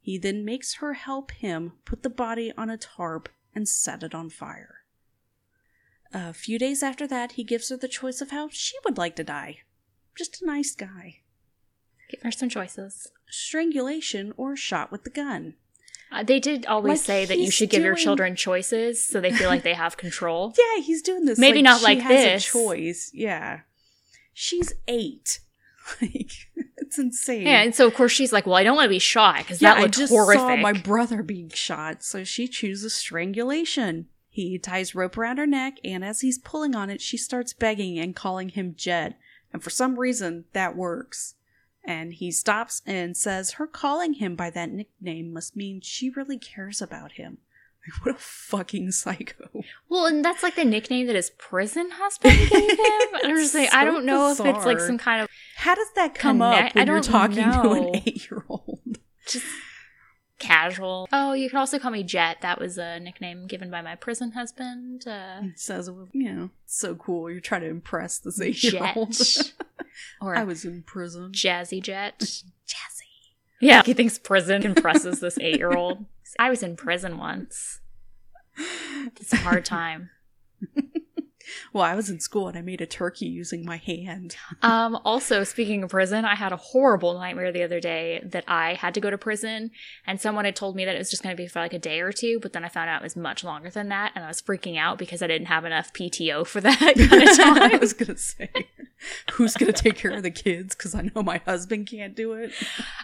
He 0.00 0.18
then 0.18 0.44
makes 0.44 0.74
her 0.74 0.94
help 0.94 1.30
him 1.30 1.72
put 1.84 2.02
the 2.02 2.10
body 2.10 2.52
on 2.56 2.70
a 2.70 2.78
tarp 2.78 3.28
and 3.54 3.68
set 3.68 4.02
it 4.02 4.14
on 4.14 4.30
fire. 4.30 4.84
A 6.12 6.32
few 6.32 6.58
days 6.58 6.82
after 6.82 7.06
that, 7.06 7.32
he 7.32 7.44
gives 7.44 7.68
her 7.68 7.76
the 7.76 7.88
choice 7.88 8.20
of 8.20 8.30
how 8.30 8.48
she 8.50 8.76
would 8.84 8.98
like 8.98 9.16
to 9.16 9.24
die. 9.24 9.60
Just 10.16 10.42
a 10.42 10.46
nice 10.46 10.74
guy. 10.74 11.20
Give 12.10 12.20
her 12.22 12.30
some 12.32 12.48
choices. 12.48 13.08
Strangulation 13.30 14.32
or 14.36 14.56
shot 14.56 14.92
with 14.92 15.04
the 15.04 15.10
gun. 15.10 15.54
Uh, 16.10 16.22
they 16.22 16.38
did 16.38 16.66
always 16.66 16.90
Like, 16.90 17.06
say 17.06 17.24
that 17.24 17.38
you 17.38 17.50
should 17.50 17.70
give 17.70 17.82
your 17.82 17.94
children 17.94 18.36
choices 18.36 19.02
so 19.02 19.18
they 19.20 19.32
feel 19.32 19.48
like 19.48 19.62
they 19.62 19.72
have 19.72 19.96
control. 19.96 20.52
Yeah, 20.58 20.82
he's 20.82 21.00
doing 21.00 21.24
this. 21.24 21.38
Maybe 21.38 21.62
not 21.62 21.78
she 21.78 21.84
like 21.84 22.00
has 22.00 22.10
this. 22.10 22.46
A 22.46 22.52
choice. 22.52 23.10
Yeah, 23.14 23.60
she's 24.32 24.72
eight. 24.88 25.40
Like 26.00 26.30
it's 26.76 26.96
insane. 26.96 27.42
Yeah, 27.42 27.62
and 27.62 27.74
so 27.74 27.88
of 27.88 27.94
course 27.94 28.12
she's 28.12 28.32
like, 28.32 28.46
"Well, 28.46 28.54
I 28.54 28.62
don't 28.62 28.76
want 28.76 28.84
to 28.86 28.90
be 28.90 29.00
shot 29.00 29.38
because 29.38 29.60
Yeah, 29.60 29.74
that 29.74 29.82
I 29.82 29.88
just 29.88 30.12
horrific." 30.12 30.38
saw 30.40 30.54
my 30.56 30.72
brother 30.72 31.24
being 31.24 31.48
shot, 31.50 32.04
so 32.04 32.22
she 32.22 32.46
chooses 32.46 32.94
strangulation. 32.94 34.06
He 34.28 34.58
ties 34.60 34.94
rope 34.94 35.18
around 35.18 35.38
her 35.38 35.46
neck, 35.46 35.78
and 35.82 36.04
as 36.04 36.20
he's 36.20 36.38
pulling 36.38 36.76
on 36.76 36.88
it, 36.88 37.00
she 37.00 37.16
starts 37.16 37.52
begging 37.52 37.98
and 37.98 38.14
calling 38.14 38.50
him 38.50 38.74
Jed. 38.76 39.16
And 39.52 39.62
for 39.62 39.70
some 39.70 39.98
reason, 39.98 40.44
that 40.52 40.76
works. 40.76 41.34
And 41.84 42.12
he 42.14 42.30
stops 42.30 42.80
and 42.86 43.16
says 43.16 43.52
her 43.52 43.66
calling 43.66 44.14
him 44.14 44.36
by 44.36 44.50
that 44.50 44.70
nickname 44.70 45.32
must 45.32 45.56
mean 45.56 45.80
she 45.80 46.10
really 46.10 46.38
cares 46.38 46.80
about 46.82 47.12
him. 47.12 47.38
Like, 47.84 48.06
what 48.06 48.14
a 48.14 48.18
fucking 48.20 48.92
psycho. 48.92 49.50
well, 49.88 50.06
and 50.06 50.24
that's 50.24 50.44
like 50.44 50.54
the 50.54 50.64
nickname 50.64 51.08
that 51.08 51.16
his 51.16 51.30
prison 51.30 51.90
husband 51.94 52.38
gave 52.38 52.48
him. 52.50 52.76
And 53.24 53.32
I'm 53.32 53.36
just 53.38 53.56
like, 53.56 53.74
I 53.74 53.84
don't 53.84 54.04
know 54.04 54.30
if 54.30 54.38
it's 54.38 54.64
like 54.64 54.78
some 54.78 54.98
kind 54.98 55.20
of 55.22 55.28
How 55.56 55.74
does 55.74 55.88
that 55.96 56.14
come 56.14 56.38
Connect- 56.38 56.68
up 56.68 56.74
when 56.76 56.88
I 56.88 56.92
you're 56.92 57.00
don't 57.00 57.10
talking 57.12 57.42
to 57.42 57.70
an 57.72 57.96
eight 58.06 58.30
year 58.30 58.44
old? 58.48 58.98
just 59.26 59.44
casual. 60.42 61.08
Oh, 61.12 61.32
you 61.32 61.48
can 61.48 61.58
also 61.58 61.78
call 61.78 61.90
me 61.90 62.02
Jet. 62.02 62.38
That 62.42 62.60
was 62.60 62.76
a 62.76 63.00
nickname 63.00 63.46
given 63.46 63.70
by 63.70 63.80
my 63.80 63.94
prison 63.94 64.32
husband. 64.32 65.06
Uh, 65.06 65.40
It 65.44 65.58
says, 65.58 65.88
you 66.12 66.32
know, 66.32 66.50
so 66.66 66.94
cool. 66.94 67.30
You're 67.30 67.40
trying 67.40 67.62
to 67.62 67.68
impress 67.68 68.18
this 68.18 68.40
eight 68.40 68.62
year 68.62 68.92
old. 68.94 69.16
Or 70.22 70.34
I 70.34 70.44
was 70.44 70.64
in 70.64 70.82
prison. 70.84 71.32
Jazzy 71.32 71.82
Jet. 71.82 72.18
Jazzy. 72.20 72.42
Yeah, 73.60 73.82
he 73.84 73.92
thinks 73.92 74.18
prison 74.18 74.64
impresses 74.64 75.20
this 75.20 75.38
eight 75.38 75.58
year 75.58 75.72
old. 75.72 76.06
I 76.38 76.48
was 76.50 76.62
in 76.62 76.76
prison 76.76 77.18
once. 77.18 77.80
It's 79.20 79.32
a 79.32 79.36
hard 79.36 79.64
time. 79.66 80.10
Well, 81.72 81.84
I 81.84 81.94
was 81.94 82.10
in 82.10 82.20
school 82.20 82.48
and 82.48 82.56
I 82.56 82.62
made 82.62 82.80
a 82.80 82.86
turkey 82.86 83.26
using 83.26 83.64
my 83.64 83.76
hand. 83.76 84.36
Um, 84.62 84.98
also, 85.04 85.42
speaking 85.44 85.82
of 85.82 85.90
prison, 85.90 86.24
I 86.24 86.36
had 86.36 86.52
a 86.52 86.56
horrible 86.56 87.14
nightmare 87.14 87.50
the 87.50 87.64
other 87.64 87.80
day 87.80 88.20
that 88.24 88.44
I 88.46 88.74
had 88.74 88.94
to 88.94 89.00
go 89.00 89.10
to 89.10 89.18
prison, 89.18 89.70
and 90.06 90.20
someone 90.20 90.44
had 90.44 90.54
told 90.54 90.76
me 90.76 90.84
that 90.84 90.94
it 90.94 90.98
was 90.98 91.10
just 91.10 91.22
going 91.22 91.34
to 91.34 91.42
be 91.42 91.48
for 91.48 91.58
like 91.58 91.72
a 91.72 91.78
day 91.78 92.00
or 92.00 92.12
two, 92.12 92.38
but 92.40 92.52
then 92.52 92.64
I 92.64 92.68
found 92.68 92.88
out 92.88 93.02
it 93.02 93.04
was 93.04 93.16
much 93.16 93.42
longer 93.42 93.70
than 93.70 93.88
that, 93.88 94.12
and 94.14 94.24
I 94.24 94.28
was 94.28 94.40
freaking 94.40 94.78
out 94.78 94.98
because 94.98 95.20
I 95.20 95.26
didn't 95.26 95.48
have 95.48 95.64
enough 95.64 95.92
PTO 95.92 96.46
for 96.46 96.60
that 96.60 96.78
kind 96.78 97.22
of 97.22 97.38
I 97.72 97.76
was 97.78 97.92
gonna 97.92 98.16
say, 98.16 98.50
who's 99.32 99.54
gonna 99.54 99.72
take 99.72 99.96
care 99.96 100.12
of 100.12 100.22
the 100.22 100.30
kids? 100.30 100.74
Because 100.76 100.94
I 100.94 101.10
know 101.14 101.22
my 101.22 101.38
husband 101.38 101.88
can't 101.88 102.14
do 102.14 102.34
it. 102.34 102.52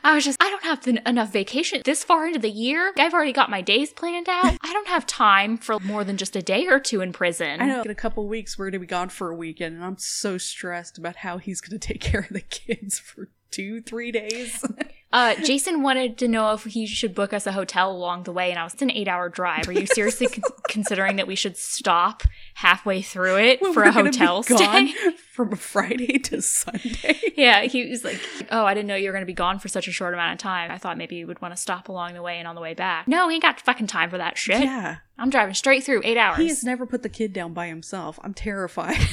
I 0.04 0.14
was 0.14 0.24
just, 0.24 0.42
I 0.42 0.47
have 0.68 0.86
enough 1.06 1.32
vacation 1.32 1.82
this 1.84 2.04
far 2.04 2.26
into 2.26 2.38
the 2.38 2.50
year. 2.50 2.92
I've 2.96 3.14
already 3.14 3.32
got 3.32 3.50
my 3.50 3.60
days 3.62 3.92
planned 3.92 4.28
out. 4.28 4.56
I 4.62 4.72
don't 4.72 4.88
have 4.88 5.06
time 5.06 5.56
for 5.56 5.78
more 5.80 6.04
than 6.04 6.16
just 6.16 6.36
a 6.36 6.42
day 6.42 6.66
or 6.66 6.78
two 6.78 7.00
in 7.00 7.12
prison. 7.12 7.60
I 7.60 7.66
know. 7.66 7.82
In 7.82 7.90
a 7.90 7.94
couple 7.94 8.26
weeks, 8.28 8.58
we're 8.58 8.70
gonna 8.70 8.80
be 8.80 8.86
gone 8.86 9.08
for 9.08 9.30
a 9.30 9.34
weekend, 9.34 9.76
and 9.76 9.84
I'm 9.84 9.98
so 9.98 10.36
stressed 10.36 10.98
about 10.98 11.16
how 11.16 11.38
he's 11.38 11.60
gonna 11.60 11.78
take 11.78 12.00
care 12.00 12.20
of 12.20 12.28
the 12.28 12.40
kids 12.40 12.98
for 12.98 13.30
two, 13.50 13.80
three 13.80 14.12
days. 14.12 14.64
Uh, 15.10 15.34
Jason 15.36 15.82
wanted 15.82 16.18
to 16.18 16.28
know 16.28 16.52
if 16.52 16.64
he 16.64 16.86
should 16.86 17.14
book 17.14 17.32
us 17.32 17.46
a 17.46 17.52
hotel 17.52 17.90
along 17.90 18.24
the 18.24 18.32
way, 18.32 18.50
and 18.50 18.58
I 18.58 18.64
was 18.64 18.74
it's 18.74 18.82
an 18.82 18.90
eight-hour 18.90 19.30
drive. 19.30 19.66
Are 19.66 19.72
you 19.72 19.86
seriously 19.94 20.26
con- 20.26 20.42
considering 20.68 21.16
that 21.16 21.26
we 21.26 21.34
should 21.34 21.56
stop 21.56 22.24
halfway 22.54 23.00
through 23.00 23.38
it 23.38 23.64
for 23.72 23.84
a 23.84 23.92
hotel 23.92 24.42
gone 24.42 24.58
stay? 24.88 24.92
from 25.32 25.56
Friday 25.56 26.18
to 26.18 26.42
Sunday. 26.42 27.18
yeah, 27.36 27.62
he 27.62 27.88
was 27.88 28.04
like, 28.04 28.20
"Oh, 28.50 28.66
I 28.66 28.74
didn't 28.74 28.88
know 28.88 28.96
you 28.96 29.08
were 29.08 29.12
going 29.14 29.22
to 29.22 29.26
be 29.26 29.32
gone 29.32 29.58
for 29.58 29.68
such 29.68 29.88
a 29.88 29.92
short 29.92 30.12
amount 30.12 30.32
of 30.34 30.38
time. 30.38 30.70
I 30.70 30.76
thought 30.76 30.98
maybe 30.98 31.16
you 31.16 31.26
would 31.26 31.40
want 31.40 31.54
to 31.54 31.60
stop 31.60 31.88
along 31.88 32.12
the 32.12 32.20
way 32.22 32.38
and 32.38 32.46
on 32.46 32.54
the 32.54 32.60
way 32.60 32.74
back." 32.74 33.08
No, 33.08 33.28
he 33.30 33.36
ain't 33.36 33.42
got 33.42 33.60
fucking 33.62 33.86
time 33.86 34.10
for 34.10 34.18
that 34.18 34.36
shit. 34.36 34.60
Yeah, 34.60 34.96
I'm 35.16 35.30
driving 35.30 35.54
straight 35.54 35.84
through 35.84 36.02
eight 36.04 36.18
hours. 36.18 36.36
he 36.38 36.48
has 36.48 36.62
never 36.64 36.84
put 36.84 37.02
the 37.02 37.08
kid 37.08 37.32
down 37.32 37.54
by 37.54 37.68
himself. 37.68 38.18
I'm 38.22 38.34
terrified. 38.34 38.98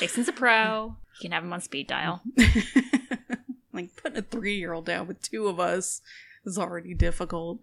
Jason's 0.00 0.28
a 0.28 0.32
pro. 0.32 0.96
You 1.18 1.28
can 1.28 1.32
have 1.32 1.44
him 1.44 1.52
on 1.52 1.60
speed 1.60 1.86
dial. 1.88 2.22
like 3.72 3.94
putting 3.96 4.18
a 4.18 4.22
three 4.22 4.56
year 4.58 4.72
old 4.72 4.86
down 4.86 5.06
with 5.06 5.22
two 5.22 5.46
of 5.48 5.58
us 5.60 6.00
is 6.44 6.58
already 6.58 6.94
difficult. 6.94 7.60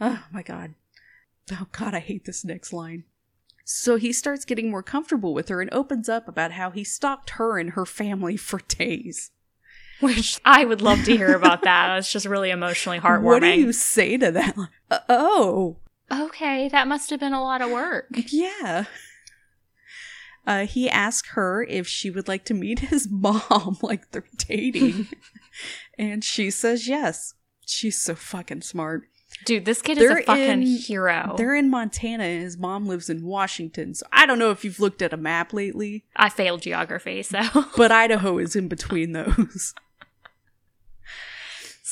Oh 0.00 0.24
my 0.32 0.42
god. 0.42 0.74
Oh 1.52 1.66
god, 1.72 1.94
I 1.94 1.98
hate 2.00 2.24
this 2.24 2.44
next 2.44 2.72
line. 2.72 3.04
So 3.64 3.96
he 3.96 4.12
starts 4.12 4.44
getting 4.44 4.70
more 4.70 4.82
comfortable 4.82 5.32
with 5.34 5.48
her 5.48 5.60
and 5.60 5.72
opens 5.72 6.08
up 6.08 6.28
about 6.28 6.52
how 6.52 6.70
he 6.70 6.84
stalked 6.84 7.30
her 7.30 7.58
and 7.58 7.70
her 7.70 7.86
family 7.86 8.36
for 8.36 8.60
days. 8.68 9.30
Which 10.00 10.40
I 10.44 10.64
would 10.64 10.82
love 10.82 11.04
to 11.04 11.16
hear 11.16 11.34
about 11.34 11.62
that. 11.62 11.96
It's 11.98 12.12
just 12.12 12.26
really 12.26 12.50
emotionally 12.50 12.98
heartwarming. 12.98 13.22
What 13.24 13.40
do 13.40 13.48
you 13.48 13.72
say 13.72 14.16
to 14.18 14.30
that? 14.32 14.56
Uh, 14.90 14.98
oh, 15.08 15.76
Okay, 16.12 16.68
that 16.68 16.86
must 16.86 17.08
have 17.10 17.20
been 17.20 17.32
a 17.32 17.42
lot 17.42 17.62
of 17.62 17.70
work. 17.70 18.06
yeah. 18.28 18.84
Uh, 20.46 20.66
he 20.66 20.90
asked 20.90 21.30
her 21.30 21.62
if 21.64 21.86
she 21.88 22.10
would 22.10 22.28
like 22.28 22.44
to 22.44 22.54
meet 22.54 22.80
his 22.80 23.08
mom, 23.10 23.78
like 23.82 24.10
they're 24.10 24.24
dating. 24.36 25.08
and 25.98 26.22
she 26.22 26.50
says 26.50 26.86
yes. 26.88 27.34
She's 27.66 27.98
so 27.98 28.14
fucking 28.14 28.62
smart. 28.62 29.04
Dude, 29.44 29.64
this 29.64 29.82
kid 29.82 29.98
They're 29.98 30.18
is 30.18 30.22
a 30.24 30.26
fucking 30.26 30.62
in- 30.62 30.62
hero. 30.62 31.34
They're 31.36 31.56
in 31.56 31.68
Montana 31.68 32.22
and 32.24 32.42
his 32.42 32.56
mom 32.56 32.86
lives 32.86 33.10
in 33.10 33.24
Washington. 33.24 33.94
So 33.94 34.06
I 34.12 34.26
don't 34.26 34.38
know 34.38 34.50
if 34.50 34.64
you've 34.64 34.78
looked 34.80 35.02
at 35.02 35.12
a 35.12 35.16
map 35.16 35.52
lately, 35.52 36.04
I 36.14 36.28
failed 36.28 36.62
geography, 36.62 37.22
so 37.22 37.40
but 37.76 37.90
Idaho 37.90 38.38
is 38.38 38.54
in 38.54 38.68
between 38.68 39.12
those. 39.12 39.74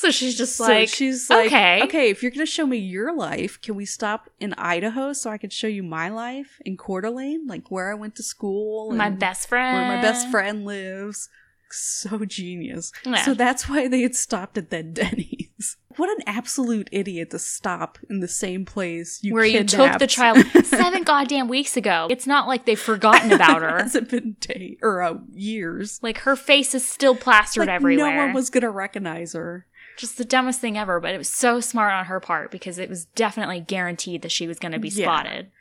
so 0.03 0.11
she's 0.11 0.37
just 0.37 0.57
so 0.57 0.65
like, 0.65 0.89
she's 0.89 1.29
like, 1.29 1.47
okay. 1.47 1.81
okay, 1.83 2.09
if 2.09 2.21
you're 2.21 2.31
going 2.31 2.45
to 2.45 2.51
show 2.51 2.65
me 2.65 2.77
your 2.77 3.15
life, 3.15 3.61
can 3.61 3.75
we 3.75 3.85
stop 3.85 4.29
in 4.37 4.53
Idaho 4.55 5.13
so 5.13 5.29
I 5.29 5.37
can 5.37 5.49
show 5.49 5.67
you 5.67 5.81
my 5.81 6.09
life 6.09 6.59
in 6.65 6.75
Coeur 6.75 6.99
d'Alene, 6.99 7.47
like 7.47 7.71
where 7.71 7.89
I 7.89 7.93
went 7.93 8.17
to 8.17 8.23
school, 8.23 8.91
my 8.91 9.09
best 9.09 9.47
friend, 9.47 9.77
where 9.77 9.95
my 9.95 10.01
best 10.01 10.29
friend 10.29 10.65
lives. 10.65 11.29
So 11.71 12.25
genius. 12.25 12.91
Yeah. 13.05 13.23
So 13.23 13.33
that's 13.33 13.67
why 13.69 13.87
they 13.87 14.01
had 14.01 14.13
stopped 14.15 14.57
at 14.57 14.69
that 14.71 14.93
Denny's. 14.93 15.77
What 15.95 16.09
an 16.09 16.23
absolute 16.27 16.89
idiot 16.91 17.31
to 17.31 17.39
stop 17.39 17.97
in 18.09 18.19
the 18.19 18.27
same 18.27 18.65
place 18.65 19.19
you 19.23 19.33
Where 19.33 19.45
you 19.45 19.63
took 19.63 19.99
the 19.99 20.07
kidnapped. 20.07 20.09
child 20.09 20.65
seven 20.65 21.03
goddamn 21.03 21.47
weeks 21.47 21.77
ago. 21.77 22.07
It's 22.09 22.27
not 22.27 22.47
like 22.47 22.65
they've 22.65 22.79
forgotten 22.79 23.31
about 23.39 23.61
her. 23.61 23.77
It 23.77 23.83
hasn't 23.83 24.09
been 24.09 24.35
day 24.39 24.77
or 24.81 25.01
uh, 25.01 25.15
years. 25.31 25.99
Like 26.01 26.19
her 26.19 26.35
face 26.35 26.75
is 26.75 26.85
still 26.85 27.15
plastered 27.15 27.67
Like, 27.67 27.75
everywhere. 27.75 28.11
No 28.11 28.25
one 28.25 28.33
was 28.33 28.49
gonna 28.49 28.71
recognize 28.71 29.33
her. 29.33 29.65
Just 29.97 30.17
the 30.17 30.25
dumbest 30.25 30.59
thing 30.59 30.77
ever, 30.77 30.99
but 30.99 31.13
it 31.13 31.17
was 31.17 31.29
so 31.29 31.59
smart 31.59 31.93
on 31.93 32.05
her 32.05 32.19
part 32.19 32.51
because 32.51 32.77
it 32.77 32.89
was 32.89 33.05
definitely 33.05 33.59
guaranteed 33.59 34.21
that 34.21 34.31
she 34.31 34.47
was 34.47 34.59
going 34.59 34.71
to 34.71 34.79
be 34.79 34.89
Yeah. 34.89 35.05
spotted. 35.05 35.51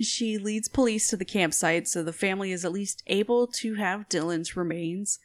She 0.00 0.38
leads 0.38 0.66
police 0.68 1.08
to 1.10 1.16
the 1.16 1.24
campsite 1.24 1.86
so 1.86 2.02
the 2.02 2.12
family 2.12 2.50
is 2.50 2.64
at 2.64 2.72
least 2.72 3.02
able 3.06 3.46
to 3.48 3.74
have 3.74 4.08
Dylan's 4.08 4.56
remains. 4.56 5.20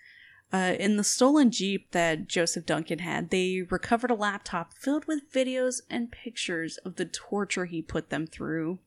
Uh, 0.51 0.75
in 0.79 0.97
the 0.97 1.03
stolen 1.03 1.51
Jeep 1.51 1.91
that 1.91 2.27
Joseph 2.27 2.65
Duncan 2.65 2.99
had, 2.99 3.29
they 3.29 3.61
recovered 3.69 4.09
a 4.11 4.15
laptop 4.15 4.73
filled 4.73 5.05
with 5.05 5.31
videos 5.31 5.81
and 5.89 6.11
pictures 6.11 6.77
of 6.77 6.95
the 6.95 7.05
torture 7.05 7.65
he 7.65 7.81
put 7.81 8.09
them 8.09 8.25
through. 8.27 8.79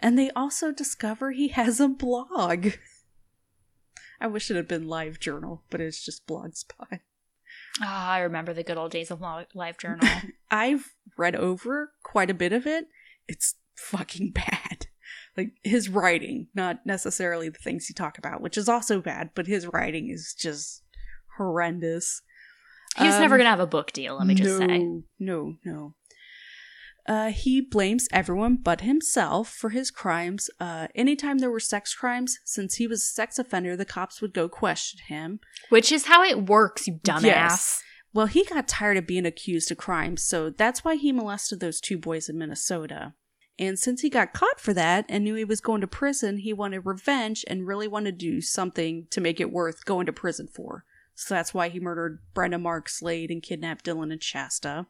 And 0.00 0.18
they 0.18 0.30
also 0.30 0.70
discover 0.72 1.32
he 1.32 1.48
has 1.48 1.78
a 1.80 1.88
blog. 1.88 2.68
I 4.20 4.26
wish 4.26 4.50
it 4.50 4.56
had 4.56 4.68
been 4.68 4.86
Live 4.88 5.18
Journal, 5.18 5.62
but 5.70 5.80
it's 5.80 6.04
just 6.04 6.26
Blogspot. 6.26 7.00
Ah, 7.82 8.10
I 8.12 8.20
remember 8.20 8.52
the 8.52 8.62
good 8.64 8.76
old 8.76 8.90
days 8.90 9.10
of 9.10 9.20
Li- 9.20 9.46
Live 9.54 9.78
Journal. 9.78 10.06
I've 10.50 10.84
read 11.16 11.36
over 11.36 11.92
quite 12.02 12.30
a 12.30 12.34
bit 12.34 12.52
of 12.52 12.66
it. 12.66 12.86
It's 13.28 13.54
fucking 13.76 14.30
bad. 14.34 14.86
Like 15.36 15.52
his 15.62 15.88
writing, 15.88 16.48
not 16.54 16.84
necessarily 16.84 17.48
the 17.48 17.58
things 17.58 17.86
he 17.86 17.94
talk 17.94 18.18
about, 18.18 18.40
which 18.40 18.58
is 18.58 18.68
also 18.68 19.00
bad, 19.00 19.30
but 19.34 19.46
his 19.46 19.66
writing 19.66 20.10
is 20.10 20.34
just 20.38 20.82
horrendous. 21.38 22.22
He 22.98 23.04
was 23.06 23.14
Um, 23.14 23.20
never 23.22 23.36
going 23.36 23.46
to 23.46 23.50
have 23.50 23.60
a 23.60 23.66
book 23.66 23.92
deal, 23.92 24.18
let 24.18 24.26
me 24.26 24.34
just 24.34 24.58
no, 24.60 24.66
say. 24.66 24.86
No, 25.20 25.54
no. 25.64 25.94
Uh, 27.06 27.30
he 27.30 27.60
blames 27.60 28.08
everyone 28.12 28.56
but 28.56 28.82
himself 28.82 29.48
for 29.48 29.70
his 29.70 29.90
crimes. 29.90 30.50
Uh, 30.60 30.88
anytime 30.94 31.38
there 31.38 31.50
were 31.50 31.60
sex 31.60 31.94
crimes, 31.94 32.38
since 32.44 32.76
he 32.76 32.86
was 32.86 33.02
a 33.02 33.06
sex 33.06 33.38
offender, 33.38 33.76
the 33.76 33.84
cops 33.84 34.20
would 34.20 34.34
go 34.34 34.48
question 34.48 35.00
him. 35.06 35.40
Which 35.68 35.90
is 35.90 36.06
how 36.06 36.22
it 36.22 36.46
works, 36.46 36.86
you 36.86 37.00
dumbass. 37.02 37.22
Yes. 37.22 37.82
Well, 38.12 38.26
he 38.26 38.44
got 38.44 38.66
tired 38.66 38.96
of 38.96 39.06
being 39.06 39.26
accused 39.26 39.70
of 39.70 39.78
crimes, 39.78 40.22
so 40.22 40.50
that's 40.50 40.84
why 40.84 40.96
he 40.96 41.12
molested 41.12 41.60
those 41.60 41.80
two 41.80 41.96
boys 41.96 42.28
in 42.28 42.38
Minnesota. 42.38 43.14
And 43.58 43.78
since 43.78 44.00
he 44.00 44.08
got 44.08 44.32
caught 44.32 44.58
for 44.58 44.72
that 44.72 45.04
and 45.08 45.22
knew 45.22 45.34
he 45.34 45.44
was 45.44 45.60
going 45.60 45.82
to 45.82 45.86
prison, 45.86 46.38
he 46.38 46.52
wanted 46.52 46.86
revenge 46.86 47.44
and 47.46 47.66
really 47.66 47.86
wanted 47.86 48.18
to 48.18 48.26
do 48.26 48.40
something 48.40 49.06
to 49.10 49.20
make 49.20 49.38
it 49.38 49.52
worth 49.52 49.84
going 49.84 50.06
to 50.06 50.12
prison 50.12 50.48
for. 50.48 50.84
So 51.14 51.34
that's 51.34 51.52
why 51.52 51.68
he 51.68 51.78
murdered 51.78 52.20
Brenda 52.32 52.58
Mark 52.58 52.88
Slade 52.88 53.30
and 53.30 53.42
kidnapped 53.42 53.84
Dylan 53.84 54.10
and 54.10 54.22
Shasta. 54.22 54.86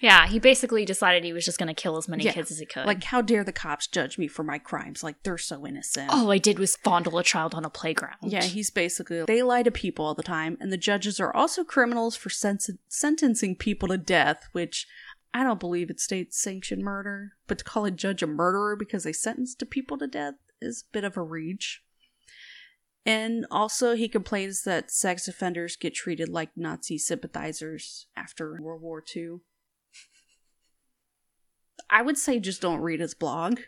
Yeah, 0.00 0.28
he 0.28 0.38
basically 0.38 0.84
decided 0.84 1.24
he 1.24 1.32
was 1.32 1.44
just 1.44 1.58
going 1.58 1.66
to 1.68 1.74
kill 1.74 1.96
as 1.96 2.08
many 2.08 2.24
Yeah, 2.24 2.32
kids 2.32 2.50
as 2.52 2.58
he 2.60 2.66
could. 2.66 2.86
Like, 2.86 3.02
how 3.02 3.20
dare 3.20 3.42
the 3.42 3.52
cops 3.52 3.88
judge 3.88 4.16
me 4.16 4.28
for 4.28 4.44
my 4.44 4.58
crimes? 4.58 5.02
Like, 5.02 5.22
they're 5.24 5.38
so 5.38 5.66
innocent. 5.66 6.10
all 6.10 6.30
I 6.30 6.38
did 6.38 6.58
was 6.58 6.76
fondle 6.76 7.18
a 7.18 7.24
child 7.24 7.54
on 7.54 7.64
a 7.64 7.70
playground. 7.70 8.16
Yeah, 8.22 8.44
he's 8.44 8.70
basically 8.70 9.22
they 9.24 9.42
lie 9.42 9.64
to 9.64 9.70
people 9.70 10.04
all 10.04 10.14
the 10.14 10.22
time, 10.22 10.56
and 10.60 10.70
the 10.72 10.76
judges 10.76 11.18
are 11.18 11.34
also 11.34 11.64
criminals 11.64 12.14
for 12.16 12.30
sen- 12.30 12.58
sentencing 12.88 13.56
people 13.56 13.88
to 13.88 13.98
death, 13.98 14.48
which 14.52 14.86
I 15.34 15.42
don't 15.42 15.60
believe 15.60 15.90
it's 15.90 16.04
state 16.04 16.32
sanctioned 16.32 16.82
murder, 16.82 17.32
but 17.46 17.58
to 17.58 17.64
call 17.64 17.84
a 17.84 17.90
judge 17.90 18.22
a 18.22 18.26
murderer 18.26 18.76
because 18.76 19.04
they 19.04 19.12
sentenced 19.12 19.58
to 19.58 19.66
people 19.66 19.98
to 19.98 20.06
death 20.06 20.34
is 20.60 20.84
a 20.88 20.92
bit 20.92 21.04
of 21.04 21.16
a 21.16 21.22
reach. 21.22 21.82
And 23.04 23.46
also, 23.50 23.96
he 23.96 24.08
complains 24.08 24.62
that 24.62 24.90
sex 24.90 25.26
offenders 25.28 25.76
get 25.76 25.94
treated 25.94 26.28
like 26.28 26.50
Nazi 26.56 26.98
sympathizers 26.98 28.06
after 28.16 28.58
World 28.60 28.82
War 28.82 29.02
II. 29.16 29.40
I 31.90 32.02
would 32.02 32.18
say 32.18 32.38
just 32.40 32.60
don't 32.60 32.80
read 32.80 33.00
his 33.00 33.14
blog. 33.14 33.60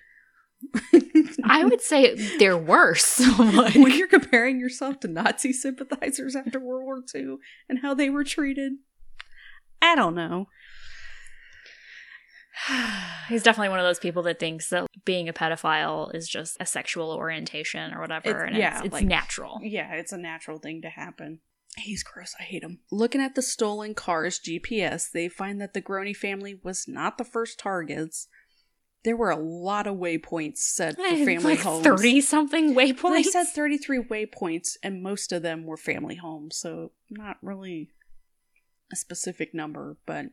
I 1.44 1.64
would 1.68 1.80
say 1.80 2.14
they're 2.38 2.56
worse. 2.58 3.20
Like- 3.38 3.74
when 3.74 3.96
you're 3.96 4.08
comparing 4.08 4.60
yourself 4.60 5.00
to 5.00 5.08
Nazi 5.08 5.52
sympathizers 5.52 6.36
after 6.36 6.60
World 6.60 6.84
War 6.84 7.02
II 7.14 7.36
and 7.68 7.78
how 7.80 7.94
they 7.94 8.10
were 8.10 8.24
treated, 8.24 8.72
I 9.80 9.94
don't 9.94 10.14
know. 10.14 10.46
He's 13.28 13.42
definitely 13.42 13.70
one 13.70 13.78
of 13.78 13.86
those 13.86 13.98
people 13.98 14.22
that 14.24 14.38
thinks 14.38 14.68
that 14.70 14.86
being 15.04 15.28
a 15.28 15.32
pedophile 15.32 16.14
is 16.14 16.28
just 16.28 16.56
a 16.60 16.66
sexual 16.66 17.10
orientation 17.12 17.94
or 17.94 18.00
whatever, 18.00 18.28
It's- 18.28 18.44
and 18.48 18.56
yeah, 18.56 18.76
it's, 18.78 18.86
it's 18.86 18.92
like- 18.92 19.06
natural. 19.06 19.60
Yeah, 19.62 19.94
it's 19.94 20.12
a 20.12 20.18
natural 20.18 20.58
thing 20.58 20.82
to 20.82 20.88
happen. 20.90 21.40
He's 21.76 22.02
gross. 22.02 22.34
I 22.38 22.42
hate 22.42 22.62
him. 22.62 22.80
Looking 22.90 23.20
at 23.20 23.34
the 23.34 23.42
stolen 23.42 23.94
car's 23.94 24.38
GPS, 24.38 25.10
they 25.10 25.28
find 25.28 25.60
that 25.60 25.72
the 25.72 25.80
Groene 25.80 26.16
family 26.16 26.60
was 26.62 26.86
not 26.88 27.16
the 27.16 27.24
first 27.24 27.58
targets. 27.58 28.28
There 29.02 29.16
were 29.16 29.30
a 29.30 29.36
lot 29.36 29.86
of 29.86 29.96
waypoints 29.96 30.58
set 30.58 30.96
for 30.96 31.02
family 31.08 31.36
like 31.36 31.60
homes. 31.60 31.84
thirty 31.84 32.20
something 32.20 32.74
waypoints. 32.74 33.10
They 33.14 33.22
said 33.22 33.44
33 33.46 34.02
waypoints, 34.04 34.76
and 34.82 35.02
most 35.02 35.32
of 35.32 35.42
them 35.42 35.64
were 35.64 35.78
family 35.78 36.16
homes, 36.16 36.56
so 36.58 36.92
not 37.08 37.36
really 37.40 37.90
a 38.92 38.96
specific 38.96 39.54
number, 39.54 39.96
but 40.04 40.26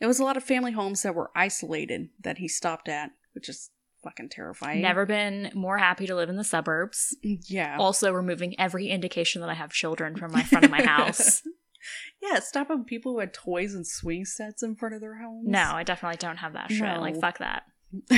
it 0.00 0.06
was 0.06 0.18
a 0.18 0.24
lot 0.24 0.36
of 0.36 0.42
family 0.42 0.72
homes 0.72 1.02
that 1.02 1.14
were 1.14 1.30
isolated 1.36 2.08
that 2.20 2.38
he 2.38 2.48
stopped 2.48 2.88
at, 2.88 3.10
which 3.34 3.48
is 3.48 3.70
fucking 4.08 4.30
terrifying. 4.30 4.80
Never 4.80 5.04
been 5.04 5.50
more 5.54 5.76
happy 5.76 6.06
to 6.06 6.14
live 6.14 6.30
in 6.30 6.36
the 6.36 6.44
suburbs. 6.44 7.16
Yeah. 7.22 7.76
Also, 7.78 8.10
removing 8.12 8.58
every 8.58 8.88
indication 8.88 9.40
that 9.42 9.50
I 9.50 9.54
have 9.54 9.70
children 9.70 10.16
from 10.16 10.32
my 10.32 10.42
front 10.42 10.64
of 10.64 10.70
my 10.70 10.82
house. 10.82 11.42
yeah, 12.22 12.40
stopping 12.40 12.84
people 12.84 13.12
who 13.12 13.18
had 13.20 13.34
toys 13.34 13.74
and 13.74 13.86
swing 13.86 14.24
sets 14.24 14.62
in 14.62 14.76
front 14.76 14.94
of 14.94 15.00
their 15.00 15.18
homes. 15.18 15.46
No, 15.46 15.72
I 15.74 15.82
definitely 15.82 16.16
don't 16.16 16.38
have 16.38 16.54
that 16.54 16.70
shit. 16.70 16.80
No. 16.80 17.00
Like, 17.00 17.20
fuck 17.20 17.38
that. 17.38 17.64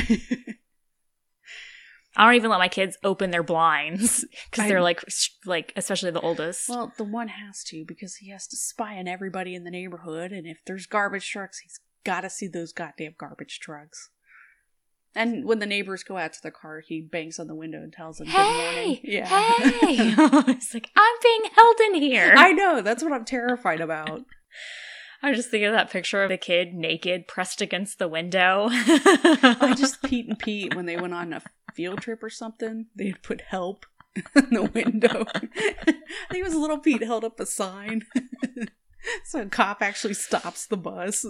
I 2.17 2.25
don't 2.25 2.35
even 2.35 2.51
let 2.51 2.59
my 2.59 2.69
kids 2.69 2.99
open 3.05 3.31
their 3.31 3.45
blinds 3.45 4.25
because 4.51 4.69
they're 4.69 4.83
like, 4.83 5.03
like 5.45 5.73
especially 5.77 6.11
the 6.11 6.21
oldest. 6.21 6.69
well, 6.69 6.93
the 6.97 7.05
one 7.05 7.29
has 7.29 7.63
to 7.65 7.85
because 7.87 8.17
he 8.17 8.31
has 8.31 8.47
to 8.49 8.57
spy 8.57 8.97
on 8.97 9.07
everybody 9.09 9.55
in 9.55 9.65
the 9.65 9.71
neighborhood, 9.71 10.33
and 10.33 10.47
if 10.47 10.59
there's 10.67 10.87
garbage 10.87 11.29
trucks, 11.31 11.61
he's 11.61 11.79
got 12.05 12.23
to 12.23 12.31
see 12.31 12.49
those 12.49 12.73
goddamn 12.73 13.15
garbage 13.19 13.61
trucks. 13.61 14.11
And 15.15 15.45
when 15.45 15.59
the 15.59 15.67
neighbors 15.67 16.05
go 16.05 16.17
out 16.19 16.33
to 16.35 16.43
the 16.43 16.51
car, 16.53 16.81
he 16.87 17.01
bangs 17.01 17.39
on 17.41 17.49
the 17.49 17.55
window 17.55 17.79
and 17.79 17.93
tells 17.93 18.19
them 18.19 18.29
good 18.29 18.37
morning. 18.37 18.97
hey, 18.97 19.01
Yeah. 19.03 19.27
hey! 19.27 20.15
it's 20.53 20.73
like 20.73 20.89
I'm 20.95 21.15
being 21.23 21.51
held 21.55 21.81
in 21.81 21.95
here. 21.97 22.35
I 22.37 22.53
know, 22.53 22.81
that's 22.81 23.03
what 23.03 23.13
I'm 23.13 23.25
terrified 23.25 23.81
about. 23.81 24.23
I 25.23 25.35
just 25.35 25.51
think 25.51 25.65
of 25.65 25.73
that 25.73 25.91
picture 25.91 26.23
of 26.23 26.31
the 26.31 26.39
kid 26.39 26.73
naked, 26.75 27.29
pressed 27.29 27.61
against 27.61 27.99
the 27.99 28.09
window. 28.09 28.69
I 28.71 29.75
just 29.79 30.03
Pete 30.03 30.27
and 30.29 30.39
Pete 30.39 30.75
when 30.75 30.87
they 30.87 30.97
went 30.97 31.13
on 31.13 31.33
a 31.35 31.43
field 31.75 32.01
trip 32.01 32.23
or 32.23 32.31
something, 32.31 32.87
they'd 32.97 33.23
put 33.23 33.43
help 33.43 33.85
in 34.35 34.49
the 34.51 34.63
window. 34.73 35.27
I 35.35 35.41
think 36.31 36.41
it 36.41 36.45
was 36.45 36.55
little 36.55 36.79
Pete 36.79 37.03
held 37.03 37.25
up 37.25 37.39
a 37.39 37.45
sign. 37.47 38.07
so 39.25 39.43
a 39.43 39.47
cop 39.47 39.83
actually 39.83 40.15
stops 40.15 40.67
the 40.67 40.77
bus. 40.79 41.27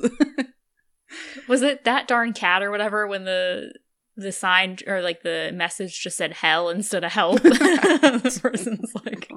Was 1.48 1.62
it 1.62 1.84
that 1.84 2.08
darn 2.08 2.32
cat 2.32 2.62
or 2.62 2.70
whatever 2.70 3.06
when 3.06 3.24
the 3.24 3.72
the 4.16 4.32
sign 4.32 4.76
or 4.86 5.00
like 5.00 5.22
the 5.22 5.50
message 5.54 6.00
just 6.00 6.16
said 6.16 6.32
hell 6.34 6.68
instead 6.68 7.04
of 7.04 7.12
help? 7.12 7.42
the 7.42 8.38
person's 8.40 8.92
like, 9.04 9.30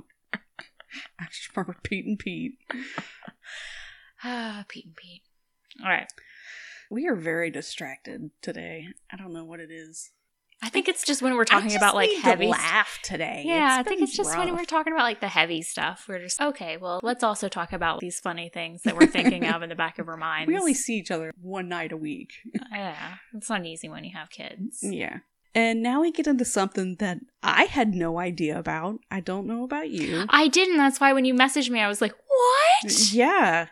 I 1.20 1.26
just 1.30 1.56
remember 1.56 1.78
Pete 1.84 2.06
and 2.06 2.20
Pete. 2.20 2.54
ah, 4.24 4.66
Pete 4.70 4.86
and 4.86 4.96
Pete. 4.96 5.24
All 5.82 5.90
right. 5.90 6.12
We 6.92 7.08
are 7.08 7.16
very 7.16 7.50
distracted 7.50 8.30
today. 8.42 8.88
I 9.12 9.18
don't 9.18 9.34
know 9.34 9.46
what 9.46 9.60
it 9.60 9.72
is. 9.72 10.12
I 10.62 10.70
think 10.70 10.88
it's 10.88 11.04
just 11.04 11.22
when 11.22 11.36
we're 11.36 11.46
talking 11.46 11.76
about 11.76 11.96
like 11.96 12.12
heavy 12.12 12.48
laugh 12.48 13.00
today. 13.04 13.44
Yeah, 13.46 13.78
I 13.80 13.84
think 13.84 14.02
it's 14.02 14.16
just 14.16 14.38
when 14.38 14.56
we're 14.56 14.66
talking 14.66 14.94
about 14.94 15.04
like 15.04 15.20
the 15.20 15.28
heavy 15.28 15.62
stuff. 15.62 16.06
We're 16.08 16.20
just 16.20 16.40
okay. 16.40 16.78
Well, 16.78 17.00
let's 17.04 17.24
also 17.24 17.50
talk 17.50 17.74
about 17.74 18.00
these 18.00 18.20
funny 18.20 18.50
things 18.50 18.84
that 18.84 18.96
we're 18.96 19.08
thinking 19.08 19.46
of 19.46 19.62
in 19.62 19.70
the 19.70 19.76
back 19.76 20.00
of 20.00 20.08
our 20.08 20.18
minds. 20.18 20.48
we 20.50 20.58
only 20.58 20.74
see 20.74 20.96
each 20.96 21.12
other 21.12 21.32
one 21.42 21.68
night 21.70 21.92
a 21.92 21.98
week. 21.98 22.34
yeah, 22.72 23.16
it's 23.34 23.50
not 23.50 23.66
easy 23.66 23.90
when 23.90 24.04
you 24.04 24.12
have 24.16 24.30
kids. 24.30 24.80
Yeah. 24.82 25.20
And 25.56 25.84
now 25.84 26.02
we 26.02 26.12
get 26.12 26.26
into 26.26 26.46
something 26.46 26.96
that 26.98 27.20
I 27.44 27.66
had 27.66 27.94
no 27.94 28.18
idea 28.18 28.58
about. 28.58 29.00
I 29.12 29.20
don't 29.20 29.46
know 29.46 29.64
about 29.64 29.90
you. 29.90 30.26
I 30.30 30.48
didn't. 30.48 30.78
That's 30.78 31.00
why 31.00 31.14
when 31.14 31.26
you 31.26 31.34
messaged 31.34 31.70
me, 31.70 31.80
I 31.80 31.88
was 31.88 32.02
like, 32.02 32.14
"What?" 32.28 33.12
Yeah. 33.12 33.68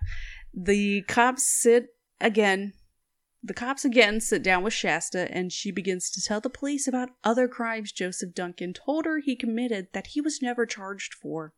The 0.53 1.01
cops 1.03 1.47
sit 1.47 1.87
again. 2.19 2.73
The 3.43 3.53
cops 3.55 3.83
again 3.83 4.21
sit 4.21 4.43
down 4.43 4.63
with 4.63 4.73
Shasta, 4.73 5.27
and 5.31 5.51
she 5.51 5.71
begins 5.71 6.11
to 6.11 6.21
tell 6.21 6.39
the 6.39 6.49
police 6.49 6.87
about 6.87 7.09
other 7.23 7.47
crimes 7.47 7.91
Joseph 7.91 8.35
Duncan 8.35 8.73
told 8.73 9.05
her 9.05 9.19
he 9.19 9.35
committed 9.35 9.87
that 9.93 10.07
he 10.07 10.21
was 10.21 10.41
never 10.41 10.65
charged 10.65 11.13
for. 11.13 11.53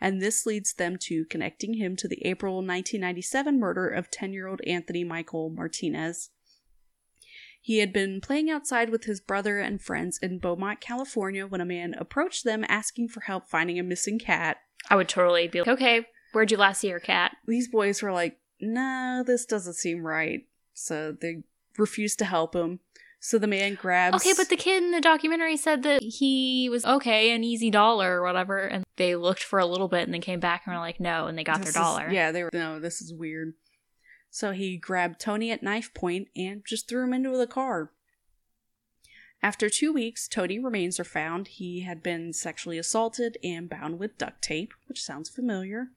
And 0.00 0.22
this 0.22 0.46
leads 0.46 0.72
them 0.72 0.96
to 1.02 1.24
connecting 1.26 1.74
him 1.74 1.96
to 1.96 2.08
the 2.08 2.24
April 2.24 2.54
1997 2.54 3.58
murder 3.58 3.88
of 3.88 4.10
10 4.10 4.32
year 4.32 4.46
old 4.46 4.60
Anthony 4.66 5.04
Michael 5.04 5.50
Martinez. 5.50 6.30
He 7.60 7.78
had 7.78 7.92
been 7.92 8.20
playing 8.20 8.48
outside 8.48 8.88
with 8.88 9.04
his 9.04 9.20
brother 9.20 9.58
and 9.58 9.82
friends 9.82 10.18
in 10.22 10.38
Beaumont, 10.38 10.80
California, 10.80 11.46
when 11.46 11.60
a 11.60 11.66
man 11.66 11.94
approached 11.98 12.44
them 12.44 12.64
asking 12.68 13.08
for 13.08 13.20
help 13.20 13.48
finding 13.48 13.78
a 13.78 13.82
missing 13.82 14.18
cat. 14.18 14.58
I 14.88 14.96
would 14.96 15.10
totally 15.10 15.46
be 15.46 15.58
like, 15.58 15.68
"Okay, 15.68 16.06
where'd 16.32 16.50
you 16.50 16.56
last 16.56 16.80
see 16.80 16.88
your 16.88 17.00
cat?" 17.00 17.36
these 17.46 17.68
boys 17.68 18.00
were 18.00 18.12
like 18.12 18.38
no, 18.62 19.22
this 19.26 19.46
doesn't 19.46 19.74
seem 19.74 20.06
right. 20.06 20.46
So 20.80 21.12
they 21.12 21.42
refuse 21.78 22.16
to 22.16 22.24
help 22.24 22.54
him. 22.54 22.80
So 23.22 23.38
the 23.38 23.46
man 23.46 23.74
grabs. 23.74 24.16
Okay, 24.16 24.32
but 24.34 24.48
the 24.48 24.56
kid 24.56 24.82
in 24.82 24.92
the 24.92 25.00
documentary 25.00 25.58
said 25.58 25.82
that 25.82 26.02
he 26.02 26.68
was 26.70 26.86
okay, 26.86 27.32
an 27.32 27.44
easy 27.44 27.70
dollar 27.70 28.20
or 28.20 28.22
whatever, 28.22 28.58
and 28.60 28.84
they 28.96 29.14
looked 29.14 29.42
for 29.42 29.58
a 29.58 29.66
little 29.66 29.88
bit 29.88 30.04
and 30.04 30.14
then 30.14 30.22
came 30.22 30.40
back 30.40 30.62
and 30.64 30.74
were 30.74 30.80
like, 30.80 31.00
no, 31.00 31.26
and 31.26 31.36
they 31.36 31.44
got 31.44 31.58
This 31.62 31.74
their 31.74 31.82
is- 31.82 31.86
dollar. 31.86 32.10
yeah, 32.10 32.32
they 32.32 32.42
were. 32.42 32.50
No, 32.52 32.80
this 32.80 33.02
is 33.02 33.12
weird. 33.12 33.52
So 34.30 34.52
he 34.52 34.78
grabbed 34.78 35.20
Tony 35.20 35.50
at 35.50 35.62
knife 35.62 35.92
point 35.92 36.28
and 36.34 36.62
just 36.66 36.88
threw 36.88 37.04
him 37.04 37.12
into 37.12 37.36
the 37.36 37.46
car. 37.46 37.90
After 39.42 39.68
two 39.68 39.92
weeks, 39.92 40.28
Tony 40.28 40.58
remains 40.58 41.00
are 41.00 41.04
found. 41.04 41.48
He 41.48 41.80
had 41.80 42.02
been 42.02 42.32
sexually 42.32 42.78
assaulted 42.78 43.38
and 43.42 43.68
bound 43.68 43.98
with 43.98 44.18
duct 44.18 44.42
tape, 44.42 44.72
which 44.86 45.02
sounds 45.02 45.28
familiar. 45.28 45.88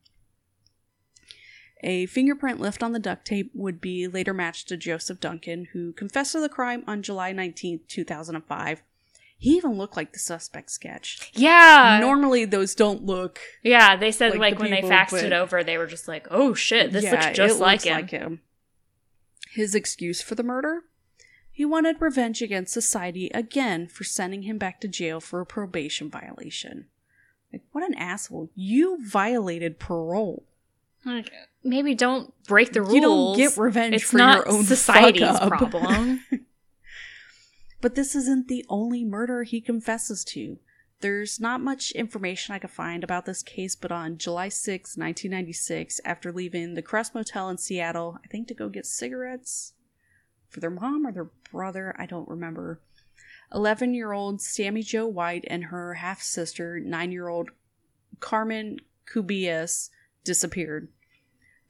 A 1.83 2.05
fingerprint 2.05 2.59
left 2.59 2.81
on 2.81 2.93
the 2.93 2.99
duct 2.99 3.25
tape 3.25 3.51
would 3.53 3.81
be 3.81 4.07
later 4.07 4.33
matched 4.33 4.69
to 4.69 4.77
Joseph 4.77 5.19
Duncan, 5.19 5.67
who 5.73 5.91
confessed 5.93 6.31
to 6.31 6.39
the 6.39 6.49
crime 6.49 6.83
on 6.87 7.03
July 7.03 7.31
19, 7.33 7.81
2005. 7.87 8.83
He 9.37 9.57
even 9.57 9.73
looked 9.73 9.97
like 9.97 10.13
the 10.13 10.19
suspect 10.19 10.71
sketch. 10.71 11.31
Yeah. 11.33 11.97
Normally, 11.99 12.45
those 12.45 12.75
don't 12.75 13.03
look 13.05 13.41
yeah, 13.61 13.97
they 13.97 14.11
said 14.11 14.31
like 14.31 14.39
like, 14.39 14.57
the 14.57 14.61
when 14.61 14.71
people, 14.71 14.89
they 14.89 14.95
faxed 14.95 15.11
but- 15.11 15.25
it 15.25 15.33
over, 15.33 15.63
they 15.63 15.77
were 15.77 15.87
just 15.87 16.07
like, 16.07 16.27
oh 16.31 16.53
shit, 16.53 16.93
this 16.93 17.03
Yeah, 17.03 17.11
looks 17.11 17.37
just 17.37 17.57
it 17.57 17.61
like 17.61 17.85
looks 17.85 18.11
him. 18.11 18.39
His 19.51 19.75
excuse 19.75 20.21
for 20.21 20.35
the 20.35 20.43
murder? 20.43 20.83
He 21.51 21.65
wanted 21.65 22.01
revenge 22.01 22.41
against 22.41 22.73
society 22.73 23.29
again 23.33 23.87
for 23.87 24.03
sending 24.03 24.43
him 24.43 24.57
back 24.57 24.81
to 24.81 24.87
jail 24.87 25.19
for 25.19 25.41
a 25.41 25.45
probation 25.45 26.09
violation. 26.09 26.85
Like, 27.51 27.61
what 27.71 27.83
an 27.83 27.93
asshole. 27.93 28.49
You 28.55 28.97
violated 29.05 29.77
parole. 29.77 30.43
Like, 31.05 31.29
maybe 31.63 31.95
don't 31.95 32.33
break 32.45 32.73
the 32.73 32.81
rules. 32.81 32.93
You 32.93 33.01
don't 33.01 33.37
get 33.37 33.57
revenge 33.57 33.95
it's 33.95 34.03
for 34.03 34.17
not 34.17 34.37
your 34.37 34.49
own 34.49 34.63
society's 34.63 35.39
problem. 35.39 36.23
But 37.83 37.95
this 37.95 38.15
isn't 38.15 38.47
the 38.47 38.65
only 38.69 39.03
murder 39.03 39.43
he 39.43 39.59
confesses 39.59 40.23
to. 40.29 40.57
There's 41.01 41.41
not 41.41 41.59
much 41.59 41.91
information 41.91 42.55
I 42.55 42.59
could 42.59 42.71
find 42.71 43.03
about 43.03 43.25
this 43.25 43.43
case, 43.43 43.75
but 43.75 43.91
on 43.91 44.17
July 44.17 44.47
6, 44.47 44.95
1996, 44.95 45.99
after 46.05 46.31
leaving 46.31 46.75
the 46.75 46.81
Crest 46.81 47.13
Motel 47.13 47.49
in 47.49 47.57
Seattle, 47.57 48.19
I 48.23 48.27
think 48.29 48.47
to 48.47 48.53
go 48.53 48.69
get 48.69 48.85
cigarettes 48.85 49.73
for 50.47 50.61
their 50.61 50.69
mom 50.69 51.05
or 51.05 51.11
their 51.11 51.29
brother, 51.51 51.93
I 51.99 52.05
don't 52.05 52.29
remember. 52.29 52.79
11 53.53 53.93
year 53.93 54.13
old 54.13 54.41
Sammy 54.41 54.81
Joe 54.81 55.05
White 55.05 55.43
and 55.47 55.65
her 55.65 55.95
half 55.95 56.21
sister, 56.21 56.79
9 56.79 57.11
year 57.11 57.27
old 57.27 57.49
Carmen 58.21 58.77
Cubias, 59.11 59.89
disappeared. 60.23 60.87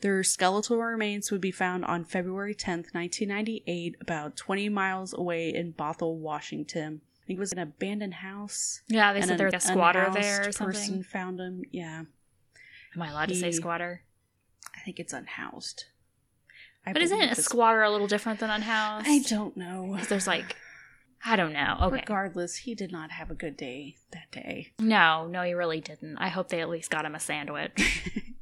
Their 0.04 0.22
skeletal 0.22 0.78
remains 0.80 1.32
would 1.32 1.40
be 1.40 1.50
found 1.52 1.86
on 1.86 2.04
February 2.04 2.54
10th, 2.54 2.94
1998, 2.94 3.96
about 4.02 4.36
20 4.36 4.68
miles 4.68 5.14
away 5.14 5.54
in 5.56 5.72
Bothell, 5.72 6.18
Washington. 6.18 7.00
I 7.24 7.26
think 7.26 7.38
it 7.38 7.40
was 7.40 7.54
an 7.54 7.60
abandoned 7.60 8.16
house. 8.16 8.82
yeah, 8.90 9.14
they 9.14 9.22
said 9.22 9.38
there 9.38 9.48
was 9.48 9.54
a 9.54 9.60
squatter 9.62 10.10
there 10.12 10.42
or 10.42 10.52
person 10.52 11.04
found 11.04 11.40
him. 11.40 11.64
Yeah, 11.72 12.04
Am 12.96 13.02
I 13.02 13.12
allowed 13.12 13.30
to 13.30 13.36
say 13.36 13.52
squatter? 13.52 14.02
I 14.76 14.82
think 14.82 15.00
it's 15.00 15.14
unhoused. 15.14 15.86
I 16.86 16.92
But 16.92 17.02
isn't 17.02 17.22
a 17.22 17.36
squatter 17.36 17.82
a 17.82 17.90
little 17.90 18.08
different 18.08 18.42
than 18.42 18.50
unhoused? 18.50 19.08
I 19.08 19.20
don't 19.20 19.56
know. 19.56 19.96
'Cause 19.98 20.10
there's 20.10 20.28
like, 20.28 20.58
I 21.26 21.38
don't 21.38 21.54
know. 21.54 21.78
Okay. 21.84 21.96
Regardless, 22.02 22.58
he 22.58 22.76
did 22.76 22.92
not 22.92 23.12
have 23.12 23.32
a 23.32 23.36
good 23.36 23.56
day 23.56 23.96
that 24.12 24.30
day. 24.32 24.74
No, 24.80 25.28
no, 25.28 25.44
he 25.44 25.54
really 25.54 25.80
didn't. 25.80 26.18
I 26.18 26.28
hope 26.28 26.50
they 26.50 26.60
at 26.60 26.68
least 26.70 26.92
got 26.92 27.06
him 27.06 27.16
a 27.16 27.22
sandwich. 27.22 28.02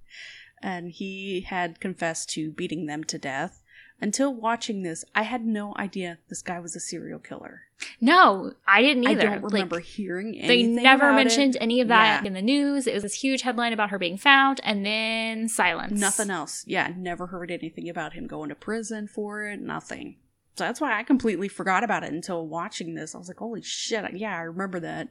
and 0.61 0.91
he 0.91 1.41
had 1.41 1.79
confessed 1.79 2.29
to 2.31 2.51
beating 2.51 2.85
them 2.85 3.03
to 3.05 3.17
death. 3.17 3.61
Until 4.03 4.33
watching 4.33 4.81
this, 4.81 5.05
I 5.13 5.21
had 5.23 5.45
no 5.45 5.75
idea 5.77 6.17
this 6.27 6.41
guy 6.41 6.59
was 6.59 6.75
a 6.75 6.79
serial 6.79 7.19
killer. 7.19 7.61
no, 7.99 8.53
I 8.67 8.81
didn't 8.81 9.07
either. 9.07 9.21
I 9.21 9.33
don't 9.33 9.43
Like, 9.43 9.53
remember 9.53 9.79
hearing 9.79 10.31
they 10.47 10.63
never 10.63 11.09
about 11.09 11.13
it. 11.13 11.23
mentioned 11.23 11.57
any 11.61 11.81
of 11.81 11.87
that 11.89 12.23
Yeah. 12.23 12.27
in 12.27 12.33
the 12.33 12.41
news. 12.41 12.87
It 12.87 12.93
was 12.95 13.03
this 13.03 13.21
huge 13.21 13.41
headline 13.43 13.73
about 13.73 13.89
her 13.91 13.99
being 13.99 14.17
found, 14.17 14.59
and 14.63 14.83
then 14.85 15.47
silence. 15.47 15.99
Nothing 15.99 16.29
else. 16.31 16.63
Yeah, 16.67 16.93
never 16.97 17.27
heard 17.27 17.51
anything 17.51 17.89
about 17.89 18.13
him 18.13 18.25
going 18.27 18.49
to 18.49 18.55
prison 18.55 19.07
for 19.07 19.45
it. 19.45 19.59
Nothing. 19.61 20.17
So 20.55 20.63
that's 20.65 20.81
why 20.81 20.97
I 20.99 21.03
completely 21.03 21.47
forgot 21.47 21.83
about 21.83 22.03
it 22.03 22.11
until 22.11 22.47
watching 22.47 22.93
this. 22.95 23.13
I 23.15 23.19
was 23.19 23.27
like, 23.27 23.37
holy 23.37 23.61
shit. 23.61 24.15
Yeah, 24.17 24.35
I 24.35 24.41
remember 24.41 24.79
that 24.79 25.09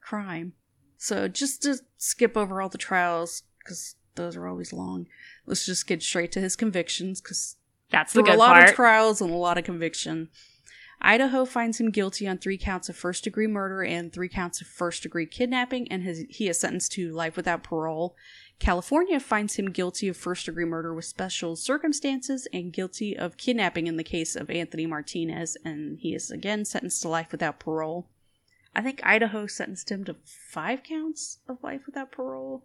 crime. 0.00 0.54
So 0.96 1.28
just 1.28 1.62
to 1.62 1.76
skip 1.98 2.36
over 2.36 2.60
all 2.62 2.68
the 2.68 2.78
trials, 2.78 3.42
because 3.58 3.96
those 4.14 4.36
are 4.36 4.46
always 4.46 4.72
long, 4.72 5.06
let's 5.46 5.66
just 5.66 5.86
get 5.86 6.02
straight 6.02 6.32
to 6.32 6.40
his 6.40 6.56
convictions, 6.56 7.20
because 7.20 7.56
That's 7.90 8.12
the 8.12 8.20
were 8.20 8.28
a 8.28 8.30
good 8.32 8.38
lot 8.38 8.54
part. 8.54 8.68
of 8.70 8.74
trials 8.74 9.20
and 9.20 9.30
a 9.30 9.36
lot 9.36 9.58
of 9.58 9.64
conviction. 9.64 10.28
Idaho 11.04 11.44
finds 11.44 11.80
him 11.80 11.90
guilty 11.90 12.28
on 12.28 12.38
three 12.38 12.56
counts 12.56 12.88
of 12.88 12.94
first 12.94 13.24
degree 13.24 13.48
murder 13.48 13.82
and 13.82 14.12
three 14.12 14.28
counts 14.28 14.60
of 14.60 14.68
first 14.68 15.02
degree 15.02 15.26
kidnapping, 15.26 15.90
and 15.90 16.04
his, 16.04 16.24
he 16.28 16.48
is 16.48 16.60
sentenced 16.60 16.92
to 16.92 17.10
life 17.12 17.36
without 17.36 17.64
parole. 17.64 18.14
California 18.60 19.18
finds 19.18 19.56
him 19.56 19.72
guilty 19.72 20.06
of 20.06 20.16
first 20.16 20.46
degree 20.46 20.64
murder 20.64 20.94
with 20.94 21.04
special 21.04 21.56
circumstances 21.56 22.46
and 22.52 22.72
guilty 22.72 23.16
of 23.18 23.36
kidnapping 23.36 23.88
in 23.88 23.96
the 23.96 24.04
case 24.04 24.36
of 24.36 24.48
Anthony 24.48 24.86
Martinez, 24.86 25.56
and 25.64 25.98
he 25.98 26.14
is 26.14 26.30
again 26.30 26.64
sentenced 26.64 27.02
to 27.02 27.08
life 27.08 27.32
without 27.32 27.58
parole. 27.58 28.06
I 28.74 28.80
think 28.80 29.00
Idaho 29.02 29.48
sentenced 29.48 29.90
him 29.90 30.04
to 30.04 30.14
five 30.24 30.84
counts 30.84 31.38
of 31.48 31.58
life 31.64 31.80
without 31.84 32.12
parole. 32.12 32.64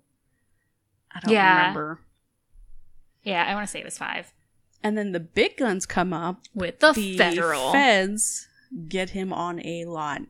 I 1.17 1.19
don't 1.21 1.33
Yeah. 1.33 1.57
remember. 1.57 1.99
yeah, 3.23 3.45
I 3.47 3.53
want 3.55 3.67
to 3.67 3.71
say 3.71 3.79
it 3.79 3.85
was 3.85 3.97
five 3.97 4.31
And 4.83 4.97
then 4.97 5.11
the 5.11 5.19
big 5.19 5.57
guns 5.57 5.85
come 5.87 6.13
up 6.13 6.41
with 6.53 6.79
the, 6.79 6.93
the 6.93 7.17
federal. 7.17 7.71
feds 7.71 8.47
get 8.87 9.09
him 9.11 9.33
on 9.33 9.59
a 9.65 9.85
lot. 9.85 10.21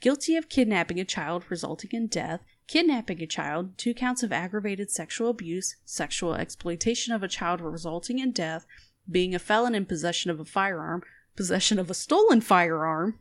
Guilty 0.00 0.36
of 0.36 0.48
kidnapping 0.48 0.98
a 1.00 1.04
child 1.04 1.44
resulting 1.50 1.90
in 1.92 2.06
death, 2.06 2.40
kidnapping 2.68 3.20
a 3.20 3.26
child, 3.26 3.76
two 3.76 3.92
counts 3.92 4.22
of 4.22 4.32
aggravated 4.32 4.90
sexual 4.90 5.28
abuse, 5.28 5.76
sexual 5.84 6.34
exploitation 6.34 7.12
of 7.12 7.22
a 7.22 7.28
child 7.28 7.60
resulting 7.60 8.18
in 8.18 8.30
death, 8.32 8.64
being 9.10 9.34
a 9.34 9.38
felon 9.38 9.74
in 9.74 9.84
possession 9.84 10.30
of 10.30 10.38
a 10.40 10.44
firearm, 10.44 11.02
possession 11.36 11.78
of 11.78 11.90
a 11.90 11.94
stolen 11.94 12.40
firearm, 12.40 13.18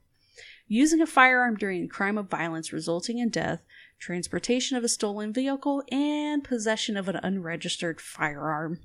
using 0.68 1.02
a 1.02 1.08
firearm 1.08 1.56
during 1.58 1.84
a 1.84 1.88
crime 1.88 2.18
of 2.18 2.30
violence 2.30 2.72
resulting 2.72 3.18
in 3.18 3.30
death, 3.30 3.60
transportation 4.00 4.78
of 4.78 4.84
a 4.84 4.90
stolen 4.90 5.34
vehicle, 5.34 5.84
and 5.92 6.44
possession 6.44 6.98
of 6.98 7.08
an 7.08 7.20
unregistered 7.22 8.02
firearm. 8.02 8.80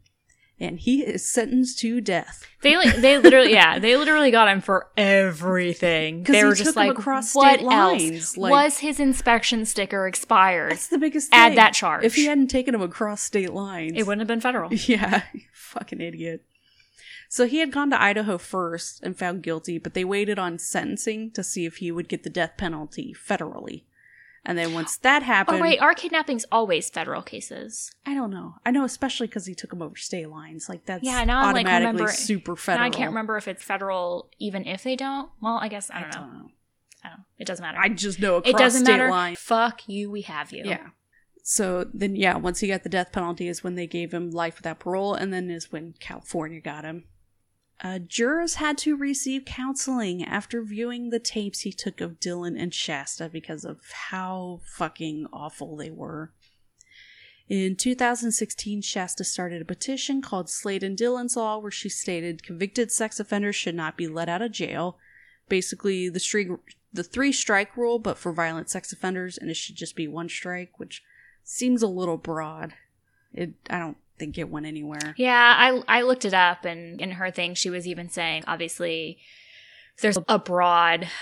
And 0.61 0.79
he 0.79 1.03
is 1.03 1.29
sentenced 1.29 1.81
to 1.81 2.01
death. 2.01 2.47
They 2.63 2.77
like 2.77 2.95
they 2.97 3.19
literally 3.19 3.53
yeah 3.53 3.81
they 3.81 3.97
literally 3.97 4.31
got 4.31 4.49
him 4.49 4.61
for 4.61 4.87
everything. 4.97 6.23
They 6.23 6.39
he 6.39 6.45
were 6.45 6.55
just 6.55 6.77
like 6.77 6.97
what 7.05 7.61
else 7.61 8.37
like- 8.37 8.53
was 8.53 8.79
his 8.79 9.01
inspection 9.01 9.65
sticker 9.65 10.07
expired? 10.07 10.71
That's 10.71 10.87
the 10.89 10.99
biggest 10.99 11.31
thing. 11.31 11.41
Add 11.41 11.57
that 11.57 11.75
charge. 11.75 12.05
If 12.05 12.15
he 12.15 12.27
hadn't 12.27 12.49
taken 12.49 12.73
him 12.75 12.83
across 12.83 13.21
state 13.21 13.53
lines, 13.53 13.95
It 13.97 14.07
wouldn't 14.07 14.21
have 14.21 14.29
been 14.29 14.41
federal. 14.41 14.71
Yeah, 14.87 15.23
fucking 15.53 16.01
idiot. 16.01 16.45
So 17.29 17.49
he 17.49 17.59
had 17.59 17.73
gone 17.73 17.91
to 17.91 18.01
Idaho 18.01 18.39
first 18.39 19.03
and 19.03 19.19
found 19.19 19.43
guilty, 19.43 19.79
but 19.79 19.95
they 19.95 20.05
waited 20.05 20.39
on 20.39 20.61
sentencing 20.61 21.33
to 21.33 21.43
see 21.43 21.67
if 21.67 21.79
he 21.79 21.91
would 21.91 22.09
get 22.09 22.23
the 22.23 22.31
death 22.31 22.53
penalty 22.57 23.13
federally. 23.13 23.83
And 24.47 24.59
then 24.59 24.75
once 24.75 24.97
that 24.99 25.23
happened, 25.23 25.59
Oh 25.59 25.63
wait, 25.63 25.79
are 25.81 25.95
kidnappings 25.95 26.45
always 26.53 26.91
federal 26.91 27.23
cases? 27.23 27.91
I 28.05 28.15
don't 28.15 28.31
know. 28.31 28.57
I 28.67 28.71
know, 28.73 28.85
especially 28.85 29.27
because 29.27 29.47
he 29.47 29.55
took 29.55 29.73
him 29.73 29.81
over 29.81 29.97
state 29.97 30.29
lines. 30.29 30.69
Like 30.69 30.85
that's 30.85 31.03
Yeah, 31.03 31.25
now 31.25 31.41
I'm, 31.41 31.55
like, 31.55 31.65
automatically 31.67 31.93
remember- 32.03 32.13
super 32.13 32.55
federal. 32.57 32.87
I 32.87 32.91
can't 32.91 33.09
remember 33.11 33.37
if 33.39 33.49
it's 33.49 33.63
federal 33.63 34.29
even 34.39 34.67
if 34.67 34.83
they 34.83 34.97
don't. 34.97 35.31
Well, 35.41 35.59
I 35.61 35.69
guess 35.69 35.91
I 35.91 35.99
I 35.99 36.01
don't 36.03 36.11
know. 36.11 36.19
don't 36.21 36.33
know. 36.35 36.49
I 37.05 37.09
don't 37.09 37.19
know. 37.19 37.25
It 37.39 37.47
doesn't 37.47 37.63
matter. 37.63 37.79
I 37.81 37.89
just 37.89 38.21
know 38.21 38.37
across 38.37 38.51
it 38.55 38.59
doesn't 38.59 38.85
state 38.85 38.93
matter. 38.93 39.11
line. 39.11 39.37
Fuck 39.37 39.89
you, 39.89 40.11
we 40.11 40.23
have 40.23 40.53
you. 40.53 40.65
Yeah. 40.67 40.89
So 41.43 41.87
then, 41.93 42.17
yeah, 42.17 42.37
once 42.37 42.61
he 42.61 42.69
got 42.69 42.83
the 42.85 42.89
death 42.89 43.13
penalty 43.13 43.49
is 43.49 43.63
when 43.63 43.75
they 43.75 43.87
gave 43.87 44.13
him 44.15 44.31
life 44.31 44.57
without 44.57 44.79
parole, 44.79 45.13
and 45.15 45.31
then 45.33 45.51
is 45.51 45.71
when 45.71 45.95
California 46.01 46.61
got 46.61 46.85
him. 46.85 47.05
Uh, 47.83 47.99
jurors 47.99 48.55
had 48.55 48.79
to 48.79 48.97
receive 48.97 49.45
counseling 49.45 50.25
after 50.25 50.63
viewing 50.63 51.11
the 51.11 51.19
tapes 51.19 51.61
he 51.61 51.73
took 51.73 52.01
of 52.01 52.21
Dylan 52.21 52.61
and 52.61 52.73
Shasta 52.73 53.29
because 53.29 53.65
of 53.65 53.81
how 54.11 54.61
fucking 54.65 55.27
awful 55.33 55.77
they 55.77 55.91
were. 55.91 56.33
In 57.49 57.77
2016, 57.77 58.81
Shasta 58.81 59.23
started 59.23 59.61
a 59.61 59.67
petition 59.67 60.23
called 60.23 60.49
Slade 60.49 60.83
and 60.83 60.97
Dylan's 60.97 61.37
Law, 61.37 61.59
where 61.59 61.71
she 61.71 61.91
stated 61.91 62.43
convicted 62.43 62.91
sex 62.91 63.21
offenders 63.21 63.57
should 63.57 63.75
not 63.75 63.99
be 63.99 64.09
let 64.09 64.31
out 64.31 64.41
of 64.41 64.53
jail. 64.53 64.97
Basically, 65.49 66.09
the 66.09 66.21
string, 66.21 66.59
the 66.91 67.03
three 67.03 67.33
strike 67.33 67.77
rule, 67.77 67.99
but 67.99 68.17
for 68.17 68.33
violent 68.33 68.71
sex 68.71 68.93
offenders, 68.93 69.37
and 69.37 69.51
it 69.51 69.57
should 69.57 69.77
just 69.77 69.95
be 69.95 70.09
one 70.09 70.29
strike, 70.29 70.79
which 70.79 71.03
seems 71.43 71.83
a 71.83 71.89
little 71.89 72.17
broad. 72.17 72.73
It, 73.35 73.53
I 73.69 73.79
don't 73.79 73.99
think 74.19 74.39
it 74.39 74.49
went 74.49 74.67
anywhere. 74.67 75.15
Yeah, 75.17 75.55
I 75.57 75.83
I 75.99 76.03
looked 76.03 76.25
it 76.25 76.35
up, 76.35 76.65
and 76.65 77.01
in 77.01 77.13
her 77.13 77.31
thing, 77.31 77.55
she 77.55 77.71
was 77.71 77.87
even 77.87 78.09
saying 78.09 78.45
obviously 78.47 79.19
there's 80.01 80.19
a 80.29 80.39
broad 80.39 81.09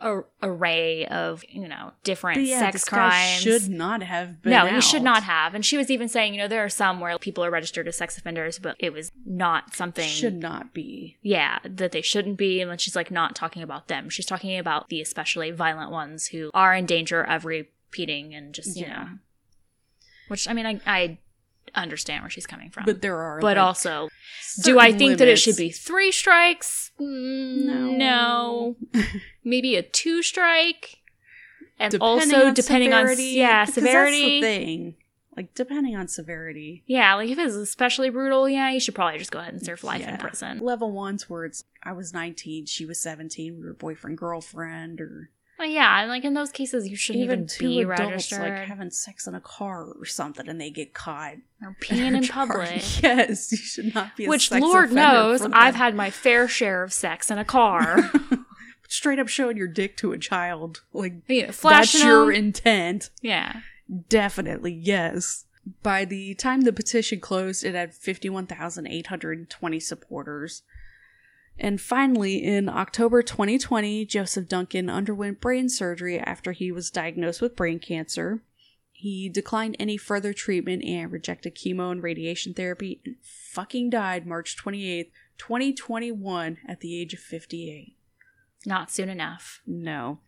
a 0.00 0.20
array 0.42 1.06
of 1.06 1.44
you 1.48 1.68
know 1.68 1.92
different 2.02 2.40
yeah, 2.42 2.58
sex 2.58 2.84
crimes. 2.84 3.40
should 3.42 3.68
not 3.68 4.02
have 4.02 4.42
been. 4.42 4.50
no, 4.50 4.66
he 4.66 4.80
should 4.80 5.02
not 5.02 5.22
have. 5.22 5.54
And 5.54 5.64
she 5.64 5.76
was 5.76 5.90
even 5.90 6.08
saying, 6.08 6.34
you 6.34 6.40
know, 6.40 6.48
there 6.48 6.64
are 6.64 6.68
some 6.68 6.98
where 6.98 7.16
people 7.18 7.44
are 7.44 7.50
registered 7.50 7.86
as 7.86 7.96
sex 7.98 8.16
offenders, 8.18 8.58
but 8.58 8.74
it 8.78 8.92
was 8.92 9.12
not 9.24 9.74
something. 9.76 10.08
Should 10.08 10.40
not 10.40 10.72
be. 10.74 11.18
yeah, 11.22 11.58
that 11.64 11.92
they 11.92 12.02
shouldn't 12.02 12.36
be. 12.38 12.60
And 12.60 12.70
then 12.70 12.78
she's 12.78 12.96
like 12.96 13.10
not 13.10 13.36
talking 13.36 13.62
about 13.62 13.88
them. 13.88 14.08
She's 14.08 14.26
talking 14.26 14.58
about 14.58 14.88
the 14.88 15.00
especially 15.00 15.50
violent 15.50 15.90
ones 15.92 16.26
who 16.28 16.50
are 16.54 16.74
in 16.74 16.86
danger 16.86 17.22
of 17.22 17.44
repeating 17.44 18.34
and 18.34 18.52
just 18.54 18.76
you 18.76 18.86
Yeah. 18.86 18.94
know, 19.04 19.08
which 20.28 20.48
I 20.48 20.52
mean, 20.54 20.66
I, 20.66 20.80
I 20.86 21.18
understand 21.74 22.22
where 22.22 22.30
she's 22.30 22.46
coming 22.46 22.70
from, 22.70 22.84
But 22.84 23.02
there 23.02 23.18
are. 23.18 23.40
but 23.40 23.56
like, 23.56 23.64
also, 23.64 24.08
do 24.62 24.78
I 24.78 24.92
think 24.92 25.18
that 25.18 25.28
it 25.28 25.36
should 25.38 25.56
be 25.56 25.70
three 25.70 26.12
strikes? 26.12 26.90
Mm, 27.00 27.64
No. 27.64 28.76
no. 28.92 29.02
Maybe 29.44 29.76
a 29.76 29.82
two 29.82 30.22
strike. 30.22 30.98
And 31.78 31.90
Depending 31.90 32.32
also 32.34 32.46
on 32.48 32.54
depending 32.54 32.90
severity, 32.90 33.30
on 33.32 33.36
yeah 33.36 33.64
severity. 33.64 34.40
Thing. 34.40 34.94
Like 35.36 35.54
depending 35.54 35.96
on 35.96 36.06
severity. 36.08 36.84
Yeah, 36.86 37.14
like 37.14 37.30
if 37.30 37.38
it's 37.38 37.54
especially 37.54 38.10
brutal, 38.10 38.48
yeah, 38.48 38.70
you 38.70 38.78
should 38.78 38.94
probably 38.94 39.18
just 39.18 39.32
go 39.32 39.38
ahead 39.40 39.54
and 39.54 39.64
serve 39.64 39.82
life 39.82 40.06
in 40.06 40.16
prison. 40.18 40.58
Level 40.60 40.92
ones 40.92 41.28
where 41.28 41.44
it's 41.46 41.64
I 41.82 41.92
was 41.92 42.12
nineteen, 42.12 42.66
she 42.66 42.84
was 42.84 43.00
seventeen, 43.00 43.58
we 43.58 43.64
were 43.66 43.72
boyfriend 43.72 44.18
girlfriend, 44.18 45.00
or 45.00 45.30
Well, 45.62 45.70
yeah, 45.70 46.00
and 46.00 46.08
like 46.08 46.24
in 46.24 46.34
those 46.34 46.50
cases, 46.50 46.88
you 46.88 46.96
shouldn't 46.96 47.22
even, 47.22 47.38
even 47.42 47.46
two 47.46 47.68
be 47.68 47.82
adults 47.82 48.00
registered 48.00 48.40
like 48.40 48.66
having 48.66 48.90
sex 48.90 49.28
in 49.28 49.36
a 49.36 49.40
car 49.40 49.84
or 49.92 50.04
something, 50.04 50.48
and 50.48 50.60
they 50.60 50.70
get 50.70 50.92
caught. 50.92 51.34
or 51.62 51.76
peeing 51.80 52.16
in 52.16 52.26
public. 52.26 52.82
Yes, 53.00 53.52
you 53.52 53.58
should 53.58 53.94
not 53.94 54.16
be. 54.16 54.24
A 54.24 54.28
Which 54.28 54.50
Lord 54.50 54.90
knows, 54.90 55.46
I've 55.52 55.76
had 55.76 55.94
my 55.94 56.10
fair 56.10 56.48
share 56.48 56.82
of 56.82 56.92
sex 56.92 57.30
in 57.30 57.38
a 57.38 57.44
car. 57.44 58.10
straight 58.88 59.20
up 59.20 59.28
showing 59.28 59.56
your 59.56 59.68
dick 59.68 59.96
to 59.98 60.10
a 60.10 60.18
child. 60.18 60.82
Like 60.92 61.14
yeah, 61.28 61.46
that's 61.46 61.58
flashing 61.58 62.08
your 62.08 62.26
them. 62.26 62.44
intent. 62.46 63.10
yeah. 63.20 63.60
Definitely, 64.08 64.72
yes. 64.72 65.44
By 65.84 66.04
the 66.04 66.34
time 66.34 66.62
the 66.62 66.72
petition 66.72 67.20
closed, 67.20 67.62
it 67.62 67.76
had 67.76 67.94
51,820 67.94 69.78
supporters. 69.78 70.62
And 71.62 71.80
finally, 71.80 72.42
in 72.42 72.68
October 72.68 73.22
2020, 73.22 74.04
Joseph 74.06 74.48
Duncan 74.48 74.90
underwent 74.90 75.40
brain 75.40 75.68
surgery 75.68 76.18
after 76.18 76.50
he 76.50 76.72
was 76.72 76.90
diagnosed 76.90 77.40
with 77.40 77.54
brain 77.54 77.78
cancer. 77.78 78.42
He 78.90 79.28
declined 79.28 79.76
any 79.78 79.96
further 79.96 80.32
treatment 80.32 80.84
and 80.84 81.12
rejected 81.12 81.54
chemo 81.54 81.92
and 81.92 82.02
radiation 82.02 82.52
therapy 82.52 83.00
and 83.06 83.14
fucking 83.22 83.90
died 83.90 84.26
March 84.26 84.56
28th, 84.56 85.10
2021 85.38 86.58
at 86.66 86.80
the 86.80 87.00
age 87.00 87.14
of 87.14 87.20
58. 87.20 87.96
Not 88.66 88.90
soon 88.90 89.08
enough. 89.08 89.60
No. 89.64 90.18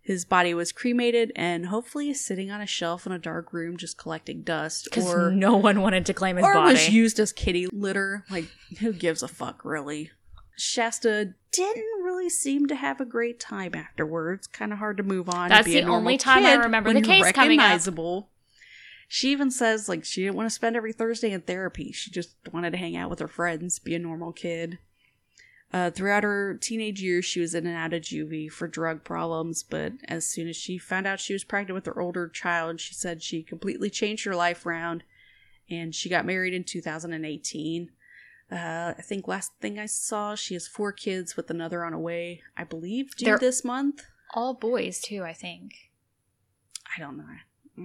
His 0.00 0.24
body 0.24 0.54
was 0.54 0.70
cremated 0.70 1.32
and 1.34 1.66
hopefully 1.66 2.10
is 2.10 2.24
sitting 2.24 2.52
on 2.52 2.60
a 2.60 2.66
shelf 2.66 3.04
in 3.04 3.10
a 3.10 3.18
dark 3.18 3.52
room 3.52 3.76
just 3.76 3.98
collecting 3.98 4.42
dust. 4.42 4.84
Because 4.84 5.12
Or, 5.12 5.32
no 5.32 5.56
one 5.56 5.80
wanted 5.80 6.06
to 6.06 6.14
claim 6.14 6.36
his 6.36 6.44
or 6.44 6.54
body. 6.54 6.74
was 6.74 6.88
used 6.88 7.18
as 7.18 7.32
kitty 7.32 7.66
litter. 7.72 8.24
Like, 8.30 8.48
who 8.78 8.92
gives 8.92 9.22
a 9.24 9.28
fuck, 9.28 9.64
really? 9.64 10.12
Shasta 10.56 11.34
didn't 11.50 12.02
really 12.02 12.30
seem 12.30 12.66
to 12.66 12.74
have 12.74 13.00
a 13.00 13.04
great 13.04 13.40
time 13.40 13.74
afterwards. 13.74 14.46
Kind 14.46 14.72
of 14.72 14.78
hard 14.78 14.96
to 14.98 15.02
move 15.02 15.28
on. 15.28 15.48
That's 15.48 15.66
be 15.66 15.80
the 15.80 15.86
only 15.86 16.16
time 16.16 16.44
I 16.44 16.54
remember 16.54 16.92
the 16.92 17.00
case 17.00 17.32
coming 17.32 17.58
up. 17.58 17.64
recognizable. 17.64 18.28
She 19.08 19.30
even 19.30 19.50
says 19.50 19.88
like 19.88 20.04
she 20.04 20.22
didn't 20.22 20.36
want 20.36 20.46
to 20.46 20.54
spend 20.54 20.76
every 20.76 20.92
Thursday 20.92 21.30
in 21.30 21.42
therapy. 21.42 21.92
She 21.92 22.10
just 22.10 22.36
wanted 22.52 22.70
to 22.70 22.76
hang 22.76 22.96
out 22.96 23.10
with 23.10 23.18
her 23.18 23.28
friends, 23.28 23.78
be 23.78 23.94
a 23.94 23.98
normal 23.98 24.32
kid. 24.32 24.78
Uh, 25.72 25.90
throughout 25.90 26.22
her 26.22 26.54
teenage 26.54 27.02
years, 27.02 27.24
she 27.24 27.40
was 27.40 27.52
in 27.52 27.66
and 27.66 27.76
out 27.76 27.92
of 27.92 28.02
juvie 28.02 28.48
for 28.48 28.68
drug 28.68 29.02
problems, 29.02 29.64
but 29.64 29.92
as 30.06 30.24
soon 30.24 30.46
as 30.46 30.54
she 30.54 30.78
found 30.78 31.04
out 31.04 31.18
she 31.18 31.32
was 31.32 31.42
pregnant 31.42 31.74
with 31.74 31.86
her 31.86 32.00
older 32.00 32.28
child, 32.28 32.78
she 32.80 32.94
said 32.94 33.20
she 33.20 33.42
completely 33.42 33.90
changed 33.90 34.24
her 34.24 34.36
life 34.36 34.64
around, 34.64 35.02
and 35.68 35.92
she 35.92 36.08
got 36.08 36.24
married 36.24 36.54
in 36.54 36.62
2018. 36.62 37.90
Uh, 38.54 38.94
I 38.96 39.02
think 39.02 39.26
last 39.26 39.52
thing 39.60 39.78
I 39.80 39.86
saw, 39.86 40.36
she 40.36 40.54
has 40.54 40.68
four 40.68 40.92
kids 40.92 41.36
with 41.36 41.50
another 41.50 41.84
on 41.84 41.92
the 41.92 41.98
way. 41.98 42.42
I 42.56 42.62
believe 42.64 43.16
due 43.16 43.24
They're- 43.24 43.38
this 43.38 43.64
month. 43.64 44.04
All 44.32 44.54
boys, 44.54 45.00
too, 45.00 45.22
I 45.24 45.32
think. 45.32 45.90
I 46.96 47.00
don't 47.00 47.16
know. 47.16 47.24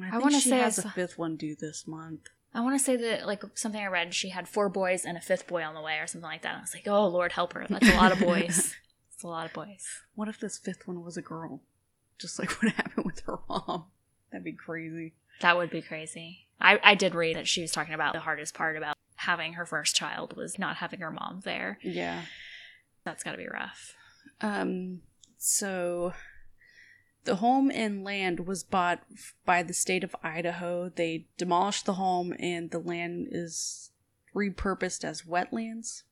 I, 0.06 0.16
I 0.16 0.18
wanna 0.20 0.40
she 0.40 0.50
say 0.50 0.58
has 0.60 0.78
a 0.78 0.90
fifth 0.90 1.18
one 1.18 1.36
due 1.36 1.56
this 1.56 1.88
month. 1.88 2.28
I 2.54 2.62
want 2.62 2.78
to 2.80 2.84
say 2.84 2.96
that, 2.96 3.28
like, 3.28 3.44
something 3.56 3.82
I 3.82 3.88
read, 3.88 4.14
she 4.14 4.30
had 4.30 4.48
four 4.48 4.70
boys 4.70 5.06
and 5.06 5.18
a 5.18 5.22
fifth 5.22 5.48
boy 5.48 5.64
on 5.64 5.76
the 5.76 5.82
way 5.82 5.98
or 6.00 6.08
something 6.08 6.28
like 6.30 6.42
that. 6.42 6.58
I 6.58 6.62
was 6.62 6.74
like, 6.74 6.88
oh, 6.88 7.08
Lord 7.08 7.32
help 7.32 7.54
her. 7.54 7.66
That's 7.70 7.90
a 7.90 7.96
lot 7.96 8.12
of 8.12 8.20
boys. 8.28 8.76
It's 9.14 9.24
a 9.24 9.28
lot 9.28 9.46
of 9.46 9.54
boys. 9.54 9.86
What 10.16 10.28
if 10.28 10.40
this 10.40 10.58
fifth 10.58 10.88
one 10.88 11.04
was 11.04 11.18
a 11.18 11.22
girl? 11.22 11.62
Just 12.18 12.40
like 12.40 12.52
what 12.64 12.72
happened 12.74 13.06
with 13.06 13.20
her 13.22 13.40
mom. 13.48 13.86
That'd 14.32 14.46
be 14.46 14.54
crazy. 14.54 15.14
That 15.42 15.58
would 15.58 15.70
be 15.70 15.82
crazy. 15.82 16.48
I, 16.60 16.80
I 16.84 16.96
did 16.96 17.14
read 17.16 17.36
that 17.36 17.48
she 17.48 17.62
was 17.62 17.72
talking 17.72 17.94
about 17.94 18.14
the 18.14 18.20
hardest 18.20 18.54
part 18.56 18.78
about 18.78 18.96
having 19.20 19.54
her 19.54 19.66
first 19.66 19.98
child 19.98 20.36
was 20.38 20.58
not 20.58 20.78
having 20.78 21.02
her 21.02 21.12
mom 21.12 21.42
there. 21.44 21.78
Yeah. 21.84 22.22
That's 23.04 23.22
got 23.22 23.32
to 23.32 23.38
be 23.38 23.48
rough. 23.48 23.94
Um, 24.40 25.02
so 25.38 26.14
the 27.26 27.36
home 27.36 27.70
and 27.70 28.06
land 28.06 28.48
was 28.48 28.64
bought 28.64 29.04
by 29.46 29.62
the 29.62 29.74
state 29.74 30.06
of 30.06 30.16
Idaho. 30.24 30.90
They 30.90 31.28
demolished 31.38 31.86
the 31.86 31.96
home 31.96 32.34
and 32.40 32.72
the 32.72 32.80
land 32.80 33.28
is 33.32 33.92
repurposed 34.34 35.04
as 35.04 35.24
wetlands. 35.24 36.04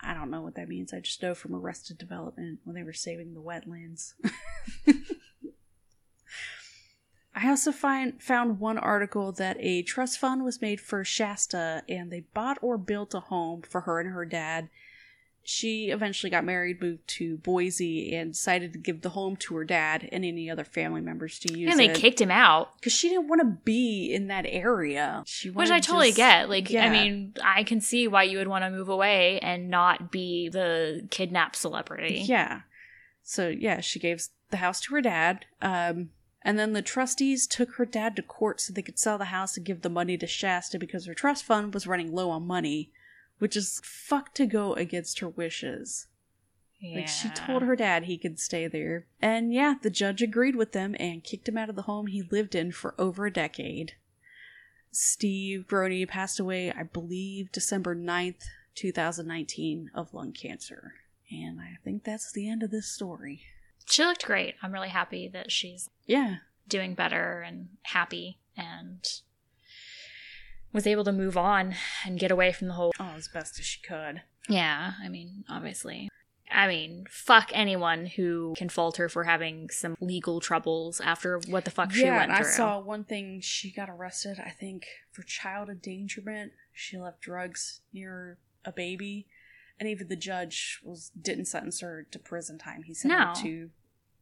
I 0.00 0.14
don't 0.14 0.30
know 0.30 0.42
what 0.42 0.54
that 0.54 0.68
means. 0.68 0.92
I 0.92 1.00
just 1.00 1.22
know 1.22 1.34
from 1.34 1.56
Arrested 1.56 1.98
Development 1.98 2.60
when 2.62 2.76
they 2.76 2.84
were 2.84 2.92
saving 2.92 3.34
the 3.34 3.40
wetlands. 3.40 4.12
I 7.36 7.48
also 7.50 7.70
find 7.70 8.20
found 8.20 8.58
one 8.58 8.78
article 8.78 9.30
that 9.32 9.56
a 9.60 9.82
trust 9.82 10.18
fund 10.18 10.42
was 10.42 10.62
made 10.62 10.80
for 10.80 11.04
Shasta 11.04 11.82
and 11.88 12.10
they 12.10 12.20
bought 12.32 12.58
or 12.62 12.78
built 12.78 13.14
a 13.14 13.20
home 13.20 13.62
for 13.62 13.82
her 13.82 14.00
and 14.00 14.10
her 14.10 14.24
dad 14.24 14.70
she 15.48 15.90
eventually 15.90 16.28
got 16.28 16.44
married, 16.44 16.82
moved 16.82 17.06
to 17.06 17.38
Boise, 17.38 18.14
and 18.14 18.32
decided 18.32 18.72
to 18.72 18.80
give 18.80 19.02
the 19.02 19.10
home 19.10 19.36
to 19.36 19.54
her 19.54 19.64
dad 19.64 20.08
and 20.10 20.24
any 20.24 20.50
other 20.50 20.64
family 20.64 21.00
members 21.00 21.38
to 21.38 21.56
use 21.56 21.70
and 21.70 21.78
they 21.78 21.90
it. 21.90 21.96
kicked 21.96 22.20
him 22.20 22.32
out, 22.32 22.76
because 22.76 22.92
she 22.92 23.08
didn't 23.08 23.28
want 23.28 23.40
to 23.40 23.56
be 23.64 24.12
in 24.12 24.26
that 24.26 24.44
area. 24.48 25.22
She 25.24 25.50
which 25.50 25.70
I 25.70 25.78
totally 25.78 26.08
just- 26.08 26.16
get. 26.16 26.50
Like, 26.50 26.68
yeah. 26.68 26.84
I 26.86 26.90
mean, 26.90 27.34
I 27.44 27.62
can 27.62 27.80
see 27.80 28.08
why 28.08 28.24
you 28.24 28.38
would 28.38 28.48
want 28.48 28.64
to 28.64 28.70
move 28.70 28.88
away 28.88 29.38
and 29.38 29.70
not 29.70 30.10
be 30.10 30.48
the 30.48 31.06
kidnapped 31.10 31.54
celebrity. 31.54 32.24
Yeah. 32.26 32.62
So 33.22 33.46
yeah, 33.46 33.80
she 33.80 34.00
gave 34.00 34.26
the 34.50 34.56
house 34.56 34.80
to 34.82 34.94
her 34.94 35.00
dad. 35.00 35.46
Um, 35.62 36.10
and 36.46 36.56
then 36.56 36.74
the 36.74 36.80
trustees 36.80 37.44
took 37.44 37.74
her 37.74 37.84
dad 37.84 38.14
to 38.14 38.22
court 38.22 38.60
so 38.60 38.72
they 38.72 38.80
could 38.80 39.00
sell 39.00 39.18
the 39.18 39.24
house 39.26 39.56
and 39.56 39.66
give 39.66 39.82
the 39.82 39.90
money 39.90 40.16
to 40.16 40.28
Shasta 40.28 40.78
because 40.78 41.04
her 41.06 41.12
trust 41.12 41.44
fund 41.44 41.74
was 41.74 41.88
running 41.88 42.12
low 42.12 42.30
on 42.30 42.46
money, 42.46 42.92
which 43.40 43.56
is 43.56 43.80
fuck 43.82 44.32
to 44.34 44.46
go 44.46 44.72
against 44.74 45.18
her 45.18 45.28
wishes. 45.28 46.06
Like 46.94 47.08
she 47.08 47.30
told 47.30 47.62
her 47.62 47.74
dad 47.74 48.04
he 48.04 48.16
could 48.16 48.38
stay 48.38 48.68
there. 48.68 49.06
And 49.20 49.52
yeah, 49.52 49.74
the 49.82 49.90
judge 49.90 50.22
agreed 50.22 50.54
with 50.54 50.70
them 50.70 50.94
and 51.00 51.24
kicked 51.24 51.48
him 51.48 51.58
out 51.58 51.68
of 51.68 51.74
the 51.74 51.82
home 51.82 52.06
he 52.06 52.22
lived 52.22 52.54
in 52.54 52.70
for 52.70 52.94
over 52.96 53.26
a 53.26 53.32
decade. 53.32 53.94
Steve 54.92 55.66
Groene 55.66 56.06
passed 56.06 56.38
away, 56.38 56.70
I 56.70 56.84
believe, 56.84 57.50
December 57.50 57.96
9th, 57.96 58.44
2019, 58.76 59.90
of 59.96 60.14
lung 60.14 60.30
cancer. 60.30 60.94
And 61.28 61.60
I 61.60 61.78
think 61.82 62.04
that's 62.04 62.30
the 62.30 62.48
end 62.48 62.62
of 62.62 62.70
this 62.70 62.86
story. 62.86 63.42
She 63.88 64.04
looked 64.04 64.24
great. 64.24 64.54
I'm 64.62 64.72
really 64.72 64.88
happy 64.88 65.28
that 65.28 65.50
she's 65.52 65.88
Yeah. 66.06 66.36
doing 66.68 66.94
better 66.94 67.40
and 67.40 67.68
happy 67.82 68.38
and 68.56 69.04
was 70.72 70.86
able 70.86 71.04
to 71.04 71.12
move 71.12 71.36
on 71.36 71.74
and 72.04 72.18
get 72.18 72.30
away 72.30 72.52
from 72.52 72.68
the 72.68 72.74
whole 72.74 72.92
Oh, 72.98 73.14
as 73.16 73.28
best 73.28 73.58
as 73.58 73.64
she 73.64 73.80
could. 73.80 74.22
Yeah, 74.48 74.92
I 75.02 75.08
mean, 75.08 75.44
obviously. 75.48 76.08
I 76.50 76.68
mean, 76.68 77.06
fuck 77.10 77.50
anyone 77.52 78.06
who 78.06 78.54
can 78.56 78.68
fault 78.68 78.98
her 78.98 79.08
for 79.08 79.24
having 79.24 79.68
some 79.70 79.96
legal 80.00 80.40
troubles 80.40 81.00
after 81.00 81.40
what 81.48 81.64
the 81.64 81.70
fuck 81.72 81.92
she 81.92 82.04
went 82.04 82.30
and 82.30 82.36
through. 82.38 82.46
I 82.46 82.56
saw 82.56 82.78
one 82.78 83.04
thing 83.04 83.40
she 83.40 83.70
got 83.72 83.90
arrested, 83.90 84.38
I 84.38 84.50
think, 84.50 84.86
for 85.10 85.22
child 85.22 85.68
endangerment. 85.68 86.52
She 86.72 86.98
left 86.98 87.20
drugs 87.20 87.80
near 87.92 88.38
a 88.64 88.70
baby. 88.70 89.26
And 89.78 89.88
even 89.88 90.08
the 90.08 90.16
judge 90.16 90.80
was 90.82 91.10
didn't 91.20 91.46
sentence 91.46 91.80
her 91.80 92.06
to 92.10 92.18
prison 92.18 92.58
time. 92.58 92.82
He 92.84 92.94
sent 92.94 93.12
No. 93.12 93.26
her 93.26 93.34
to 93.42 93.70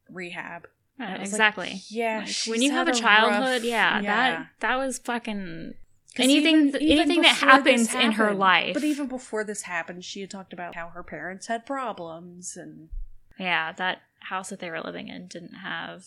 rehab. 0.09 0.65
Uh, 0.99 1.03
and 1.03 1.09
I 1.15 1.19
was 1.19 1.19
like, 1.19 1.27
exactly. 1.33 1.81
yeah, 1.89 2.23
Like, 2.25 2.35
when 2.47 2.61
you 2.61 2.71
have 2.71 2.87
a 2.87 2.93
childhood, 2.93 3.61
rough- 3.61 3.63
yeah, 3.63 3.99
yeah. 3.99 4.01
that 4.31 4.47
that 4.61 4.75
was 4.77 4.97
fucking 4.99 5.73
anything 6.17 6.67
even- 6.69 6.81
anything 6.81 7.21
that 7.23 7.35
happens 7.37 7.93
in 7.93 8.13
her 8.13 8.33
life. 8.33 8.73
But 8.73 8.83
even 8.85 9.07
before 9.07 9.43
this 9.43 9.63
happened, 9.63 10.05
she 10.05 10.21
had 10.21 10.29
talked 10.29 10.53
about 10.53 10.75
how 10.75 10.89
her 10.89 11.03
parents 11.03 11.47
had 11.47 11.65
problems 11.65 12.55
and 12.55 12.89
yeah, 13.37 13.73
that 13.73 14.01
house 14.19 14.49
that 14.49 14.59
they 14.59 14.69
were 14.69 14.79
living 14.81 15.09
in 15.09 15.27
didn't 15.27 15.55
have 15.55 16.05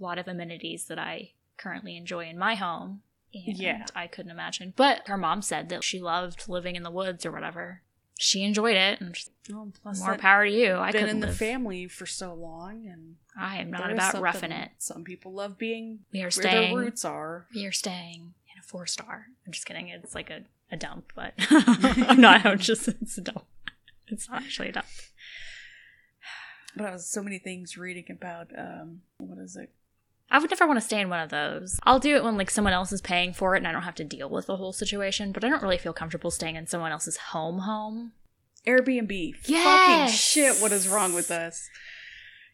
a 0.00 0.02
lot 0.02 0.18
of 0.18 0.26
amenities 0.26 0.86
that 0.86 0.98
I 0.98 1.30
currently 1.56 1.96
enjoy 1.96 2.26
in 2.26 2.36
my 2.38 2.56
home. 2.56 3.02
And 3.32 3.56
Yeah. 3.56 3.86
I 3.96 4.06
couldn't 4.08 4.30
imagine. 4.32 4.72
But 4.76 5.06
her 5.08 5.16
mom 5.16 5.42
said 5.42 5.68
that 5.68 5.82
she 5.84 6.00
loved 6.00 6.48
living 6.48 6.74
in 6.76 6.82
the 6.84 6.90
woods 6.90 7.24
or 7.26 7.30
whatever. 7.32 7.82
She 8.18 8.42
enjoyed 8.44 8.76
it. 8.76 9.00
And 9.00 9.16
Well, 9.50 9.72
more 9.98 10.16
power 10.16 10.44
to 10.44 10.50
you. 10.50 10.74
I 10.76 10.92
been 10.92 11.08
in 11.08 11.20
the 11.20 11.28
family 11.32 11.88
for 11.88 12.06
so 12.06 12.34
long, 12.34 12.86
and 12.86 13.16
I 13.38 13.58
am 13.58 13.70
not 13.70 13.90
about 13.90 14.20
roughing 14.20 14.52
it. 14.52 14.70
Some 14.78 15.04
people 15.04 15.32
love 15.32 15.58
being 15.58 16.00
We 16.12 16.20
are 16.20 16.24
where 16.24 16.30
staying. 16.30 16.74
their 16.74 16.84
roots 16.84 17.04
are. 17.04 17.46
We 17.54 17.66
are 17.66 17.72
staying 17.72 18.34
in 18.52 18.60
a 18.60 18.62
four 18.62 18.86
star. 18.86 19.26
I'm 19.46 19.52
just 19.52 19.66
kidding. 19.66 19.88
It's 19.88 20.14
like 20.14 20.30
a, 20.30 20.42
a 20.70 20.76
dump, 20.76 21.12
but 21.14 21.34
I'm 21.50 22.20
not. 22.20 22.46
I'm 22.46 22.58
just 22.58 22.86
it's 22.88 23.18
a 23.18 23.22
dump. 23.22 23.44
It's 24.08 24.28
not 24.28 24.42
actually 24.42 24.68
a 24.68 24.72
dump. 24.72 24.86
But 26.76 26.86
I 26.86 26.90
was 26.90 27.06
so 27.06 27.22
many 27.22 27.38
things 27.38 27.76
reading 27.76 28.06
about 28.10 28.48
um 28.58 29.02
what 29.18 29.38
is 29.38 29.56
it? 29.56 29.70
I 30.30 30.38
would 30.38 30.50
never 30.50 30.66
want 30.66 30.78
to 30.78 30.84
stay 30.84 31.00
in 31.00 31.08
one 31.08 31.20
of 31.20 31.30
those. 31.30 31.78
I'll 31.84 31.98
do 32.00 32.16
it 32.16 32.24
when 32.24 32.36
like 32.36 32.50
someone 32.50 32.72
else 32.72 32.90
is 32.92 33.00
paying 33.00 33.32
for 33.32 33.54
it 33.54 33.58
and 33.58 33.68
I 33.68 33.72
don't 33.72 33.82
have 33.82 33.94
to 33.96 34.04
deal 34.04 34.28
with 34.28 34.46
the 34.46 34.56
whole 34.56 34.72
situation. 34.72 35.30
But 35.32 35.44
I 35.44 35.48
don't 35.48 35.62
really 35.62 35.78
feel 35.78 35.92
comfortable 35.92 36.30
staying 36.30 36.56
in 36.56 36.66
someone 36.66 36.90
else's 36.92 37.16
home. 37.16 37.60
Home. 37.60 38.12
Airbnb. 38.66 39.36
Fucking 39.36 40.12
shit, 40.14 40.60
what 40.60 40.72
is 40.72 40.88
wrong 40.88 41.12
with 41.14 41.30
us? 41.30 41.68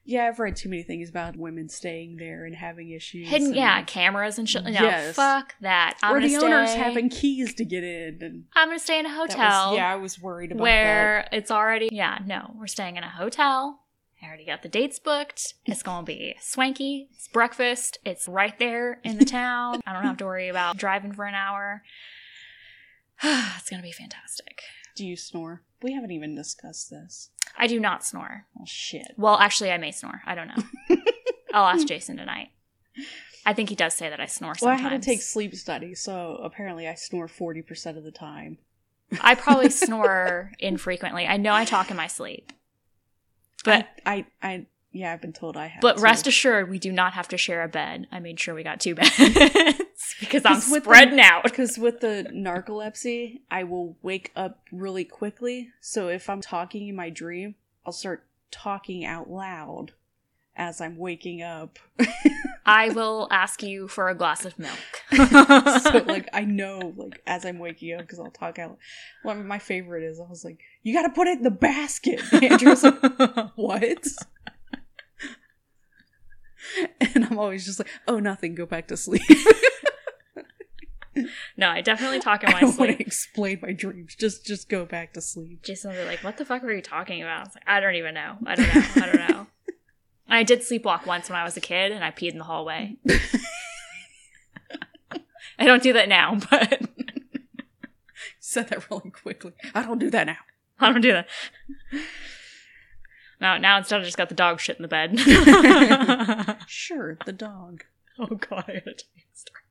Yeah, 0.05 0.27
I've 0.27 0.39
read 0.41 0.57
too 0.57 0.69
many 0.69 0.83
things 0.83 1.09
about 1.09 1.37
women 1.37 1.69
staying 1.69 2.17
there 2.17 2.45
and 2.45 2.55
having 2.57 2.91
issues. 2.91 3.29
Hidden, 3.29 3.49
and- 3.49 3.57
yeah, 3.57 3.83
cameras 3.83 4.39
and 4.39 4.49
shit. 4.49 4.65
No, 4.65 4.71
Yes. 4.71 5.15
fuck 5.15 5.55
that. 5.61 5.99
I'm 6.03 6.17
or 6.17 6.21
the 6.21 6.29
stay, 6.31 6.45
owners 6.45 6.75
having 6.75 7.11
keys 7.11 7.55
to 7.55 7.65
get 7.65 7.85
in 7.85 8.19
and 8.23 8.45
I'm 8.57 8.69
gonna 8.69 8.79
stay 8.81 8.99
in 8.99 9.07
a 9.07 9.09
that 9.11 9.19
was- 9.21 9.33
hotel. 9.35 9.77
yeah, 9.77 9.93
I 9.93 9.97
was 9.97 10.21
worried 10.21 10.51
about 10.53 10.63
where 10.63 11.29
it's 11.33 11.51
already 11.51 11.91
yeah 11.93 12.19
no 12.27 12.55
we're 12.59 12.67
staying 12.67 12.97
in 12.97 13.05
a 13.05 13.09
hotel 13.11 13.80
i 14.23 14.27
already 14.27 14.45
got 14.45 14.63
the 14.63 14.69
dates 14.69 14.99
booked. 14.99 15.55
It's 15.67 15.83
gonna 15.83 16.05
be 16.05 16.35
swanky. 16.41 17.09
It's 17.13 17.29
breakfast. 17.29 17.99
It's 18.05 18.29
right 18.29 18.59
there 18.59 19.01
in 19.05 19.19
the 19.19 19.25
town. 19.41 19.81
I 19.87 19.93
don't 19.93 20.03
have 20.03 20.19
to 20.19 20.25
worry 20.27 20.49
about 20.49 20.77
driving 20.77 21.13
for 21.13 21.25
an 21.25 21.35
hour. 21.35 21.83
It's 23.23 23.69
gonna 23.69 23.83
be 23.83 23.93
fantastic. 23.93 24.63
Do 24.97 25.07
you 25.07 25.17
snore? 25.17 25.63
We 25.83 25.93
haven't 25.95 26.11
even 26.11 26.35
discussed 26.35 26.91
this. 26.91 27.31
i 27.57 27.67
do 27.67 27.79
not 27.81 28.05
snore. 28.05 28.47
Oh 28.59 28.65
shit. 28.67 29.13
well 29.17 29.37
actually 29.39 29.71
i 29.71 29.79
may 29.79 29.93
snore. 29.93 30.23
I 30.27 30.35
don't 30.35 30.49
know. 30.49 30.97
I'll 31.55 31.67
ask 31.67 31.87
jason 31.87 32.17
tonight. 32.17 32.49
I 33.47 33.55
think 33.55 33.69
he 33.71 33.75
does 33.75 33.95
say 33.95 34.09
that 34.11 34.21
i 34.21 34.27
snore 34.27 34.55
Well, 34.61 34.71
I 34.71 34.77
had 34.77 34.91
to 34.91 34.99
take 34.99 35.23
sleep 35.23 35.55
study, 35.55 35.95
so 35.95 36.39
apparently 36.43 36.87
I 36.89 36.95
snore 36.95 37.29
forty 37.29 37.63
percent 37.63 37.97
of 37.99 38.05
the 38.05 38.11
time. 38.13 38.59
I 39.21 39.35
probably 39.35 39.71
snore 39.85 40.53
infrequently. 40.59 41.27
I 41.27 41.37
know 41.37 41.53
i 41.55 41.65
talk 41.65 41.91
in 41.91 41.97
my 41.97 42.07
sleep 42.07 42.53
but 43.65 43.89
I, 44.07 44.27
I, 44.43 44.49
I 44.49 44.67
yeah, 44.93 45.13
I've 45.13 45.21
been 45.21 45.33
told 45.33 45.57
I 45.57 45.67
have. 45.69 45.81
But 45.81 45.97
to. 45.99 46.03
rest 46.03 46.27
assured, 46.27 46.69
we 46.69 46.79
do 46.79 46.91
not 46.93 47.13
have 47.13 47.29
to 47.29 47.39
share 47.39 47.63
a 47.63 47.69
bed. 47.69 48.09
I 48.11 48.19
made 48.19 48.41
sure 48.41 48.55
we 48.55 48.63
got 48.65 48.81
two 48.81 48.95
beds 48.97 49.11
because 50.21 50.45
I'm 50.45 50.57
with 50.57 50.69
the- 50.69 50.81
spreading 50.81 51.21
out. 51.21 51.45
Because 51.45 51.79
with 51.79 52.01
the 52.01 52.27
narcolepsy, 52.33 53.41
I 53.51 53.65
will 53.65 53.97
wake 54.03 54.33
up 54.35 54.61
really 54.73 55.05
quickly. 55.05 55.69
So 55.81 56.09
if 56.09 56.29
I'm 56.29 56.41
talking 56.41 56.89
in 56.89 56.97
my 56.97 57.09
dream, 57.11 57.55
I'll 57.87 57.93
start 57.93 58.27
talking 58.51 59.05
out 59.05 59.31
loud 59.31 59.93
as 60.57 60.81
I'm 60.81 60.97
waking 60.97 61.43
up. 61.43 61.79
I 62.67 62.91
will 62.91 63.27
ask 63.31 63.63
you 63.63 63.89
for 63.89 64.09
a 64.09 64.15
glass 64.15 64.45
of 64.45 64.59
milk. 64.59 64.79
so 65.13 66.05
like 66.07 66.29
I 66.33 66.45
know 66.45 66.93
like 66.97 67.21
as 67.27 67.45
I'm 67.45 67.59
waking 67.59 67.95
up 67.95 68.01
because 68.01 68.21
I'll 68.21 68.31
talk 68.31 68.59
out. 68.59 68.79
Of 69.25 69.45
my 69.45 69.59
favorite 69.59 70.03
is 70.05 70.21
I 70.21 70.29
was 70.29 70.45
like, 70.45 70.59
"You 70.83 70.93
got 70.95 71.03
to 71.03 71.11
put 71.11 71.27
it 71.27 71.39
in 71.39 71.45
the 71.45 71.51
basket." 71.51 72.21
Andrew's 72.33 72.83
like, 72.85 73.03
"What?" 73.57 74.07
and 77.01 77.25
I'm 77.25 77.39
always 77.39 77.65
just 77.65 77.79
like, 77.79 77.89
"Oh, 78.07 78.19
nothing. 78.19 78.55
Go 78.55 78.67
back 78.67 78.89
to 78.89 78.97
sleep." 78.97 79.23
no, 81.57 81.69
I 81.69 81.81
definitely 81.81 82.21
talk 82.21 82.43
in 82.45 82.51
I 82.51 82.53
my 82.53 82.61
don't 82.61 82.79
want 82.79 82.91
to 82.91 82.97
sleep. 82.97 83.01
explain 83.07 83.59
my 83.63 83.73
dreams. 83.73 84.15
Just 84.15 84.47
just 84.47 84.69
go 84.69 84.85
back 84.85 85.15
to 85.15 85.21
sleep. 85.21 85.63
Jason 85.65 85.91
will 85.91 85.99
be 86.03 86.05
like, 86.05 86.23
"What 86.23 86.37
the 86.37 86.45
fuck 86.45 86.63
were 86.63 86.73
you 86.73 86.83
talking 86.83 87.23
about?" 87.23 87.39
I 87.41 87.45
was 87.45 87.55
like, 87.55 87.65
"I 87.67 87.81
don't 87.81 87.95
even 87.97 88.15
know. 88.15 88.37
I 88.47 88.55
don't 88.55 88.75
know. 88.75 88.83
I 88.97 89.07
don't 89.07 89.29
know." 89.31 89.47
I 90.31 90.43
did 90.45 90.61
sleepwalk 90.61 91.07
once 91.07 91.29
when 91.29 91.39
I 91.39 91.45
was 91.45 91.57
a 91.57 91.61
kid, 91.61 91.93
and 91.93 92.05
I 92.05 92.11
peed 92.11 92.33
in 92.33 92.39
the 92.39 92.45
hallway. 92.45 92.97
I 95.59 95.67
don't 95.67 95.83
do 95.83 95.93
that 95.93 96.09
now, 96.09 96.39
but 96.51 96.89
Said 98.39 98.69
that 98.69 98.91
really 98.91 99.11
quickly. 99.11 99.53
I 99.75 99.83
don't 99.83 99.99
do 99.99 100.11
that 100.11 100.27
now. 100.27 100.39
I 100.81 100.91
don't 100.93 101.03
do 101.03 101.13
that. 101.13 101.29
No, 103.41 103.57
now 103.59 103.79
instead 103.79 104.01
I 104.01 104.05
just 104.05 104.17
got 104.17 104.29
the 104.29 104.35
dog 104.35 104.61
shit 104.61 104.77
in 104.77 104.83
the 104.83 104.89
bed. 104.89 105.19
Sure, 106.67 107.17
the 107.27 107.33
dog. 107.33 107.85
oh 108.19 108.27
god, 108.27 108.65
I 108.67 108.73
gotta 108.73 108.95
tell 108.95 109.15
you 109.15 109.23
a 109.33 109.37
story. 109.37 109.63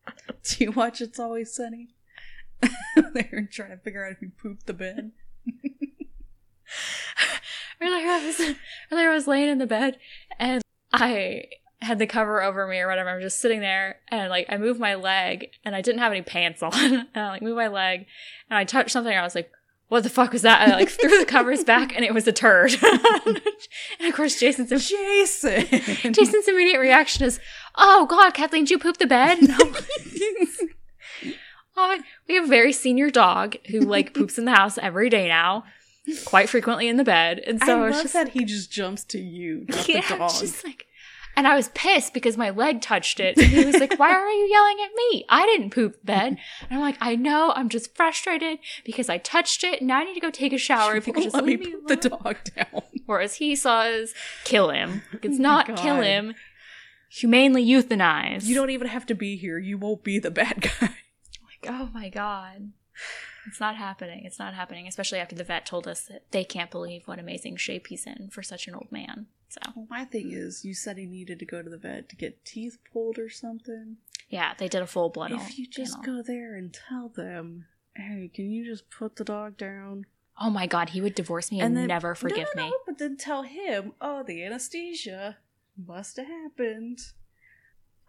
Do 0.43 0.63
you 0.63 0.71
watch 0.71 1.01
It's 1.01 1.19
Always 1.19 1.53
Sunny? 1.53 1.89
They're 2.95 3.49
trying 3.51 3.71
to 3.71 3.77
figure 3.77 4.07
out 4.07 4.15
who 4.19 4.29
pooped 4.29 4.65
the 4.65 4.73
bed. 4.73 5.11
Earlier 7.81 8.07
I 8.07 8.25
was 8.25 8.39
earlier 8.91 9.09
I 9.09 9.13
was 9.13 9.27
laying 9.27 9.49
in 9.49 9.57
the 9.57 9.67
bed 9.67 9.97
and 10.37 10.61
I 10.91 11.45
had 11.81 11.99
the 11.99 12.07
cover 12.07 12.41
over 12.41 12.67
me 12.67 12.79
or 12.79 12.87
whatever. 12.87 13.09
I'm 13.09 13.21
just 13.21 13.39
sitting 13.39 13.61
there 13.61 13.99
and 14.09 14.29
like 14.29 14.47
I 14.49 14.57
moved 14.57 14.79
my 14.79 14.95
leg 14.95 15.47
and 15.63 15.75
I 15.75 15.81
didn't 15.81 16.01
have 16.01 16.11
any 16.11 16.21
pants 16.21 16.61
on. 16.61 16.73
and 16.75 17.07
I 17.15 17.29
like 17.29 17.41
moved 17.41 17.57
my 17.57 17.67
leg 17.67 18.05
and 18.49 18.57
I 18.57 18.63
touched 18.63 18.91
something 18.91 19.11
and 19.13 19.19
I 19.19 19.23
was 19.23 19.35
like, 19.35 19.51
what 19.87 20.03
the 20.03 20.09
fuck 20.09 20.33
was 20.33 20.43
that? 20.43 20.67
I 20.67 20.73
like 20.73 20.89
threw 20.89 21.17
the 21.17 21.25
covers 21.25 21.63
back 21.63 21.95
and 21.95 22.05
it 22.05 22.13
was 22.13 22.27
a 22.27 22.31
turd. 22.31 22.75
and 23.25 24.07
of 24.07 24.13
course 24.13 24.39
Jason's 24.39 24.69
Jason. 24.69 25.65
Jason's 26.13 26.47
immediate 26.47 26.79
reaction 26.79 27.25
is, 27.25 27.39
Oh 27.75 28.05
god, 28.05 28.33
Kathleen, 28.33 28.65
did 28.65 28.71
you 28.71 28.79
poop 28.79 28.97
the 28.97 29.07
bed? 29.07 29.39
And 29.39 29.49
Oh, 31.81 31.97
we 32.27 32.35
have 32.35 32.43
a 32.43 32.47
very 32.47 32.73
senior 32.73 33.09
dog 33.09 33.55
who 33.67 33.79
like 33.79 34.13
poops 34.13 34.37
in 34.37 34.43
the 34.43 34.53
house 34.53 34.77
every 34.77 35.09
day 35.09 35.29
now, 35.29 35.63
quite 36.25 36.49
frequently 36.49 36.87
in 36.87 36.97
the 36.97 37.03
bed. 37.03 37.39
And 37.45 37.61
so 37.61 37.83
I 37.83 37.89
love 37.89 38.01
just 38.03 38.13
that 38.13 38.29
he 38.29 38.45
just 38.45 38.71
jumps 38.71 39.03
to 39.05 39.19
you, 39.19 39.65
not 39.67 39.87
yeah, 39.87 40.01
the 40.07 40.17
dog. 40.17 40.31
just 40.31 40.63
like, 40.63 40.85
and 41.37 41.47
I 41.47 41.55
was 41.55 41.69
pissed 41.69 42.13
because 42.13 42.35
my 42.37 42.49
leg 42.49 42.81
touched 42.81 43.19
it. 43.19 43.37
And 43.37 43.47
he 43.47 43.63
was 43.63 43.77
like, 43.79 43.97
"Why 43.97 44.11
are 44.11 44.29
you 44.29 44.47
yelling 44.51 44.77
at 44.83 44.89
me? 44.95 45.25
I 45.29 45.45
didn't 45.45 45.69
poop 45.69 45.93
the 45.99 46.05
bed." 46.05 46.37
And 46.69 46.71
I'm 46.71 46.81
like, 46.81 46.97
"I 46.99 47.15
know. 47.15 47.53
I'm 47.55 47.69
just 47.69 47.95
frustrated 47.95 48.59
because 48.83 49.07
I 49.09 49.19
touched 49.19 49.63
it. 49.63 49.81
Now 49.81 49.99
I 49.99 50.03
need 50.03 50.15
to 50.15 50.19
go 50.19 50.31
take 50.31 50.51
a 50.53 50.57
shower. 50.57 50.95
If 50.97 51.07
you 51.07 51.13
could 51.13 51.23
just 51.23 51.35
let 51.35 51.45
me 51.45 51.55
leave 51.55 51.65
me 51.67 51.75
put 51.87 52.01
the 52.01 52.09
dog 52.09 52.37
down. 52.55 52.81
Whereas 53.05 53.35
he 53.35 53.55
says, 53.55 54.13
"Kill 54.43 54.69
him. 54.71 55.03
It's 55.21 55.39
Oh 55.39 55.41
not 55.41 55.67
God. 55.67 55.77
kill 55.77 56.01
him. 56.01 56.33
Humanely 57.09 57.65
euthanize." 57.65 58.43
You 58.45 58.55
don't 58.55 58.69
even 58.71 58.87
have 58.87 59.05
to 59.05 59.15
be 59.15 59.37
here. 59.37 59.57
You 59.57 59.77
won't 59.77 60.03
be 60.03 60.19
the 60.19 60.31
bad 60.31 60.61
guy. 60.81 60.89
Like, 60.91 61.67
oh 61.69 61.89
my 61.93 62.09
god. 62.09 62.71
It's 63.47 63.59
not 63.59 63.75
happening. 63.75 64.25
It's 64.25 64.39
not 64.39 64.53
happening, 64.53 64.87
especially 64.87 65.19
after 65.19 65.35
the 65.35 65.43
vet 65.43 65.65
told 65.65 65.87
us 65.87 66.01
that 66.01 66.29
they 66.31 66.43
can't 66.43 66.69
believe 66.71 67.07
what 67.07 67.19
amazing 67.19 67.55
shape 67.57 67.87
he's 67.87 68.05
in 68.05 68.29
for 68.31 68.43
such 68.43 68.67
an 68.67 68.75
old 68.75 68.91
man. 68.91 69.27
So, 69.49 69.59
Well, 69.75 69.87
my 69.89 70.05
thing 70.05 70.31
is, 70.31 70.63
you 70.63 70.73
said 70.73 70.97
he 70.97 71.05
needed 71.05 71.39
to 71.39 71.45
go 71.45 71.61
to 71.63 71.69
the 71.69 71.77
vet 71.77 72.09
to 72.09 72.15
get 72.15 72.43
teeth 72.45 72.77
pulled 72.93 73.17
or 73.17 73.29
something. 73.29 73.97
yeah, 74.29 74.53
they 74.57 74.67
did 74.67 74.81
a 74.81 74.87
full 74.87 75.09
blood 75.09 75.31
if 75.31 75.57
you 75.57 75.65
just 75.67 76.01
panel. 76.03 76.17
go 76.17 76.21
there 76.21 76.55
and 76.55 76.71
tell 76.71 77.09
them, 77.09 77.65
"Hey, 77.95 78.29
can 78.33 78.51
you 78.51 78.63
just 78.65 78.89
put 78.91 79.15
the 79.15 79.23
dog 79.23 79.57
down?" 79.57 80.05
Oh 80.39 80.49
my 80.51 80.67
god, 80.67 80.89
he 80.89 81.01
would 81.01 81.15
divorce 81.15 81.51
me 81.51 81.59
and, 81.61 81.75
then 81.75 81.87
never 81.87 82.13
forgive 82.15 82.47
no, 82.55 82.61
no, 82.61 82.63
me. 82.65 82.69
no, 82.71 82.77
but 82.85 82.97
then 82.99 83.17
tell 83.17 83.41
him, 83.43 83.93
"Oh, 83.99 84.21
the 84.23 84.43
anesthesia 84.43 85.37
must 85.75 86.17
have 86.17 86.27
happened." 86.27 86.99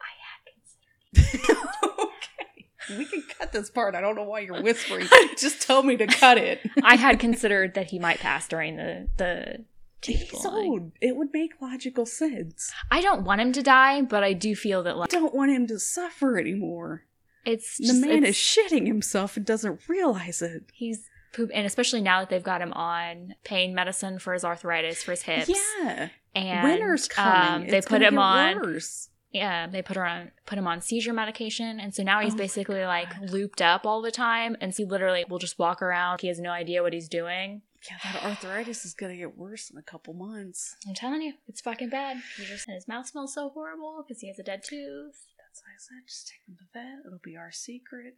I 0.00 0.12
had 0.28 1.32
considered. 1.32 1.66
okay, 1.98 2.39
we 2.88 3.04
can 3.04 3.22
cut 3.38 3.52
this 3.52 3.70
part. 3.70 3.94
I 3.94 4.00
don't 4.00 4.14
know 4.16 4.24
why 4.24 4.40
you're 4.40 4.62
whispering. 4.70 5.06
just 5.36 5.62
tell 5.62 5.82
me 5.82 5.96
to 5.96 6.06
cut 6.06 6.38
it. 6.38 6.60
I 6.82 6.96
had 6.96 7.18
considered 7.18 7.74
that 7.74 7.90
he 7.90 7.98
might 7.98 8.18
pass 8.20 8.48
during 8.48 8.76
the 8.76 9.08
the 9.16 9.64
He's 10.02 10.32
old. 10.46 10.92
It 11.02 11.14
would 11.14 11.28
make 11.34 11.60
logical 11.60 12.06
sense. 12.06 12.72
I 12.90 13.02
don't 13.02 13.22
want 13.22 13.42
him 13.42 13.52
to 13.52 13.62
die, 13.62 14.00
but 14.00 14.24
I 14.24 14.32
do 14.32 14.56
feel 14.56 14.82
that 14.84 14.96
like 14.96 15.12
I 15.12 15.18
don't 15.18 15.34
want 15.34 15.50
him 15.50 15.66
to 15.66 15.78
suffer 15.78 16.38
anymore. 16.38 17.04
it's 17.44 17.76
The 17.76 17.84
just, 17.88 18.00
man 18.00 18.24
is 18.24 18.34
shitting 18.34 18.86
himself 18.86 19.36
and 19.36 19.44
doesn't 19.44 19.80
realize 19.88 20.40
it. 20.40 20.62
he's 20.72 21.06
poop, 21.34 21.50
and 21.52 21.66
especially 21.66 22.00
now 22.00 22.20
that 22.20 22.30
they've 22.30 22.42
got 22.42 22.62
him 22.62 22.72
on 22.72 23.34
pain 23.44 23.74
medicine 23.74 24.18
for 24.18 24.32
his 24.32 24.42
arthritis 24.42 25.02
for 25.02 25.10
his 25.10 25.20
hips. 25.22 25.50
Yeah, 25.50 26.08
and 26.34 26.64
winter's 26.66 27.06
coming. 27.06 27.64
um, 27.64 27.68
they 27.70 27.82
put 27.82 28.00
him 28.00 28.18
on 28.18 28.58
worse. 28.62 29.09
Yeah 29.32 29.66
they 29.66 29.80
put 29.82 29.96
her 29.96 30.04
on 30.04 30.30
put 30.46 30.58
him 30.58 30.66
on 30.66 30.80
seizure 30.80 31.12
medication 31.12 31.78
and 31.80 31.94
so 31.94 32.02
now 32.02 32.20
he's 32.20 32.34
Oh 32.34 32.38
basically 32.38 32.84
like 32.84 33.08
looped 33.30 33.62
up 33.62 33.86
all 33.86 34.02
the 34.02 34.10
time 34.10 34.56
and 34.60 34.74
so 34.74 34.82
he 34.82 34.88
literally 34.88 35.24
will 35.28 35.38
just 35.38 35.58
walk 35.58 35.80
around 35.82 36.20
he 36.20 36.28
has 36.28 36.40
no 36.40 36.50
idea 36.50 36.82
what 36.82 36.92
he's 36.92 37.08
doing 37.08 37.62
Yeah, 37.88 38.12
that 38.12 38.24
arthritis 38.24 38.84
is 38.84 38.92
gonna 38.94 39.16
get 39.16 39.36
worse 39.38 39.70
in 39.70 39.78
a 39.78 39.82
couple 39.82 40.14
months. 40.14 40.76
i'm 40.88 40.94
telling 40.94 41.22
you 41.22 41.34
it's 41.46 41.60
fucking 41.60 41.90
bad 41.90 42.16
he 42.36 42.44
just 42.44 42.66
and 42.66 42.74
his 42.74 42.88
mouth 42.88 43.06
smells 43.06 43.34
so 43.34 43.48
horrible 43.50 44.04
because 44.06 44.20
he 44.20 44.28
has 44.28 44.38
a 44.38 44.42
dead 44.42 44.62
tooth 44.64 45.26
That's 45.38 45.62
why 45.62 45.72
I 45.74 45.78
said 45.78 46.06
just 46.08 46.26
take 46.28 46.40
him 46.48 46.56
to 46.56 46.64
the 46.64 46.70
vet. 46.78 47.06
It'll 47.06 47.18
be 47.22 47.36
our 47.36 47.52
secret. 47.52 48.14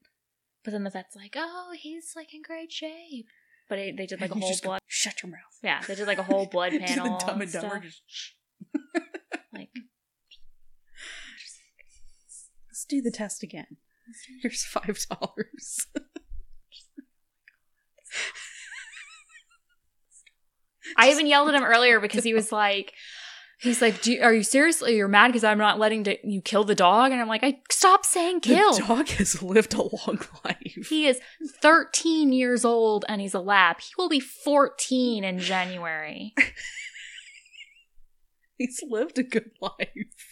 but 0.64 0.70
then 0.72 0.84
the 0.84 0.90
vet's 0.90 1.14
like 1.16 1.34
oh 1.36 1.72
he's 1.78 2.12
like 2.16 2.32
in 2.34 2.40
great 2.42 2.72
shape 2.72 3.26
but 3.68 3.78
it, 3.78 3.96
they 3.98 4.06
did 4.06 4.20
like 4.20 4.30
a 4.30 4.34
whole 4.38 4.48
just 4.48 4.62
go, 4.62 4.68
blood 4.70 4.80
Shut 4.86 5.22
your 5.22 5.30
mouth. 5.30 5.58
yeah 5.62 5.82
they 5.86 5.94
did 5.94 6.06
like 6.06 6.18
a 6.18 6.22
whole 6.22 6.46
blood 6.54 6.72
panel 6.72 7.18
the 7.18 7.24
dumb 7.26 7.40
and 7.40 7.42
and 7.42 7.52
dumber. 7.52 7.78
Just 7.80 8.02
shh. 8.06 8.30
like 9.52 9.68
Let's 12.82 12.88
do 12.88 13.00
the 13.00 13.12
test 13.12 13.44
again. 13.44 13.76
Here's 14.42 14.64
five 14.64 14.98
dollars. 15.08 15.86
I 20.96 21.10
even 21.12 21.28
yelled 21.28 21.48
at 21.50 21.54
him 21.54 21.62
earlier 21.62 22.00
because 22.00 22.24
he 22.24 22.34
was 22.34 22.50
like, 22.50 22.92
he's 23.60 23.80
like, 23.80 24.02
Do 24.02 24.14
you, 24.14 24.20
"Are 24.20 24.34
you 24.34 24.42
seriously? 24.42 24.96
You're 24.96 25.06
mad 25.06 25.28
because 25.28 25.44
I'm 25.44 25.58
not 25.58 25.78
letting 25.78 26.02
to, 26.04 26.16
you 26.28 26.40
kill 26.40 26.64
the 26.64 26.74
dog?" 26.74 27.12
And 27.12 27.20
I'm 27.20 27.28
like, 27.28 27.44
"I 27.44 27.60
stop 27.70 28.04
saying 28.04 28.40
kill." 28.40 28.72
The 28.74 28.80
dog 28.80 29.08
has 29.10 29.40
lived 29.40 29.74
a 29.74 29.82
long 29.82 30.18
life. 30.44 30.88
He 30.88 31.06
is 31.06 31.20
13 31.60 32.32
years 32.32 32.64
old 32.64 33.04
and 33.08 33.20
he's 33.20 33.34
a 33.34 33.40
lab. 33.40 33.78
He 33.80 33.92
will 33.96 34.08
be 34.08 34.18
14 34.18 35.22
in 35.22 35.38
January. 35.38 36.34
He's 38.58 38.82
lived 38.88 39.18
a 39.18 39.22
good 39.22 39.50
life. 39.60 40.31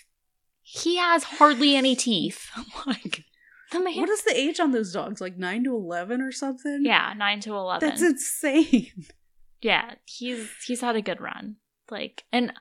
He 0.72 0.96
has 0.98 1.24
hardly 1.24 1.74
any 1.76 1.96
teeth. 1.96 2.48
Oh 2.56 2.82
like 2.86 3.24
the 3.72 3.80
man. 3.80 3.96
What 3.96 4.08
is 4.08 4.22
the 4.24 4.36
age 4.36 4.58
on 4.60 4.72
those 4.72 4.92
dogs? 4.92 5.20
Like 5.20 5.36
nine 5.36 5.64
to 5.64 5.74
eleven 5.74 6.20
or 6.20 6.32
something? 6.32 6.82
yeah, 6.84 7.12
9 7.16 7.40
to 7.40 7.54
11. 7.54 7.88
That's 7.88 8.02
insane. 8.02 8.88
yeah, 9.62 9.94
he's 10.06 10.48
he's 10.66 10.80
had 10.80 10.96
a 10.96 11.02
good 11.02 11.20
run. 11.20 11.56
Like 11.90 12.24
and 12.32 12.52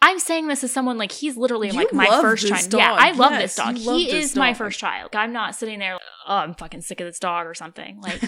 I'm 0.00 0.18
saying 0.20 0.46
this 0.46 0.62
as 0.62 0.72
someone 0.72 0.96
like 0.98 1.10
he's 1.12 1.36
literally 1.36 1.68
You 1.68 1.74
like 1.74 1.92
my 1.92 2.06
first 2.20 2.46
child. 2.46 2.72
Yeah, 2.72 2.90
dog. 2.90 2.98
I 3.00 3.10
love 3.12 3.32
Yes, 3.32 3.42
this 3.42 3.56
dog. 3.56 3.78
love 3.78 3.96
He 3.96 4.10
this 4.10 4.30
is 4.30 4.36
my 4.36 4.54
first 4.54 4.78
child. 4.78 5.14
I'm 5.16 5.32
not 5.32 5.54
sitting 5.56 5.78
there 5.80 5.94
like, 5.94 6.02
oh, 6.28 6.36
I'm 6.36 6.54
fucking 6.54 6.82
sick 6.82 7.00
of 7.00 7.06
this 7.06 7.18
dog 7.18 7.46
or 7.46 7.54
something. 7.54 8.00
Like 8.02 8.22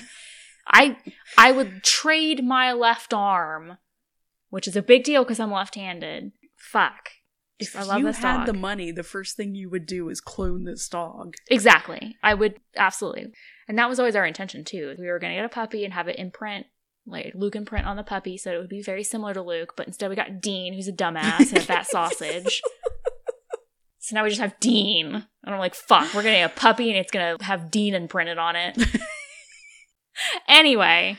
I 0.66 0.96
I 1.36 1.52
would 1.52 1.82
trade 1.82 2.44
my 2.44 2.72
left 2.72 3.14
arm, 3.14 3.78
which 4.50 4.68
is 4.68 4.76
a 4.76 4.82
big 4.82 5.04
deal 5.04 5.22
because 5.24 5.40
I'm 5.40 5.50
left-handed. 5.52 6.32
Fuck. 6.56 7.10
If 7.58 7.74
I 7.74 7.82
love 7.82 7.98
you 7.98 8.04
this 8.06 8.18
had 8.18 8.38
dog. 8.38 8.46
the 8.46 8.52
money, 8.52 8.92
the 8.92 9.02
first 9.02 9.36
thing 9.36 9.54
you 9.54 9.68
would 9.70 9.86
do 9.86 10.08
is 10.08 10.20
clone 10.20 10.64
this 10.64 10.88
dog. 10.88 11.34
Exactly. 11.50 12.16
I 12.22 12.34
would 12.34 12.60
absolutely. 12.76 13.32
And 13.66 13.78
that 13.78 13.88
was 13.88 13.98
always 13.98 14.14
our 14.14 14.24
intention 14.26 14.64
too. 14.64 14.94
We 14.98 15.08
were 15.08 15.18
going 15.18 15.32
to 15.32 15.36
get 15.36 15.44
a 15.44 15.48
puppy 15.48 15.84
and 15.84 15.92
have 15.92 16.08
it 16.08 16.18
imprint, 16.18 16.66
like 17.06 17.32
Luke 17.34 17.56
imprint 17.56 17.86
on 17.86 17.96
the 17.96 18.04
puppy, 18.04 18.38
so 18.38 18.52
it 18.52 18.58
would 18.58 18.68
be 18.68 18.82
very 18.82 19.02
similar 19.02 19.34
to 19.34 19.42
Luke. 19.42 19.74
But 19.76 19.88
instead, 19.88 20.08
we 20.08 20.16
got 20.16 20.40
Dean, 20.40 20.72
who's 20.72 20.88
a 20.88 20.92
dumbass 20.92 21.48
and 21.48 21.58
a 21.58 21.62
fat 21.62 21.86
sausage. 21.90 22.62
So 24.08 24.14
now 24.14 24.22
we 24.22 24.30
just 24.30 24.40
have 24.40 24.58
Dean. 24.58 25.14
And 25.14 25.54
I'm 25.54 25.58
like, 25.58 25.74
fuck, 25.74 26.14
we're 26.14 26.22
getting 26.22 26.42
a 26.42 26.48
puppy 26.48 26.88
and 26.88 26.98
it's 26.98 27.10
going 27.10 27.36
to 27.36 27.44
have 27.44 27.70
Dean 27.70 27.94
imprinted 27.94 28.38
on 28.38 28.56
it. 28.56 28.78
anyway, 30.48 31.18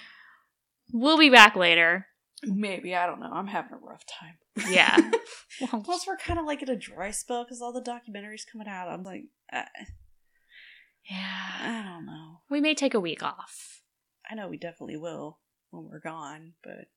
we'll 0.91 1.19
be 1.19 1.29
back 1.29 1.55
later. 1.55 2.07
Maybe 2.43 2.95
I 2.95 3.05
don't 3.05 3.19
know. 3.19 3.29
I'm 3.31 3.45
having 3.45 3.73
a 3.73 3.85
rough 3.85 4.03
time. 4.07 4.37
Yeah. 4.67 4.97
Plus, 5.83 6.07
we're 6.07 6.17
kind 6.17 6.39
of 6.39 6.45
like 6.45 6.61
in 6.61 6.69
a 6.69 6.75
dry 6.75 7.11
spell 7.11 7.43
because 7.43 7.61
all 7.61 7.73
the 7.73 7.81
documentaries 7.81 8.41
coming 8.51 8.67
out. 8.67 8.87
I'm 8.89 9.03
like, 9.03 9.25
I, 9.51 9.65
yeah. 11.09 11.51
I 11.61 11.83
don't 11.83 12.05
know. 12.05 12.39
We 12.49 12.61
may 12.61 12.73
take 12.75 12.93
a 12.93 12.99
week 12.99 13.23
off. 13.23 13.81
I 14.29 14.35
know 14.35 14.47
we 14.47 14.57
definitely 14.57 14.97
will 14.97 15.39
when 15.71 15.85
we're 15.89 15.99
gone, 15.99 16.53
but 16.63 16.87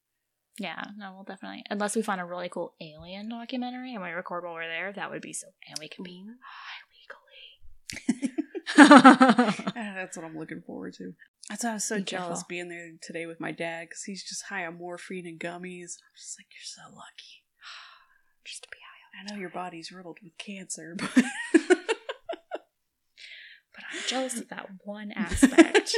Yeah, 0.59 0.85
no, 0.99 1.13
we'll 1.15 1.25
definitely. 1.25 1.65
Unless 1.71 1.97
we 1.97 2.03
find 2.03 2.21
a 2.21 2.25
really 2.25 2.49
cool 2.49 2.75
alien 2.81 3.29
documentary 3.29 3.95
and 3.95 4.03
we 4.03 4.11
record 4.11 4.45
while 4.45 4.55
we're 4.55 4.69
there, 4.69 4.93
that 4.93 5.11
would 5.11 5.23
be 5.23 5.33
so. 5.33 5.47
And 5.69 5.79
we 5.81 5.89
can 5.89 6.05
be 6.05 6.25
high 6.43 6.83
legally. 8.19 8.33
That's 8.77 10.17
what 10.17 10.25
I'm 10.27 10.39
looking 10.39 10.63
forward 10.63 10.95
to. 10.95 11.15
That's 11.49 11.65
why 11.65 11.71
I 11.71 11.75
was 11.75 11.85
so 11.85 11.97
Be 11.97 12.03
jealous 12.05 12.29
careful. 12.29 12.47
being 12.49 12.69
there 12.69 12.93
today 13.03 13.27
with 13.27 13.41
my 13.41 13.51
dad 13.51 13.89
because 13.89 14.05
he's 14.05 14.23
just 14.27 14.45
high 14.49 14.65
on 14.65 14.79
morphine 14.79 15.27
and 15.27 15.41
gummies. 15.41 15.97
I'm 15.99 16.15
just 16.17 16.39
like, 16.39 16.47
you're 16.53 16.63
so 16.65 16.83
lucky. 16.95 17.42
Just 18.45 18.63
to 18.65 18.69
be 18.71 18.79
high. 18.79 18.89
I 19.21 19.35
know 19.35 19.41
your 19.41 19.51
body's 19.51 19.93
riddled 19.93 20.19
with 20.23 20.37
cancer, 20.39 20.97
but 20.99 21.11
But 23.75 23.85
I'm 23.93 24.01
jealous 24.07 24.39
of 24.39 24.49
that 24.51 24.69
one 24.85 25.13
aspect. 25.17 25.95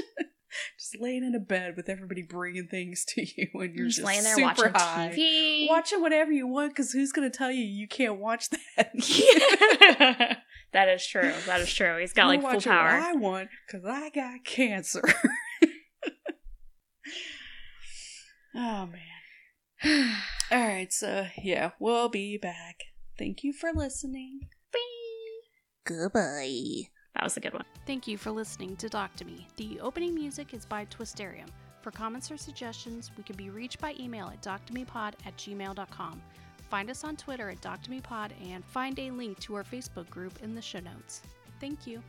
just 0.78 0.96
laying 1.00 1.24
in 1.24 1.34
a 1.34 1.40
bed 1.40 1.74
with 1.76 1.88
everybody 1.88 2.22
bringing 2.22 2.68
things 2.68 3.04
to 3.08 3.22
you 3.22 3.48
and 3.54 3.74
you're 3.74 3.86
just, 3.86 3.98
just 3.98 4.06
laying 4.06 4.22
there 4.22 4.34
super 4.36 4.46
watching 4.46 4.72
high. 4.74 5.12
TV. 5.16 5.68
Watching 5.68 6.00
whatever 6.00 6.30
you 6.30 6.46
want 6.46 6.70
because 6.70 6.92
who's 6.92 7.10
going 7.12 7.28
to 7.30 7.36
tell 7.36 7.50
you 7.50 7.64
you 7.64 7.88
can't 7.88 8.18
watch 8.20 8.48
that? 8.76 8.92
that 10.72 10.88
is 10.88 11.04
true. 11.06 11.32
That 11.46 11.60
is 11.60 11.72
true. 11.72 11.98
He's 11.98 12.12
got 12.12 12.26
I'm 12.30 12.40
like 12.42 12.52
full 12.52 12.60
power. 12.72 12.88
I 12.88 13.14
want 13.14 13.48
because 13.66 13.84
I 13.88 14.10
got 14.10 14.44
cancer. 14.44 15.02
oh 18.54 18.86
man. 18.86 19.00
All 20.50 20.66
right, 20.66 20.92
so 20.92 21.26
yeah, 21.42 21.70
we'll 21.78 22.08
be 22.08 22.38
back. 22.38 22.84
Thank 23.18 23.44
you 23.44 23.52
for 23.52 23.70
listening. 23.72 24.40
Bye. 24.72 24.78
Goodbye. 25.84 26.88
That 27.14 27.22
was 27.22 27.36
a 27.36 27.40
good 27.40 27.52
one. 27.52 27.64
Thank 27.86 28.08
you 28.08 28.16
for 28.16 28.30
listening 28.30 28.76
to 28.76 28.88
Doc 28.88 29.14
to 29.16 29.24
Me. 29.24 29.46
The 29.56 29.78
opening 29.80 30.14
music 30.14 30.54
is 30.54 30.64
by 30.64 30.86
Twisterium. 30.86 31.48
For 31.82 31.90
comments 31.90 32.30
or 32.30 32.38
suggestions, 32.38 33.10
we 33.16 33.24
can 33.24 33.36
be 33.36 33.50
reached 33.50 33.78
by 33.78 33.94
email 34.00 34.28
at 34.28 34.42
doctomepod 34.42 35.14
at 35.26 35.36
gmail.com. 35.36 36.22
Find 36.70 36.90
us 36.90 37.04
on 37.04 37.16
Twitter 37.16 37.50
at 37.50 37.60
doctomepod 37.60 38.30
and 38.50 38.64
find 38.64 38.98
a 38.98 39.10
link 39.10 39.38
to 39.40 39.54
our 39.54 39.64
Facebook 39.64 40.08
group 40.08 40.38
in 40.42 40.54
the 40.54 40.62
show 40.62 40.80
notes. 40.80 41.20
Thank 41.60 41.86
you. 41.86 42.02